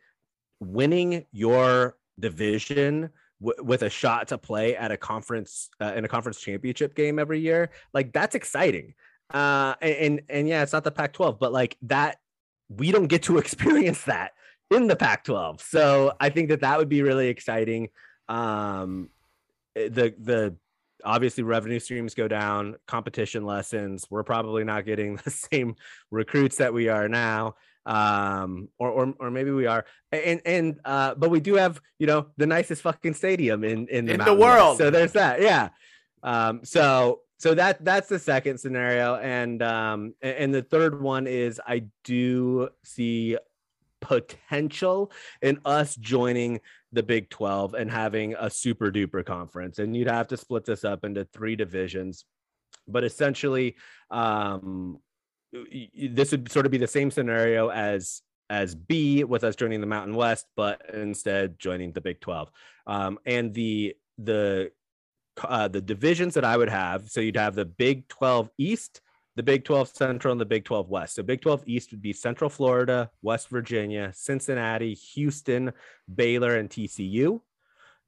winning 0.59 1.25
your 1.31 1.97
division 2.19 3.09
w- 3.41 3.63
with 3.63 3.83
a 3.83 3.89
shot 3.89 4.29
to 4.29 4.38
play 4.38 4.75
at 4.75 4.91
a 4.91 4.97
conference 4.97 5.69
uh, 5.81 5.93
in 5.95 6.05
a 6.05 6.07
conference 6.07 6.39
championship 6.39 6.95
game 6.95 7.19
every 7.19 7.39
year 7.39 7.69
like 7.93 8.13
that's 8.13 8.36
exciting. 8.36 8.93
Uh 9.33 9.73
and, 9.81 9.95
and 9.95 10.21
and 10.29 10.47
yeah 10.47 10.61
it's 10.61 10.71
not 10.71 10.83
the 10.83 10.91
pac 10.91 11.11
12 11.13 11.39
but 11.39 11.51
like 11.51 11.77
that 11.81 12.17
we 12.69 12.91
don't 12.91 13.07
get 13.07 13.23
to 13.23 13.38
experience 13.39 14.03
that 14.03 14.31
in 14.72 14.88
the 14.88 14.95
pac 14.95 15.24
12 15.24 15.61
so 15.61 16.13
i 16.20 16.30
think 16.30 16.49
that 16.49 16.61
that 16.61 16.78
would 16.78 16.89
be 16.89 17.01
really 17.01 17.28
exciting. 17.28 17.89
Um 18.28 19.09
eh, 19.76 19.89
the 19.89 20.16
the 20.20 20.55
obviously 21.03 21.43
revenue 21.43 21.80
streams 21.80 22.16
go 22.16 22.28
down 22.28 22.76
competition 22.88 23.45
lessons 23.45 24.07
we're 24.09 24.24
probably 24.24 24.63
not 24.63 24.86
getting 24.86 25.16
the 25.24 25.30
same 25.30 25.76
recruits 26.09 26.57
that 26.57 26.74
we 26.74 26.89
are 26.89 27.07
now 27.07 27.53
um 27.86 28.68
or 28.80 28.89
or, 28.89 29.13
or 29.20 29.30
maybe 29.30 29.51
we 29.51 29.68
are. 29.68 29.86
And 30.11 30.41
and 30.45 30.80
uh 30.84 31.13
but 31.13 31.30
we 31.30 31.39
do 31.39 31.53
have 31.55 31.80
you 31.99 32.07
know 32.07 32.28
the 32.38 32.47
nicest 32.47 32.82
fucking 32.82 33.13
stadium 33.13 33.63
in 33.63 33.88
in 33.89 34.05
the, 34.05 34.13
In 34.16 34.20
the 34.26 34.34
world. 34.34 34.80
so 34.80 34.89
there's 34.89 35.11
that 35.13 35.41
yeah. 35.41 35.70
Um 36.24 36.61
so 36.63 37.22
so 37.38 37.53
that 37.53 37.86
that's 37.86 38.09
the 38.09 38.18
second 38.18 38.57
scenario. 38.57 39.18
And 39.18 39.61
um 39.61 40.16
and 40.24 40.51
the 40.51 40.63
third 40.63 40.99
one 40.99 41.28
is 41.28 41.61
i 41.68 41.84
do 42.03 42.70
see 42.84 43.38
potential 44.07 45.11
in 45.41 45.59
us 45.65 45.95
joining 45.95 46.59
the 46.91 47.03
Big 47.03 47.29
12 47.29 47.73
and 47.73 47.91
having 47.91 48.35
a 48.39 48.49
super 48.49 48.91
duper 48.91 49.25
conference. 49.25 49.79
And 49.79 49.95
you'd 49.95 50.07
have 50.07 50.27
to 50.29 50.37
split 50.37 50.65
this 50.65 50.83
up 50.83 51.03
into 51.03 51.25
three 51.25 51.55
divisions. 51.55 52.25
But 52.87 53.03
essentially, 53.03 53.75
um, 54.11 54.99
this 55.53 56.31
would 56.31 56.51
sort 56.51 56.65
of 56.65 56.71
be 56.71 56.77
the 56.77 56.87
same 56.87 57.11
scenario 57.11 57.69
as 57.69 58.21
as 58.49 58.75
B 58.75 59.23
with 59.23 59.43
us 59.43 59.55
joining 59.55 59.81
the 59.81 59.87
Mountain 59.87 60.15
West, 60.15 60.45
but 60.55 60.81
instead 60.93 61.57
joining 61.57 61.91
the 61.93 62.01
Big 62.01 62.21
12. 62.21 62.51
Um, 62.85 63.17
and 63.25 63.53
the 63.53 63.95
the 64.17 64.71
uh, 65.43 65.67
the 65.67 65.81
divisions 65.81 66.35
that 66.35 66.45
I 66.45 66.55
would 66.55 66.69
have, 66.69 67.09
so 67.09 67.19
you'd 67.19 67.37
have 67.37 67.55
the 67.55 67.65
Big 67.65 68.07
12 68.07 68.49
East, 68.57 69.01
the 69.36 69.43
Big 69.43 69.65
12 69.65 69.89
Central, 69.89 70.31
and 70.31 70.39
the 70.39 70.45
Big 70.45 70.63
12 70.63 70.89
West. 70.89 71.15
So 71.15 71.23
Big 71.23 71.41
12 71.41 71.63
East 71.65 71.91
would 71.91 72.01
be 72.01 72.13
Central 72.13 72.49
Florida, 72.49 73.11
West 73.21 73.49
Virginia, 73.49 74.11
Cincinnati, 74.13 74.93
Houston, 74.93 75.73
Baylor, 76.13 76.55
and 76.55 76.69
TCU. 76.69 77.41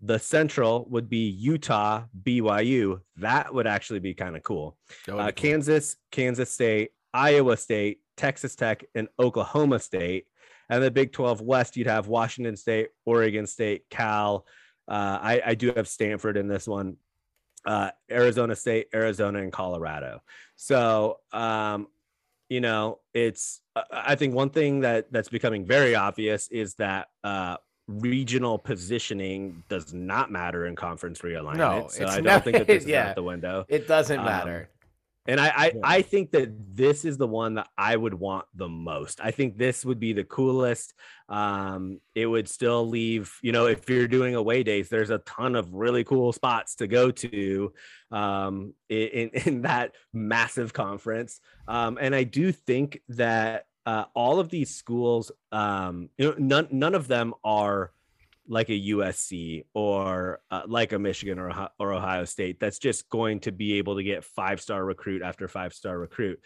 The 0.02 0.20
Central 0.20 0.86
would 0.90 1.10
be 1.10 1.28
Utah, 1.28 2.04
BYU. 2.24 3.02
That 3.18 3.54
would 3.54 3.68
actually 3.68 4.00
be 4.00 4.14
kind 4.14 4.38
of 4.38 4.44
cool. 4.44 4.78
Uh, 5.08 5.18
cool. 5.18 5.32
Kansas, 5.32 5.98
Kansas 6.12 6.52
State, 6.52 6.92
Iowa 7.14 7.58
State, 7.58 8.00
Texas 8.16 8.56
Tech, 8.56 8.86
and 8.96 9.08
Oklahoma 9.20 9.80
State. 9.80 10.28
And 10.70 10.84
the 10.84 10.92
Big 10.92 11.14
12 11.14 11.42
West, 11.42 11.78
you'd 11.78 11.88
have 11.88 12.08
Washington 12.08 12.56
State, 12.56 12.90
Oregon 13.06 13.48
State, 13.48 13.86
Cal. 13.90 14.46
Uh, 14.88 15.20
I, 15.22 15.42
I 15.48 15.56
do 15.56 15.74
have 15.76 15.88
Stanford 15.88 16.38
in 16.38 16.48
this 16.48 16.68
one, 16.68 16.98
uh, 17.66 17.92
Arizona 18.10 18.56
State, 18.56 18.88
Arizona, 18.94 19.40
and 19.40 19.52
Colorado. 19.52 20.22
So, 20.56 21.20
um, 21.32 21.88
you 22.50 22.62
know, 22.62 23.00
it's, 23.14 23.62
uh, 23.76 23.84
I 23.92 24.16
think 24.16 24.34
one 24.34 24.50
thing 24.50 24.82
that 24.82 25.12
that's 25.12 25.30
becoming 25.30 25.66
very 25.66 25.96
obvious 25.96 26.48
is 26.48 26.76
that 26.76 27.10
uh, 27.24 27.58
regional 27.88 28.58
positioning 28.58 29.64
does 29.70 29.94
not 29.94 30.32
matter 30.32 30.66
in 30.66 30.76
conference 30.76 31.20
realignment. 31.20 31.58
No, 31.58 31.88
so 31.90 32.04
it's 32.04 32.12
I 32.14 32.22
don't 32.22 32.44
think 32.44 32.58
that 32.58 32.68
this 32.68 32.84
is 32.84 32.90
yeah. 32.90 33.10
out 33.10 33.16
the 33.16 33.24
window. 33.24 33.66
It 33.68 33.88
doesn't 33.88 34.20
um, 34.20 34.26
matter. 34.26 34.70
And 35.28 35.40
I, 35.40 35.48
I. 35.48 35.72
I 35.84 36.02
think 36.02 36.32
that 36.32 36.50
this 36.74 37.04
is 37.04 37.18
the 37.18 37.28
one 37.28 37.56
that 37.56 37.68
I 37.78 37.96
would 37.96 38.14
want 38.14 38.46
the 38.56 38.70
most. 38.70 39.20
I 39.22 39.32
think 39.32 39.58
this 39.58 39.84
would 39.84 40.00
be 40.00 40.14
the 40.14 40.24
coolest. 40.24 40.94
Um, 41.28 42.00
it 42.16 42.26
would 42.26 42.48
still 42.48 42.88
leave, 42.88 43.38
you 43.42 43.52
know, 43.52 43.66
if 43.66 43.90
you're 43.90 44.08
doing 44.08 44.36
away 44.36 44.64
days, 44.64 44.88
there's 44.88 45.10
a 45.10 45.18
ton 45.20 45.56
of 45.56 45.74
really 45.74 46.04
cool 46.06 46.32
spots 46.32 46.76
to 46.76 46.88
go 46.88 47.12
to 47.12 47.74
um, 48.12 48.74
in, 48.90 49.30
in 49.30 49.62
that 49.64 49.96
massive 50.14 50.72
conference. 50.72 51.42
Um, 51.68 51.98
and 52.00 52.16
I 52.16 52.24
do 52.24 52.52
think 52.52 53.02
that 53.10 53.66
uh, 53.86 54.06
all 54.14 54.40
of 54.40 54.50
these 54.50 54.74
schools, 54.74 55.32
um, 55.52 56.10
you 56.18 56.30
know, 56.30 56.36
none, 56.38 56.68
none 56.72 56.96
of 56.96 57.08
them 57.08 57.34
are 57.44 57.92
like 58.48 58.70
a 58.70 58.80
USC 58.80 59.66
or 59.74 60.40
uh, 60.50 60.64
like 60.68 60.94
a 60.94 61.00
Michigan 61.00 61.40
or, 61.40 61.50
Ohio- 61.50 61.70
or 61.80 61.94
Ohio 61.94 62.26
State 62.26 62.60
that's 62.60 62.80
just 62.80 63.10
going 63.10 63.40
to 63.42 63.52
be 63.52 63.74
able 63.74 63.96
to 63.96 64.04
get 64.04 64.24
five 64.24 64.62
star 64.62 64.84
recruit 64.84 65.22
after 65.22 65.48
five 65.48 65.74
star 65.74 65.98
recruit. 65.98 66.40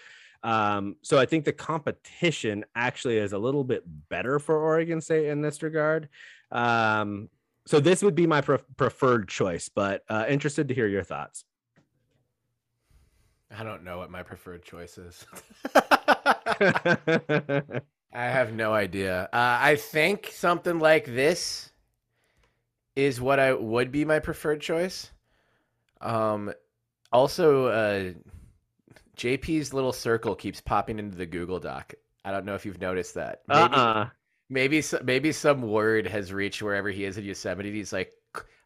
Um, 0.44 0.96
so 1.02 1.20
I 1.20 1.26
think 1.26 1.46
the 1.46 1.54
competition 1.54 2.66
actually 2.76 3.18
is 3.18 3.34
a 3.34 3.38
little 3.38 3.64
bit 3.64 3.84
better 4.10 4.40
for 4.40 4.58
Oregon 4.58 5.00
State 5.02 5.28
in 5.28 5.42
this 5.42 5.62
regard. 5.62 6.10
Um, 6.52 7.30
so 7.68 7.80
this 7.80 8.02
would 8.02 8.16
be 8.16 8.26
my 8.26 8.42
pre- 8.42 8.58
preferred 8.76 9.28
choice, 9.28 9.70
but 9.70 10.04
uh, 10.10 10.26
interested 10.28 10.68
to 10.70 10.74
hear 10.74 10.88
your 10.88 11.04
thoughts. 11.04 11.46
I 13.56 13.64
don't 13.64 13.84
know 13.84 13.98
what 13.98 14.10
my 14.10 14.24
preferred 14.24 14.64
choice 14.64 14.98
is. 14.98 15.26
I 18.14 18.26
have 18.26 18.54
no 18.54 18.74
idea. 18.74 19.30
Uh, 19.32 19.58
I 19.62 19.76
think 19.76 20.32
something 20.34 20.80
like 20.80 21.06
this 21.06 21.71
is 22.96 23.22
what 23.22 23.40
I 23.40 23.54
would 23.54 23.92
be 23.92 24.06
my 24.06 24.20
preferred 24.20 24.62
choice. 24.62 25.12
Um, 26.02 26.54
also, 27.12 27.68
uh, 27.68 28.12
JP's 29.18 29.74
little 29.74 29.94
circle 29.94 30.36
keeps 30.36 30.62
popping 30.62 31.00
into 31.00 31.18
the 31.18 31.26
Google 31.26 31.60
Doc. 31.60 31.94
I 32.24 32.32
don't 32.32 32.46
know 32.46 32.56
if 32.56 32.66
you've 32.66 32.82
noticed 32.82 33.16
that. 33.16 33.42
Maybe, 33.48 33.60
uh-uh. 33.60 34.10
maybe, 34.50 34.84
maybe 35.04 35.32
some 35.32 35.62
word 35.62 36.08
has 36.08 36.32
reached 36.32 36.62
wherever 36.62 36.90
he 36.90 37.06
is 37.06 37.18
in 37.18 37.26
Yosemite. 37.26 37.72
He's 37.72 37.94
like, 37.94 38.12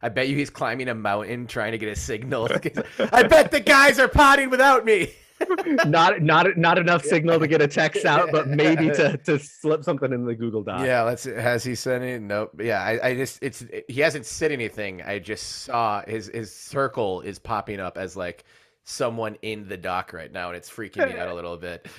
I 0.02 0.08
bet 0.08 0.28
you 0.28 0.36
he's 0.36 0.50
climbing 0.50 0.88
a 0.88 0.94
mountain 0.94 1.46
trying 1.46 1.72
to 1.72 1.78
get 1.78 1.88
a 1.88 1.96
signal. 1.96 2.48
I 3.12 3.22
bet 3.24 3.50
the 3.50 3.60
guys 3.60 3.98
are 3.98 4.08
potting 4.08 4.50
without 4.50 4.84
me. 4.84 5.12
not 5.86 6.22
not 6.22 6.56
not 6.56 6.78
enough 6.78 7.04
signal 7.04 7.38
to 7.38 7.46
get 7.46 7.60
a 7.60 7.68
text 7.68 8.04
out, 8.04 8.30
but 8.32 8.48
maybe 8.48 8.88
to 8.90 9.16
to 9.24 9.38
slip 9.38 9.84
something 9.84 10.12
in 10.12 10.24
the 10.24 10.34
Google 10.34 10.62
Doc. 10.62 10.84
Yeah, 10.84 11.02
let's. 11.02 11.24
Has 11.24 11.64
he 11.64 11.74
sent 11.74 12.02
any? 12.02 12.18
Nope. 12.18 12.60
Yeah, 12.60 12.82
I, 12.82 13.08
I 13.08 13.14
just 13.14 13.42
it's 13.42 13.64
he 13.88 14.00
hasn't 14.00 14.26
said 14.26 14.52
anything. 14.52 15.02
I 15.02 15.18
just 15.18 15.64
saw 15.64 16.02
his 16.06 16.28
his 16.32 16.54
circle 16.54 17.20
is 17.20 17.38
popping 17.38 17.80
up 17.80 17.98
as 17.98 18.16
like 18.16 18.44
someone 18.84 19.36
in 19.42 19.68
the 19.68 19.76
dock 19.76 20.12
right 20.12 20.32
now, 20.32 20.48
and 20.48 20.56
it's 20.56 20.70
freaking 20.70 21.12
me 21.12 21.18
out 21.18 21.28
a 21.28 21.34
little 21.34 21.56
bit. 21.56 21.86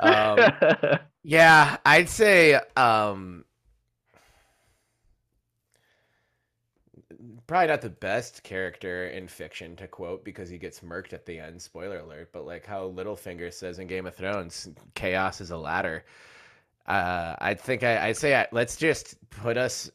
Um, 0.00 0.38
yeah, 1.24 1.78
I'd 1.84 2.08
say 2.08 2.54
um, 2.76 3.44
probably 7.48 7.66
not 7.66 7.80
the 7.80 7.88
best 7.88 8.44
character 8.44 9.08
in 9.08 9.26
fiction 9.26 9.74
to 9.74 9.88
quote 9.88 10.24
because 10.24 10.48
he 10.48 10.58
gets 10.58 10.80
murked 10.80 11.12
at 11.12 11.26
the 11.26 11.40
end. 11.40 11.60
Spoiler 11.60 11.98
alert! 11.98 12.30
But 12.32 12.46
like 12.46 12.64
how 12.64 12.90
Littlefinger 12.90 13.52
says 13.52 13.80
in 13.80 13.88
Game 13.88 14.06
of 14.06 14.14
Thrones, 14.14 14.68
chaos 14.94 15.40
is 15.40 15.50
a 15.50 15.56
ladder. 15.56 16.04
Uh, 16.86 17.34
I 17.38 17.54
think 17.54 17.82
I, 17.82 18.08
I'd 18.08 18.16
say 18.16 18.36
I, 18.36 18.46
let's 18.52 18.76
just 18.76 19.16
put 19.30 19.56
us 19.56 19.90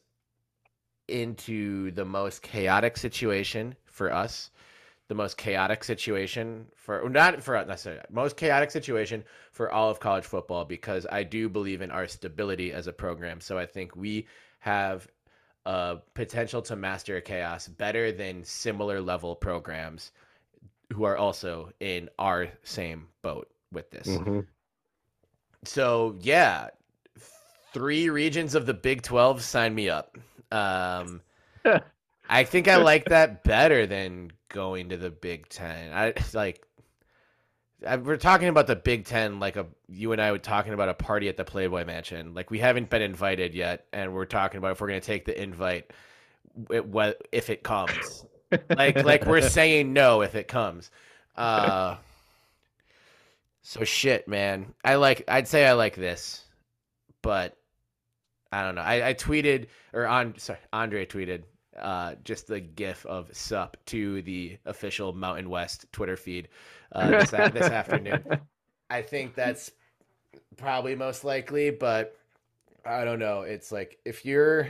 into 1.08 1.90
the 1.92 2.04
most 2.04 2.42
chaotic 2.42 2.96
situation 2.96 3.74
for 3.86 4.12
us, 4.12 4.50
the 5.08 5.14
most 5.14 5.36
chaotic 5.36 5.84
situation 5.84 6.66
for 6.74 7.08
not 7.08 7.42
for 7.42 7.56
us 7.56 7.68
necessarily 7.68 8.02
most 8.10 8.36
chaotic 8.36 8.70
situation 8.70 9.22
for 9.52 9.70
all 9.70 9.90
of 9.90 10.00
college 10.00 10.24
football 10.24 10.64
because 10.64 11.06
I 11.10 11.22
do 11.22 11.48
believe 11.48 11.82
in 11.82 11.90
our 11.90 12.08
stability 12.08 12.72
as 12.72 12.88
a 12.88 12.92
program. 12.92 13.40
So 13.40 13.58
I 13.58 13.66
think 13.66 13.94
we 13.94 14.26
have 14.60 15.06
uh, 15.66 15.96
potential 16.14 16.62
to 16.62 16.76
master 16.76 17.20
chaos 17.20 17.68
better 17.68 18.12
than 18.12 18.44
similar 18.44 19.00
level 19.00 19.34
programs 19.34 20.12
who 20.92 21.04
are 21.04 21.16
also 21.16 21.72
in 21.80 22.08
our 22.18 22.48
same 22.62 23.08
boat 23.22 23.50
with 23.72 23.90
this. 23.90 24.06
Mhm. 24.06 24.46
So 25.64 26.16
yeah, 26.20 26.68
three 27.72 28.10
regions 28.10 28.54
of 28.54 28.66
the 28.66 28.74
Big 28.74 29.02
Twelve 29.02 29.42
sign 29.42 29.74
me 29.74 29.88
up. 29.88 30.16
Um, 30.52 31.22
I 32.28 32.44
think 32.44 32.68
I 32.68 32.76
like 32.76 33.06
that 33.06 33.44
better 33.44 33.86
than 33.86 34.30
going 34.48 34.90
to 34.90 34.96
the 34.96 35.10
Big 35.10 35.48
Ten. 35.48 35.92
I 35.92 36.14
like. 36.32 36.62
We're 38.02 38.16
talking 38.16 38.48
about 38.48 38.66
the 38.66 38.76
Big 38.76 39.04
Ten 39.04 39.40
like 39.40 39.56
a 39.56 39.66
you 39.88 40.12
and 40.12 40.20
I 40.20 40.32
were 40.32 40.38
talking 40.38 40.72
about 40.72 40.88
a 40.88 40.94
party 40.94 41.28
at 41.28 41.36
the 41.36 41.44
Playboy 41.44 41.84
Mansion. 41.84 42.34
Like 42.34 42.50
we 42.50 42.58
haven't 42.58 42.90
been 42.90 43.02
invited 43.02 43.54
yet, 43.54 43.86
and 43.92 44.14
we're 44.14 44.24
talking 44.24 44.58
about 44.58 44.72
if 44.72 44.80
we're 44.80 44.88
going 44.88 45.00
to 45.00 45.06
take 45.06 45.24
the 45.24 45.40
invite, 45.40 45.92
it, 46.70 46.86
what 46.86 47.26
if 47.32 47.50
it 47.50 47.62
comes? 47.62 48.24
like 48.76 49.02
like 49.04 49.26
we're 49.26 49.42
saying 49.42 49.92
no 49.92 50.22
if 50.22 50.34
it 50.34 50.48
comes. 50.48 50.90
Uh, 51.36 51.96
so 53.62 53.84
shit, 53.84 54.28
man. 54.28 54.74
I 54.84 54.96
like. 54.96 55.24
I'd 55.28 55.48
say 55.48 55.66
I 55.66 55.72
like 55.72 55.96
this, 55.96 56.44
but 57.22 57.56
I 58.52 58.62
don't 58.62 58.76
know. 58.76 58.82
I, 58.82 59.08
I 59.08 59.14
tweeted 59.14 59.66
or 59.92 60.06
on 60.06 60.38
sorry, 60.38 60.58
Andre 60.72 61.06
tweeted 61.06 61.42
uh, 61.78 62.14
just 62.24 62.46
the 62.46 62.60
gif 62.60 63.04
of 63.06 63.34
sup 63.36 63.76
to 63.86 64.22
the 64.22 64.58
official 64.64 65.12
Mountain 65.12 65.48
West 65.50 65.86
Twitter 65.92 66.16
feed 66.16 66.48
uh, 66.92 67.10
this, 67.10 67.30
this 67.30 67.66
afternoon. 67.70 68.24
I 68.90 69.02
think 69.02 69.34
that's 69.34 69.70
probably 70.56 70.94
most 70.94 71.24
likely, 71.24 71.70
but 71.70 72.16
I 72.84 73.04
don't 73.04 73.18
know. 73.18 73.42
It's 73.42 73.72
like 73.72 73.98
if 74.04 74.24
you're 74.24 74.68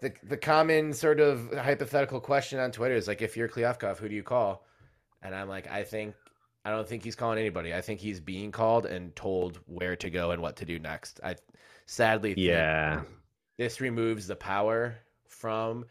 the 0.00 0.12
the 0.24 0.36
common 0.36 0.92
sort 0.92 1.20
of 1.20 1.52
hypothetical 1.52 2.20
question 2.20 2.58
on 2.58 2.72
Twitter 2.72 2.94
is 2.94 3.08
like 3.08 3.22
if 3.22 3.36
you're 3.36 3.48
Kliavkoff, 3.48 3.98
who 3.98 4.08
do 4.08 4.14
you 4.14 4.22
call? 4.22 4.64
And 5.22 5.34
I'm 5.34 5.48
like, 5.48 5.70
I 5.70 5.82
think 5.84 6.14
I 6.64 6.70
don't 6.70 6.86
think 6.88 7.02
he's 7.02 7.16
calling 7.16 7.38
anybody. 7.38 7.74
I 7.74 7.80
think 7.80 8.00
he's 8.00 8.20
being 8.20 8.52
called 8.52 8.86
and 8.86 9.14
told 9.16 9.58
where 9.66 9.96
to 9.96 10.10
go 10.10 10.30
and 10.30 10.42
what 10.42 10.56
to 10.56 10.64
do 10.64 10.78
next. 10.78 11.20
I 11.24 11.36
sadly 11.86 12.34
think 12.34 12.46
Yeah. 12.46 13.02
this 13.56 13.80
removes 13.80 14.26
the 14.26 14.36
power 14.36 14.96
from 15.26 15.86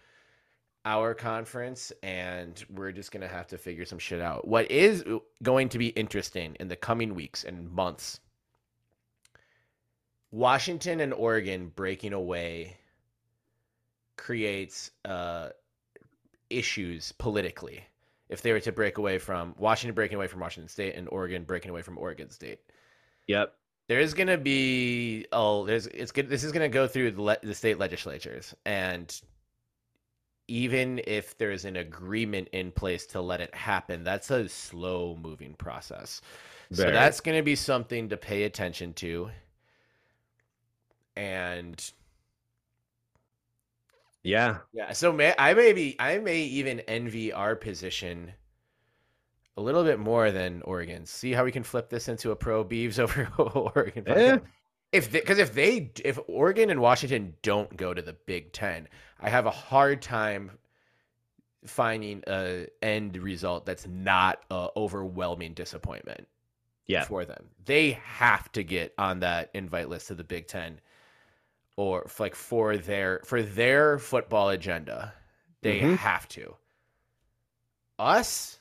our 0.86 1.14
conference 1.14 1.92
and 2.02 2.64
we're 2.74 2.92
just 2.92 3.12
going 3.12 3.22
to 3.22 3.28
have 3.28 3.48
to 3.48 3.58
figure 3.58 3.86
some 3.86 4.00
shit 4.00 4.20
out. 4.22 4.48
What 4.48 4.70
is 4.72 5.04
going 5.44 5.70
to 5.70 5.78
be 5.78 5.88
interesting 5.90 6.56
in 6.60 6.68
the 6.68 6.76
coming 6.76 7.14
weeks 7.16 7.44
and 7.44 7.70
months 7.72 8.20
Washington 10.32 11.02
and 11.02 11.14
Oregon 11.14 11.72
breaking 11.76 12.14
away 12.14 12.78
creates 14.18 14.92
uh, 15.06 15.50
issues 16.50 17.12
politically. 17.14 17.84
If 18.30 18.42
they 18.42 18.54
were 18.54 18.62
to 18.62 18.72
break 18.72 18.98
away 18.98 19.18
from 19.18 19.54
Washington 19.58 19.94
breaking 19.94 20.16
away 20.16 20.28
from 20.28 20.40
Washington 20.40 20.70
State 20.70 20.96
and 20.96 21.10
Oregon 21.10 21.44
breaking 21.44 21.70
away 21.70 21.82
from 21.82 21.98
Oregon 21.98 22.30
State, 22.30 22.60
Yep. 23.28 23.54
there's 23.88 24.14
gonna 24.14 24.38
be 24.38 25.26
oh 25.34 25.66
there's 25.66 25.88
it's 25.88 26.14
good 26.14 26.30
this 26.30 26.46
is 26.46 26.54
gonna 26.54 26.70
go 26.70 26.88
through 26.88 27.12
the, 27.12 27.22
le- 27.22 27.38
the 27.44 27.54
state 27.54 27.78
legislatures 27.78 28.56
and 28.66 29.22
even 30.52 31.02
if 31.08 31.38
there's 31.38 31.66
an 31.66 31.78
agreement 31.78 32.48
in 32.52 32.72
place 32.72 33.06
to 33.06 33.22
let 33.22 33.42
it 33.42 33.54
happen 33.56 34.04
that's 34.04 34.30
a 34.32 34.50
slow 34.50 35.18
moving 35.22 35.54
process 35.56 36.22
So 36.72 36.90
that's 36.92 37.20
going 37.20 37.38
to 37.38 37.44
be 37.44 37.56
something 37.56 38.10
to 38.10 38.18
pay 38.18 38.44
attention 38.44 38.94
to. 38.96 39.30
And 41.18 41.92
yeah. 44.24 44.60
yeah, 44.74 44.94
so 44.94 45.12
may, 45.12 45.34
I 45.38 45.54
may 45.54 45.74
be 45.74 45.96
I 46.00 46.20
may 46.20 46.42
even 46.44 46.80
envy 46.82 47.34
our 47.34 47.56
position 47.56 48.32
a 49.58 49.62
little 49.62 49.84
bit 49.84 50.00
more 50.00 50.32
than 50.32 50.62
Oregon. 50.64 51.06
See 51.06 51.34
how 51.34 51.44
we 51.44 51.52
can 51.52 51.64
flip 51.64 51.90
this 51.90 52.08
into 52.08 52.32
a 52.32 52.36
pro 52.36 52.64
Beavs 52.64 53.00
over 53.00 53.28
Oregon. 53.76 54.06
Eh. 54.08 54.38
If 54.92 55.12
because 55.12 55.38
if 55.40 55.54
they 55.54 55.92
if 56.04 56.20
Oregon 56.28 56.70
and 56.70 56.82
Washington 56.82 57.36
don't 57.42 57.76
go 57.78 57.94
to 57.94 58.02
the 58.02 58.14
Big 58.14 58.52
Ten, 58.52 58.88
I 59.20 59.30
have 59.30 59.46
a 59.46 59.52
hard 59.52 60.02
time 60.02 60.52
finding 61.66 62.24
a 62.28 62.68
end 62.82 63.16
result 63.18 63.66
that's 63.66 63.88
not 63.88 64.42
a 64.50 64.70
overwhelming 64.76 65.54
disappointment 65.54 66.28
Yeah. 66.88 67.04
for 67.06 67.24
them. 67.24 67.50
They 67.64 67.92
have 67.92 68.52
to 68.54 68.64
get 68.64 68.94
on 68.98 69.20
that 69.20 69.52
invite 69.54 69.88
list 69.88 70.08
to 70.08 70.16
the 70.16 70.24
Big 70.24 70.48
Ten, 70.48 70.82
or 71.78 72.08
like 72.20 72.36
for 72.36 72.78
their 72.78 73.22
for 73.24 73.42
their 73.42 73.98
football 73.98 74.50
agenda, 74.50 75.14
they 75.62 75.80
Mhm. 75.82 75.98
have 75.98 76.28
to. 76.30 76.56
Us, 77.98 78.60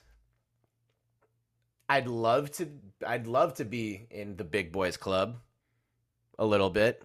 I'd 1.89 2.07
love 2.07 2.53
to. 2.53 2.69
I'd 3.05 3.27
love 3.27 3.55
to 3.55 3.65
be 3.65 4.07
in 4.11 4.37
the 4.37 4.45
big 4.45 4.71
boys 4.71 4.97
club, 4.97 5.41
a 6.41 6.45
little 6.45 6.71
bit. 6.71 7.05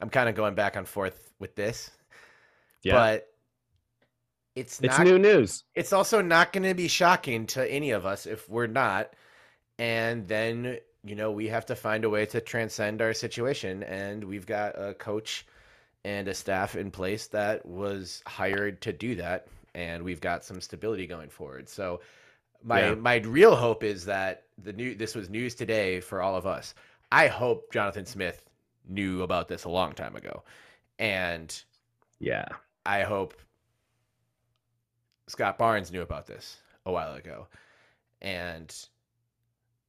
I'm 0.00 0.10
kind 0.10 0.28
of 0.28 0.34
going 0.34 0.56
back 0.56 0.74
and 0.74 0.88
forth 0.88 1.30
with 1.38 1.54
this, 1.54 1.92
Yeah. 2.82 2.94
but 2.94 3.28
it's 4.56 4.80
it's 4.82 4.98
new 4.98 5.18
news. 5.18 5.64
it's 5.74 5.92
also 5.92 6.20
not 6.20 6.52
going 6.52 6.62
to 6.64 6.74
be 6.74 6.88
shocking 6.88 7.46
to 7.46 7.70
any 7.70 7.90
of 7.90 8.06
us 8.06 8.24
if 8.26 8.48
we're 8.48 8.66
not 8.68 9.12
and 9.80 10.28
then 10.28 10.78
you 11.04 11.16
know 11.16 11.32
we 11.32 11.48
have 11.48 11.66
to 11.66 11.74
find 11.74 12.04
a 12.04 12.10
way 12.10 12.24
to 12.24 12.40
transcend 12.40 13.02
our 13.02 13.12
situation 13.12 13.82
and 13.84 14.22
we've 14.22 14.46
got 14.46 14.72
a 14.80 14.94
coach 14.94 15.44
and 16.04 16.28
a 16.28 16.34
staff 16.34 16.76
in 16.76 16.88
place 16.90 17.26
that 17.26 17.64
was 17.66 18.22
hired 18.26 18.80
to 18.80 18.92
do 18.92 19.16
that 19.16 19.48
and 19.74 20.02
we've 20.04 20.20
got 20.20 20.44
some 20.44 20.60
stability 20.60 21.06
going 21.06 21.28
forward 21.28 21.68
so 21.68 22.00
my 22.62 22.80
Yeah. 22.90 22.94
my 22.94 23.16
real 23.16 23.56
hope 23.56 23.82
is 23.82 24.04
that 24.04 24.44
the 24.62 24.72
new 24.72 24.94
this 24.94 25.16
was 25.16 25.28
news 25.28 25.56
today 25.56 25.98
for 26.00 26.22
all 26.22 26.36
of 26.36 26.46
us 26.46 26.74
i 27.10 27.26
hope 27.26 27.72
jonathan 27.72 28.06
smith 28.06 28.48
knew 28.88 29.22
about 29.22 29.48
this 29.48 29.64
a 29.64 29.68
long 29.68 29.92
time 29.92 30.16
ago 30.16 30.42
and 30.98 31.64
Yeah. 32.20 32.46
I 32.86 33.02
hope 33.02 33.34
Scott 35.26 35.56
Barnes 35.58 35.90
knew 35.90 36.02
about 36.02 36.26
this 36.26 36.58
a 36.86 36.92
while 36.92 37.14
ago. 37.14 37.46
And 38.20 38.74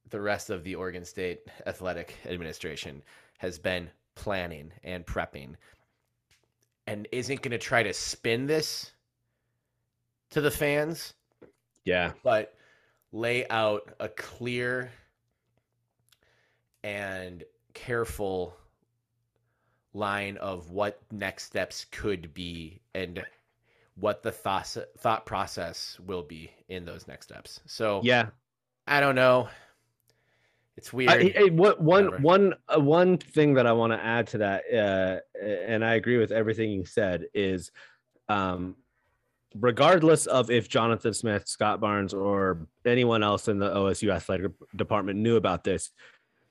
the 0.08 0.20
rest 0.20 0.50
of 0.50 0.64
the 0.64 0.74
Oregon 0.74 1.04
State 1.04 1.40
Athletic 1.66 2.14
Administration 2.26 3.02
has 3.38 3.58
been 3.58 3.90
planning 4.14 4.72
and 4.82 5.04
prepping 5.04 5.54
and 6.86 7.06
isn't 7.12 7.42
going 7.42 7.50
to 7.52 7.58
try 7.58 7.82
to 7.82 7.92
spin 7.92 8.46
this 8.46 8.92
to 10.30 10.40
the 10.40 10.50
fans, 10.50 11.14
Yeah. 11.84 12.12
but 12.22 12.54
lay 13.12 13.46
out 13.48 13.92
a 14.00 14.08
clear 14.08 14.90
and 16.82 17.44
careful 17.74 18.56
line 19.96 20.36
of 20.36 20.70
what 20.70 21.00
next 21.10 21.44
steps 21.44 21.86
could 21.90 22.32
be 22.34 22.80
and 22.94 23.24
what 23.96 24.22
the 24.22 24.30
thought 24.30 24.76
thought 24.98 25.24
process 25.26 25.98
will 26.06 26.22
be 26.22 26.50
in 26.68 26.84
those 26.84 27.08
next 27.08 27.26
steps. 27.26 27.60
So 27.66 28.00
Yeah. 28.04 28.28
I 28.86 29.00
don't 29.00 29.14
know. 29.14 29.48
It's 30.76 30.92
weird. 30.92 31.10
I, 31.10 31.34
I- 31.36 31.48
what 31.50 31.80
one 31.80 32.22
one 32.22 32.54
uh, 32.68 32.78
one 32.78 33.16
thing 33.16 33.54
that 33.54 33.66
I 33.66 33.72
want 33.72 33.92
to 33.94 34.04
add 34.04 34.26
to 34.28 34.38
that, 34.38 34.62
uh, 34.72 35.44
and 35.44 35.82
I 35.84 35.94
agree 35.94 36.18
with 36.18 36.30
everything 36.30 36.70
you 36.70 36.84
said, 36.84 37.24
is 37.32 37.72
um, 38.28 38.76
regardless 39.58 40.26
of 40.26 40.50
if 40.50 40.68
Jonathan 40.68 41.14
Smith, 41.14 41.48
Scott 41.48 41.80
Barnes, 41.80 42.12
or 42.12 42.66
anyone 42.84 43.22
else 43.22 43.48
in 43.48 43.58
the 43.58 43.70
OSU 43.70 44.12
athletic 44.12 44.52
department 44.76 45.18
knew 45.18 45.36
about 45.36 45.64
this, 45.64 45.90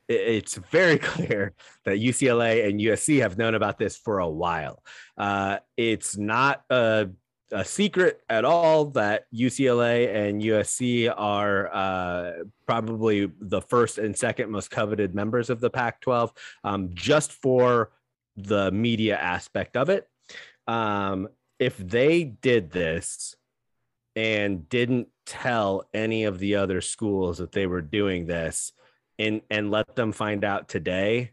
it's 0.08 0.56
very 0.56 0.97
clear 0.99 1.53
that 1.84 1.97
UCLA 1.97 2.68
and 2.68 2.80
USC 2.80 3.22
have 3.22 3.38
known 3.38 3.56
about 3.56 3.78
this 3.78 3.97
for 3.97 4.20
a 4.20 4.30
while. 4.30 4.84
Uh, 5.18 5.58
it's 5.78 6.18
not 6.18 6.64
a, 6.70 7.10
a 7.51 7.66
secret 7.66 8.22
at 8.30 8.45
all 8.45 8.86
that 8.86 9.26
UCLA 9.34 10.14
and 10.14 10.41
USC 10.41 11.14
are 11.16 11.74
uh, 11.74 12.32
probably 12.66 13.32
the 13.39 13.62
first 13.62 13.97
and 13.97 14.16
second 14.16 14.49
most 14.49 14.72
coveted 14.72 15.16
members 15.16 15.49
of 15.49 15.60
the 15.60 15.70
Pac 15.70 16.01
12 16.01 16.34
um, 16.64 16.89
just 16.93 17.32
for 17.32 17.91
the 18.36 18.72
media 18.72 19.18
aspect 19.18 19.78
of 19.78 19.89
it. 19.89 20.08
Um, 20.68 21.30
if 21.60 21.78
they 21.78 22.24
did 22.24 22.72
this 22.72 23.36
and 24.16 24.68
didn't 24.70 25.08
tell 25.26 25.88
any 25.93 26.26
of 26.26 26.39
the 26.39 26.56
other 26.56 26.82
schools 26.82 27.38
that 27.38 27.51
they 27.51 27.68
were 27.68 27.82
doing 27.82 28.26
this 28.26 28.72
and 29.20 29.41
and 29.49 29.72
let 29.72 29.95
them 29.95 30.11
find 30.11 30.43
out 30.43 30.68
today 30.70 31.32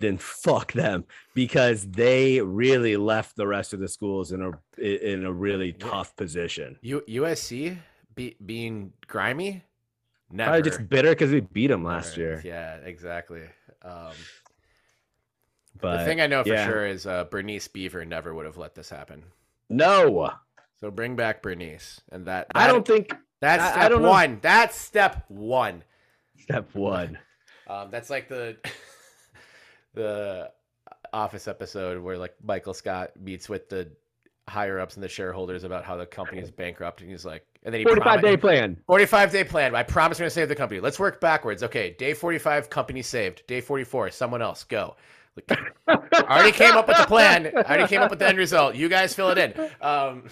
then 0.00 0.18
fuck 0.18 0.72
them 0.72 1.04
because 1.34 1.86
they 1.92 2.40
really 2.40 2.96
left 2.96 3.36
the 3.36 3.46
rest 3.46 3.72
of 3.72 3.78
the 3.80 3.88
schools 3.88 4.32
in 4.32 4.42
a 4.42 4.50
in 4.82 5.24
a 5.24 5.32
really 5.32 5.72
tough 5.72 6.14
position. 6.16 6.76
U- 6.82 7.04
USC 7.08 7.78
be- 8.14 8.36
being 8.44 8.92
grimy? 9.06 9.62
Never. 10.30 10.50
Probably 10.50 10.68
just 10.70 10.88
bitter 10.88 11.10
because 11.10 11.30
we 11.30 11.40
beat 11.40 11.68
them 11.68 11.84
last 11.84 12.16
year. 12.16 12.42
Yeah, 12.44 12.76
exactly. 12.78 13.42
Um, 13.82 14.12
But 15.80 15.98
the 15.98 16.04
thing 16.04 16.20
I 16.20 16.26
know 16.26 16.42
for 16.42 16.50
yeah. 16.50 16.66
sure 16.66 16.86
is 16.86 17.06
uh, 17.06 17.24
Bernice 17.24 17.68
Beaver 17.68 18.04
never 18.04 18.34
would 18.34 18.46
have 18.46 18.56
let 18.56 18.74
this 18.74 18.90
happen. 18.90 19.22
no, 19.68 20.30
So 20.80 20.90
bring 20.90 21.16
back 21.16 21.40
Bernice, 21.40 22.00
and 22.10 22.26
that, 22.26 22.48
I 22.54 22.66
don't 22.66 22.86
think 22.86 23.14
That's 23.40 23.62
I- 23.62 23.68
I 23.68 23.72
step 23.72 23.90
don't 23.90 24.02
know. 24.02 24.10
one. 24.10 24.38
That's 24.42 24.76
step 24.76 25.24
one. 25.28 25.84
Step 26.38 26.74
one. 26.74 27.18
Um, 27.66 27.88
that's 27.90 28.10
like 28.10 28.28
the 28.28 28.56
the 29.94 30.50
Office 31.12 31.48
episode 31.48 32.02
where 32.02 32.18
like 32.18 32.34
Michael 32.42 32.74
Scott 32.74 33.12
meets 33.20 33.48
with 33.48 33.68
the 33.68 33.90
higher 34.48 34.78
ups 34.78 34.94
and 34.94 35.02
the 35.02 35.08
shareholders 35.08 35.64
about 35.64 35.84
how 35.84 35.96
the 35.96 36.06
company 36.06 36.40
is 36.40 36.50
bankrupt, 36.50 37.00
and 37.00 37.10
he's 37.10 37.24
like, 37.24 37.46
and 37.62 37.72
then 37.72 37.80
he 37.80 37.84
45 37.84 38.20
day 38.20 38.36
plan. 38.36 38.76
45 38.86 39.32
day 39.32 39.44
plan. 39.44 39.74
I 39.74 39.82
promise 39.82 40.18
we're 40.18 40.24
gonna 40.24 40.30
save 40.30 40.48
the 40.48 40.54
company. 40.54 40.80
Let's 40.80 40.98
work 40.98 41.20
backwards. 41.20 41.62
Okay, 41.62 41.94
day 41.98 42.12
45, 42.14 42.68
company 42.68 43.02
saved. 43.02 43.46
Day 43.46 43.60
44, 43.60 44.10
someone 44.10 44.42
else 44.42 44.64
go. 44.64 44.96
Like, 45.36 45.58
I 45.88 46.22
already 46.30 46.52
came 46.52 46.74
up 46.74 46.86
with 46.86 46.96
the 46.96 47.06
plan. 47.06 47.46
I 47.46 47.60
already 47.62 47.88
came 47.88 48.00
up 48.00 48.10
with 48.10 48.18
the 48.20 48.28
end 48.28 48.38
result. 48.38 48.74
You 48.74 48.88
guys 48.88 49.14
fill 49.14 49.30
it 49.30 49.38
in. 49.38 49.70
Um, 49.80 50.28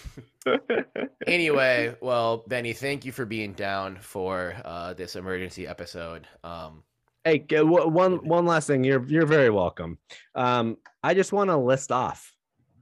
anyway, 1.26 1.96
well, 2.00 2.44
Benny, 2.46 2.72
thank 2.72 3.05
you 3.05 3.12
for 3.12 3.24
being 3.24 3.53
down 3.53 3.96
for 4.00 4.55
uh, 4.64 4.94
this 4.94 5.16
emergency 5.16 5.66
episode. 5.66 6.26
Um, 6.44 6.82
Hey, 7.24 7.44
one 7.53 8.26
one 8.26 8.46
last 8.46 8.66
thing. 8.66 8.82
You're 8.82 9.05
you're 9.07 9.26
very 9.26 9.48
welcome. 9.48 9.98
Um, 10.34 10.76
I 11.05 11.14
just 11.14 11.32
want 11.32 11.50
to 11.50 11.57
list 11.57 11.92
off 11.92 12.34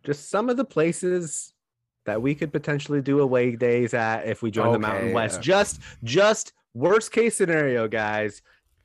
just 0.03 0.31
some 0.31 0.49
of 0.49 0.57
the 0.57 0.65
places 0.65 1.53
that 2.07 2.23
we 2.23 2.35
could 2.35 2.51
potentially 2.51 3.03
do 3.03 3.21
away 3.21 3.55
days 3.55 3.93
at 3.93 4.27
if 4.27 4.41
we 4.41 4.51
join 4.51 4.73
the 4.73 4.79
Mountain 4.79 5.13
West. 5.13 5.37
okay. 5.37 5.43
Just 5.45 5.81
just 6.05 6.53
worst 6.73 7.13
case 7.13 7.37
scenario, 7.37 7.87
guys. 7.87 8.41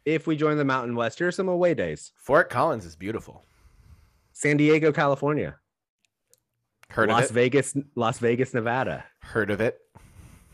If 0.06 0.28
we 0.28 0.36
join 0.36 0.58
the 0.58 0.66
Mountain 0.66 0.96
West, 0.96 1.18
here's 1.20 1.36
some 1.36 1.50
away 1.50 1.74
days. 1.74 2.12
Fort 2.16 2.50
Collins 2.50 2.86
is 2.86 2.96
beautiful. 2.96 3.44
San 4.34 4.58
Diego, 4.58 4.92
California. 4.92 5.56
Heard 6.90 7.10
Las 7.10 7.26
of 7.26 7.32
it? 7.32 7.34
Vegas, 7.34 7.76
Las 7.96 8.20
Vegas, 8.20 8.54
Nevada. 8.54 9.04
Heard 9.22 9.50
of 9.50 9.62
it? 9.62 9.80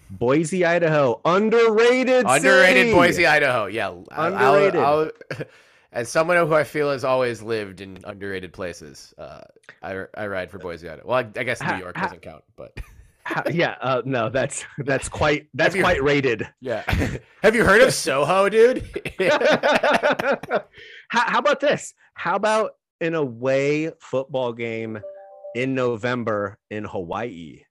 Boise, 0.10 0.64
Idaho. 0.66 1.20
Underrated. 1.26 2.26
Underrated 2.26 2.84
city. 2.88 2.94
Boise, 2.94 3.26
Idaho. 3.26 3.66
Yeah, 3.66 3.88
I'll- 3.90 4.06
I'll- 4.12 4.34
Underrated. 4.56 4.82
I'll- 4.82 5.12
as 5.92 6.08
someone 6.10 6.38
who 6.38 6.54
I 6.54 6.64
feel 6.64 6.90
has 6.92 7.04
always 7.04 7.42
lived 7.42 7.82
in 7.82 7.98
underrated 8.06 8.54
places, 8.54 9.14
uh, 9.18 9.42
I 9.84 10.06
I 10.16 10.28
ride 10.28 10.50
for 10.52 10.58
Boise, 10.60 10.88
Idaho. 10.90 11.08
Well, 11.08 11.18
I, 11.18 11.40
I 11.40 11.44
guess 11.44 11.62
New 11.62 11.76
York 11.76 11.96
doesn't 11.96 12.22
count, 12.22 12.44
but 12.56 12.78
Ha- 13.26 13.44
yeah, 13.52 13.76
uh, 13.82 14.02
no, 14.06 14.30
that's 14.30 14.66
that's 14.80 15.08
quite 15.10 15.48
that's 15.54 15.76
you- 15.76 15.82
quite 15.84 16.02
rated. 16.04 16.48
yeah. 16.60 16.82
Have 17.44 17.56
you 17.56 17.64
heard 17.64 17.82
of 17.82 17.94
Soho, 17.94 18.50
dude? 18.50 18.84
how, 19.20 20.62
how 21.10 21.40
about 21.40 21.60
this? 21.60 21.94
How 22.14 22.36
about 22.36 22.72
an 23.00 23.14
away 23.16 23.92
football 24.00 24.54
game 24.54 25.00
in 25.56 25.76
November 25.76 26.58
in 26.70 26.84
Hawaii? 26.84 27.64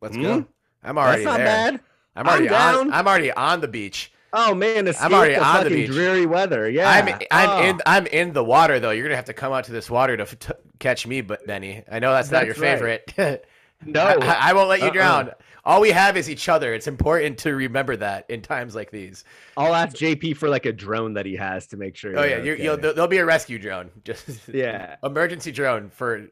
Let's 0.00 0.16
Hmm? 0.16 0.22
go. 0.22 0.46
I'm 0.82 0.98
already 0.98 1.24
That's 1.24 1.32
not 1.32 1.44
there. 1.44 1.46
bad. 1.46 1.80
I'm 2.16 2.26
already 2.28 2.50
I'm 2.50 2.78
on. 2.78 2.92
I'm 2.92 3.06
already 3.08 3.32
on 3.32 3.60
the 3.60 3.68
beach. 3.68 4.12
Oh 4.34 4.54
man, 4.54 4.88
escape 4.88 5.12
already 5.12 5.34
the 5.34 5.44
on 5.44 5.64
the 5.64 5.70
beach. 5.70 5.90
dreary 5.90 6.26
weather. 6.26 6.68
Yeah, 6.68 6.88
I'm 6.88 7.08
I'm 7.30 7.48
Oh, 7.50 7.62
in 7.62 7.80
I'm 7.86 8.06
in 8.06 8.32
the 8.32 8.42
water 8.42 8.80
though. 8.80 8.90
You're 8.90 9.04
gonna 9.04 9.16
have 9.16 9.26
to 9.26 9.32
come 9.34 9.52
out 9.52 9.64
to 9.64 9.72
this 9.72 9.90
water 9.90 10.16
to 10.16 10.22
f- 10.22 10.38
t- 10.38 10.52
catch 10.78 11.06
me, 11.06 11.20
but 11.20 11.46
Benny. 11.46 11.84
I 11.90 11.98
know 12.00 12.12
that's 12.12 12.30
not 12.30 12.46
your 12.46 12.54
That's 12.54 12.82
right. 12.82 13.00
favorite. 13.10 13.44
No, 13.86 14.00
I, 14.02 14.50
I 14.50 14.52
won't 14.52 14.68
let 14.68 14.80
you 14.80 14.86
Uh-uh. 14.86 14.92
drown. 14.92 15.30
All 15.64 15.80
we 15.80 15.90
have 15.90 16.16
is 16.16 16.28
each 16.28 16.48
other. 16.48 16.74
It's 16.74 16.88
important 16.88 17.38
to 17.38 17.54
remember 17.54 17.96
that 17.96 18.28
in 18.28 18.42
times 18.42 18.74
like 18.74 18.90
these. 18.90 19.24
I'll 19.56 19.74
ask 19.74 19.96
JP 19.96 20.36
for 20.36 20.48
like 20.48 20.66
a 20.66 20.72
drone 20.72 21.14
that 21.14 21.24
he 21.24 21.36
has 21.36 21.68
to 21.68 21.76
make 21.76 21.94
sure. 21.96 22.18
Oh 22.18 22.24
yeah, 22.24 22.36
okay. 22.36 22.62
you'll, 22.62 22.76
there'll 22.76 23.06
be 23.06 23.18
a 23.18 23.24
rescue 23.24 23.58
drone. 23.60 23.90
Just 24.04 24.48
Yeah. 24.48 24.96
emergency 25.04 25.52
drone 25.52 25.88
for 25.90 26.26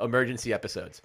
emergency 0.00 0.52
episodes. 0.52 1.02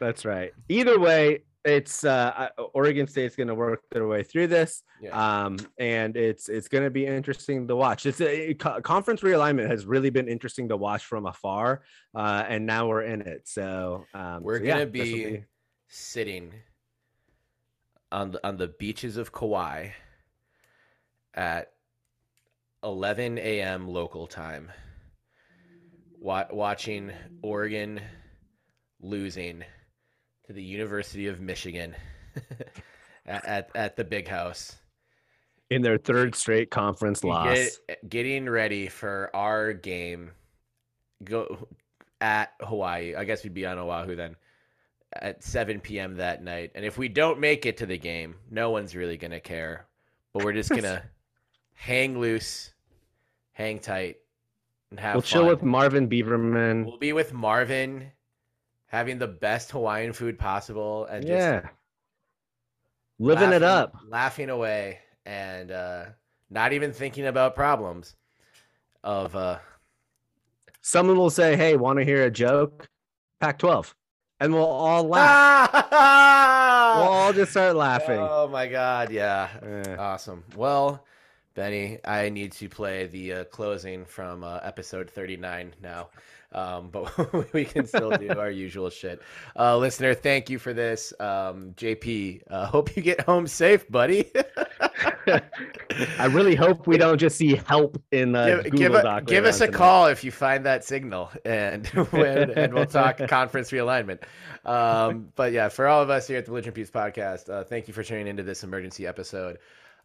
That's 0.00 0.24
right. 0.24 0.52
Either 0.68 0.98
way, 0.98 1.42
it's 1.64 2.04
uh, 2.04 2.48
Oregon 2.74 3.06
State's 3.06 3.36
going 3.36 3.48
to 3.48 3.54
work 3.54 3.82
their 3.90 4.06
way 4.08 4.22
through 4.22 4.46
this, 4.46 4.82
Yeah. 5.00 5.44
um, 5.44 5.58
and 5.78 6.16
it's 6.16 6.48
it's 6.48 6.68
going 6.68 6.84
to 6.84 6.90
be 6.90 7.06
interesting 7.06 7.68
to 7.68 7.76
watch. 7.76 8.06
It's 8.06 8.20
a, 8.20 8.54
co- 8.54 8.80
conference 8.80 9.20
realignment 9.20 9.68
has 9.68 9.84
really 9.84 10.10
been 10.10 10.26
interesting 10.28 10.68
to 10.70 10.76
watch 10.76 11.04
from 11.04 11.26
afar, 11.26 11.82
uh, 12.14 12.44
and 12.48 12.64
now 12.64 12.88
we're 12.88 13.02
in 13.02 13.20
it. 13.20 13.46
So 13.46 14.06
um, 14.14 14.42
We're 14.42 14.58
so 14.60 14.64
gonna 14.66 14.86
this'll 14.86 15.04
be, 15.04 15.44
sitting 15.88 16.52
on 18.10 18.30
the 18.32 18.46
on 18.46 18.56
the 18.56 18.68
beaches 18.78 19.16
of 19.18 19.30
Kauai 19.32 19.88
at 21.34 21.72
11 22.82 23.36
a.m. 23.38 23.86
local 23.86 24.26
time, 24.26 24.70
wa- 26.18 26.46
watching 26.50 27.12
Oregon 27.42 28.00
losing 29.02 29.62
to 30.50 30.54
the 30.54 30.62
University 30.64 31.28
of 31.28 31.40
Michigan 31.40 31.94
at, 33.26 33.44
at 33.44 33.70
at 33.76 33.96
the 33.96 34.02
Big 34.02 34.26
House. 34.26 34.74
in 35.70 35.80
their 35.80 35.96
third 35.96 36.34
straight 36.34 36.72
conference 36.72 37.22
loss. 37.22 37.78
Get, 37.86 38.10
getting 38.10 38.50
ready 38.50 38.88
for 38.88 39.30
our 39.32 39.72
game. 39.72 40.32
Go 41.22 41.68
at 42.20 42.52
Hawaii. 42.60 43.14
I 43.14 43.22
guess 43.22 43.44
we'd 43.44 43.54
be 43.54 43.64
on 43.64 43.78
Oahu 43.78 44.16
then 44.16 44.34
at 45.12 45.44
7 45.44 45.78
p.m. 45.78 46.16
that 46.16 46.42
night. 46.42 46.72
And 46.74 46.84
if 46.84 46.98
we 46.98 47.08
don't 47.08 47.38
make 47.38 47.64
it 47.64 47.76
to 47.76 47.86
the 47.86 47.98
game, 47.98 48.34
no 48.50 48.70
one's 48.70 48.96
really 48.96 49.16
gonna 49.16 49.38
care. 49.38 49.86
But 50.32 50.42
we're 50.42 50.52
just 50.52 50.70
gonna 50.70 51.04
hang 51.74 52.18
loose, 52.18 52.72
hang 53.52 53.78
tight, 53.78 54.16
and 54.90 54.98
have 54.98 55.14
we'll 55.14 55.22
chill 55.22 55.46
with 55.46 55.62
Marvin 55.62 56.08
Beaverman. 56.08 56.86
We'll 56.86 56.98
be 56.98 57.12
with 57.12 57.32
Marvin, 57.32 58.10
having 58.90 59.18
the 59.18 59.28
best 59.28 59.70
Hawaiian 59.70 60.12
food 60.12 60.38
possible, 60.38 61.06
and 61.06 61.24
just 61.24 61.32
yeah, 61.32 61.68
living 63.18 63.52
it 63.52 63.62
up. 63.62 63.94
laughing 64.08 64.50
away, 64.50 64.98
and 65.24 65.70
uh, 65.70 66.04
not 66.50 66.72
even 66.72 66.92
thinking 66.92 67.26
about 67.26 67.54
problems. 67.54 68.16
Of 69.02 69.34
uh, 69.34 69.58
Someone 70.82 71.16
will 71.16 71.30
say, 71.30 71.56
"Hey, 71.56 71.76
want 71.76 71.98
to 71.98 72.04
hear 72.04 72.24
a 72.24 72.30
joke?" 72.30 72.88
Pac-12, 73.40 73.94
and 74.40 74.52
we'll 74.52 74.64
all 74.64 75.04
laugh. 75.08 75.72
we'll 75.72 77.08
all 77.08 77.32
just 77.32 77.52
start 77.52 77.76
laughing. 77.76 78.18
Oh 78.20 78.48
my 78.48 78.66
god, 78.66 79.10
yeah. 79.10 79.48
Awesome. 79.98 80.44
Well, 80.56 81.06
Benny, 81.54 81.98
I 82.04 82.28
need 82.28 82.52
to 82.52 82.68
play 82.68 83.06
the 83.06 83.32
uh, 83.32 83.44
closing 83.44 84.04
from 84.04 84.44
uh, 84.44 84.58
episode 84.62 85.08
39 85.10 85.74
now. 85.82 86.08
Um, 86.52 86.88
but 86.90 87.52
we 87.52 87.64
can 87.64 87.86
still 87.86 88.10
do 88.10 88.30
our 88.30 88.50
usual 88.50 88.90
shit. 88.90 89.22
Uh, 89.56 89.76
listener, 89.76 90.14
thank 90.14 90.50
you 90.50 90.58
for 90.58 90.72
this. 90.72 91.12
Um, 91.20 91.72
JP, 91.76 92.42
uh, 92.50 92.66
hope 92.74 92.96
you 92.96 93.02
get 93.02 93.20
home 93.22 93.46
safe, 93.46 93.88
buddy. 93.88 94.30
I 96.18 96.26
really 96.26 96.54
hope 96.54 96.86
we 96.86 96.96
don't 96.96 97.18
just 97.18 97.36
see 97.36 97.54
help 97.66 98.00
in 98.10 98.32
the 98.32 98.46
give, 98.46 98.64
Google 98.64 98.78
give, 98.78 98.94
a- 98.94 99.02
Doc 99.02 99.24
give 99.26 99.44
us 99.44 99.60
a 99.60 99.66
tonight. 99.66 99.76
call 99.78 100.06
if 100.06 100.24
you 100.24 100.30
find 100.30 100.64
that 100.66 100.84
signal 100.84 101.30
and 101.44 101.86
when, 101.86 102.50
and 102.50 102.74
we'll 102.74 102.86
talk 102.86 103.18
conference 103.28 103.70
realignment 103.70 104.20
um, 104.64 105.28
but 105.36 105.52
yeah 105.52 105.68
for 105.68 105.86
all 105.86 106.02
of 106.02 106.10
us 106.10 106.26
here 106.26 106.38
at 106.38 106.44
the 106.46 106.50
belligerent 106.50 106.76
beavs 106.76 106.90
podcast 106.90 107.48
uh, 107.50 107.62
thank 107.64 107.86
you 107.86 107.94
for 107.94 108.02
tuning 108.02 108.26
into 108.26 108.42
this 108.42 108.64
emergency 108.64 109.06
episode 109.06 109.58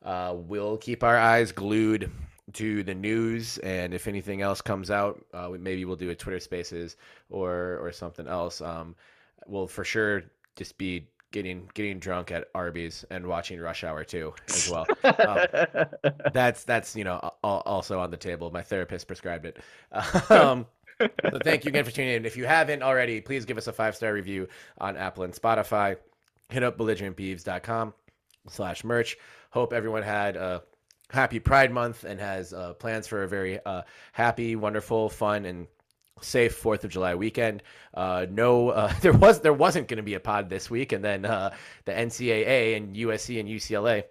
uh, 0.03 0.33
we'll 0.35 0.77
keep 0.77 1.03
our 1.03 1.17
eyes 1.17 1.51
glued 1.51 2.11
to 2.55 2.83
the 2.83 2.93
news 2.93 3.57
and 3.59 3.93
if 3.93 4.07
anything 4.07 4.41
else 4.41 4.61
comes 4.61 4.89
out 4.91 5.23
uh, 5.33 5.47
we, 5.51 5.57
maybe 5.57 5.85
we'll 5.85 5.95
do 5.95 6.09
a 6.09 6.15
twitter 6.15 6.39
spaces 6.39 6.97
or 7.29 7.79
or 7.81 7.91
something 7.91 8.27
else 8.27 8.61
um, 8.61 8.95
we'll 9.47 9.67
for 9.67 9.83
sure 9.83 10.23
just 10.55 10.77
be 10.77 11.07
getting 11.31 11.69
getting 11.73 11.99
drunk 11.99 12.31
at 12.31 12.47
arby's 12.55 13.03
and 13.09 13.25
watching 13.25 13.59
rush 13.59 13.83
hour 13.83 14.03
2 14.03 14.33
as 14.47 14.69
well 14.69 14.85
um, 15.03 15.85
that's 16.33 16.63
that's 16.63 16.95
you 16.95 17.03
know 17.03 17.19
also 17.43 17.99
on 17.99 18.11
the 18.11 18.17
table. 18.17 18.51
My 18.51 18.61
therapist 18.61 19.07
prescribed 19.07 19.45
it. 19.45 19.57
Um, 20.29 20.65
so 20.99 21.39
thank 21.43 21.65
you 21.65 21.69
again 21.69 21.83
for 21.83 21.91
tuning 21.91 22.13
in. 22.13 22.25
If 22.25 22.37
you 22.37 22.45
haven't 22.45 22.81
already, 22.81 23.19
please 23.19 23.43
give 23.43 23.57
us 23.57 23.67
a 23.67 23.73
five 23.73 23.97
star 23.97 24.13
review 24.13 24.47
on 24.77 24.95
Apple 24.95 25.25
and 25.25 25.33
Spotify. 25.33 25.97
Hit 26.49 26.63
up 26.63 26.77
belligerentbeavs.com 26.77 27.93
slash 28.47 28.83
merch. 28.85 29.17
Hope 29.49 29.73
everyone 29.73 30.03
had 30.03 30.37
a 30.37 30.63
happy 31.09 31.39
Pride 31.39 31.71
Month 31.71 32.03
and 32.03 32.19
has 32.19 32.53
uh, 32.53 32.73
plans 32.73 33.07
for 33.07 33.23
a 33.23 33.27
very 33.27 33.59
uh, 33.65 33.83
happy, 34.11 34.55
wonderful, 34.55 35.09
fun, 35.09 35.45
and 35.45 35.67
safe 36.21 36.55
Fourth 36.55 36.83
of 36.83 36.91
July 36.91 37.15
weekend. 37.15 37.63
Uh, 37.93 38.25
no, 38.29 38.69
uh, 38.69 38.93
there 39.01 39.13
was 39.13 39.41
there 39.41 39.53
wasn't 39.53 39.87
going 39.87 39.97
to 39.97 40.03
be 40.03 40.15
a 40.15 40.19
pod 40.19 40.49
this 40.49 40.69
week, 40.69 40.91
and 40.91 41.03
then 41.03 41.25
uh, 41.25 41.53
the 41.85 41.91
NCAA 41.91 42.77
and 42.77 42.95
USC 42.95 43.39
and 43.39 43.49
UCLA 43.49 44.03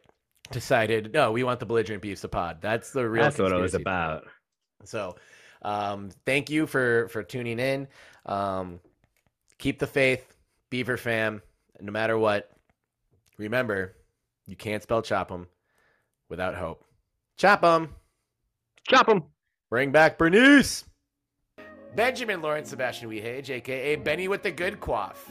decided 0.51 1.12
no, 1.12 1.32
we 1.32 1.45
want 1.45 1.61
the 1.61 1.66
belligerent 1.66 2.03
beavs 2.03 2.20
to 2.22 2.28
pod. 2.28 2.59
That's 2.61 2.90
the 2.90 3.09
real. 3.09 3.24
That's 3.24 3.38
what 3.38 3.53
it 3.53 3.61
was 3.61 3.74
about. 3.74 4.24
So, 4.84 5.16
um, 5.62 6.11
thank 6.26 6.51
you 6.51 6.66
for 6.66 7.09
for 7.09 7.22
tuning 7.22 7.59
in. 7.59 7.88
Um, 8.26 8.80
keep 9.59 9.78
the 9.78 9.86
faith, 9.86 10.34
Beaver 10.70 10.97
fam. 10.97 11.42
No 11.80 11.90
matter 11.90 12.16
what, 12.16 12.51
remember 13.36 13.97
you 14.47 14.55
can't 14.55 14.82
spell 14.82 15.03
chop 15.03 15.32
'em 15.32 15.49
without 16.35 16.57
hope. 16.57 16.85
Chop 17.37 17.62
'em. 17.62 17.95
Chop 18.89 19.07
them. 19.07 19.22
Bring 19.70 19.93
back 19.93 20.18
Bernice. 20.18 20.85
Benjamin 21.95 22.43
Lawrence 22.43 22.70
Sebastian 22.70 23.09
Wehage, 23.09 23.51
aka 23.51 23.95
Benny 23.97 24.26
with 24.26 24.43
the 24.43 24.51
good 24.51 24.80
quaff. 24.80 25.30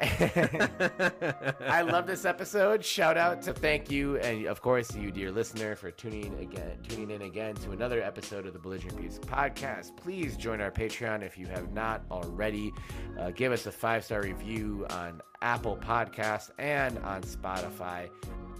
I 0.00 1.82
love 1.82 2.06
this 2.06 2.24
episode. 2.26 2.84
Shout 2.84 3.16
out 3.16 3.42
to 3.42 3.52
thank 3.54 3.90
you, 3.90 4.16
and 4.18 4.46
of 4.46 4.60
course 4.60 4.94
you, 4.94 5.10
dear 5.10 5.32
listener, 5.32 5.74
for 5.74 5.90
tuning 5.90 6.38
again, 6.38 6.78
tuning 6.86 7.10
in 7.10 7.22
again 7.22 7.56
to 7.56 7.72
another 7.72 8.00
episode 8.02 8.46
of 8.46 8.52
the 8.52 8.58
Belligerent 8.60 8.96
Beavs 8.96 9.18
podcast. 9.18 9.96
Please 9.96 10.36
join 10.36 10.60
our 10.60 10.70
Patreon 10.70 11.22
if 11.22 11.36
you 11.38 11.46
have 11.46 11.72
not 11.72 12.04
already. 12.12 12.72
Uh, 13.18 13.30
give 13.30 13.50
us 13.50 13.66
a 13.66 13.72
five 13.72 14.04
star 14.04 14.22
review 14.22 14.86
on 14.90 15.20
Apple 15.40 15.78
Podcasts 15.78 16.50
and 16.58 16.98
on 16.98 17.22
Spotify. 17.22 18.08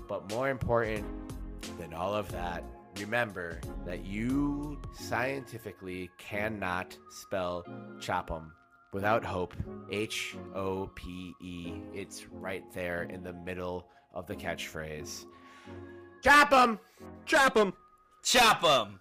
But 0.09 0.29
more 0.33 0.49
important 0.49 1.07
than 1.79 1.95
all 1.95 2.15
of 2.15 2.31
that, 2.33 2.65
remember 2.99 3.61
that 3.85 4.05
you 4.05 4.81
scientifically 4.93 6.11
cannot 6.19 6.97
spell 7.11 7.65
chop'em 7.99 8.51
without 8.93 9.25
hope. 9.25 9.55
H 9.91 10.37
O 10.55 10.91
P 10.95 11.35
E. 11.41 11.75
It's 11.93 12.27
right 12.27 12.65
there 12.73 13.03
in 13.05 13.23
the 13.23 13.33
middle 13.33 13.89
of 14.15 14.27
the 14.27 14.37
catchphrase. 14.37 15.25
Chop 16.23 16.53
em! 16.53 16.79
Chop 17.27 17.57
'em! 17.57 17.73
Chop 18.23 18.65
'em. 18.65 18.99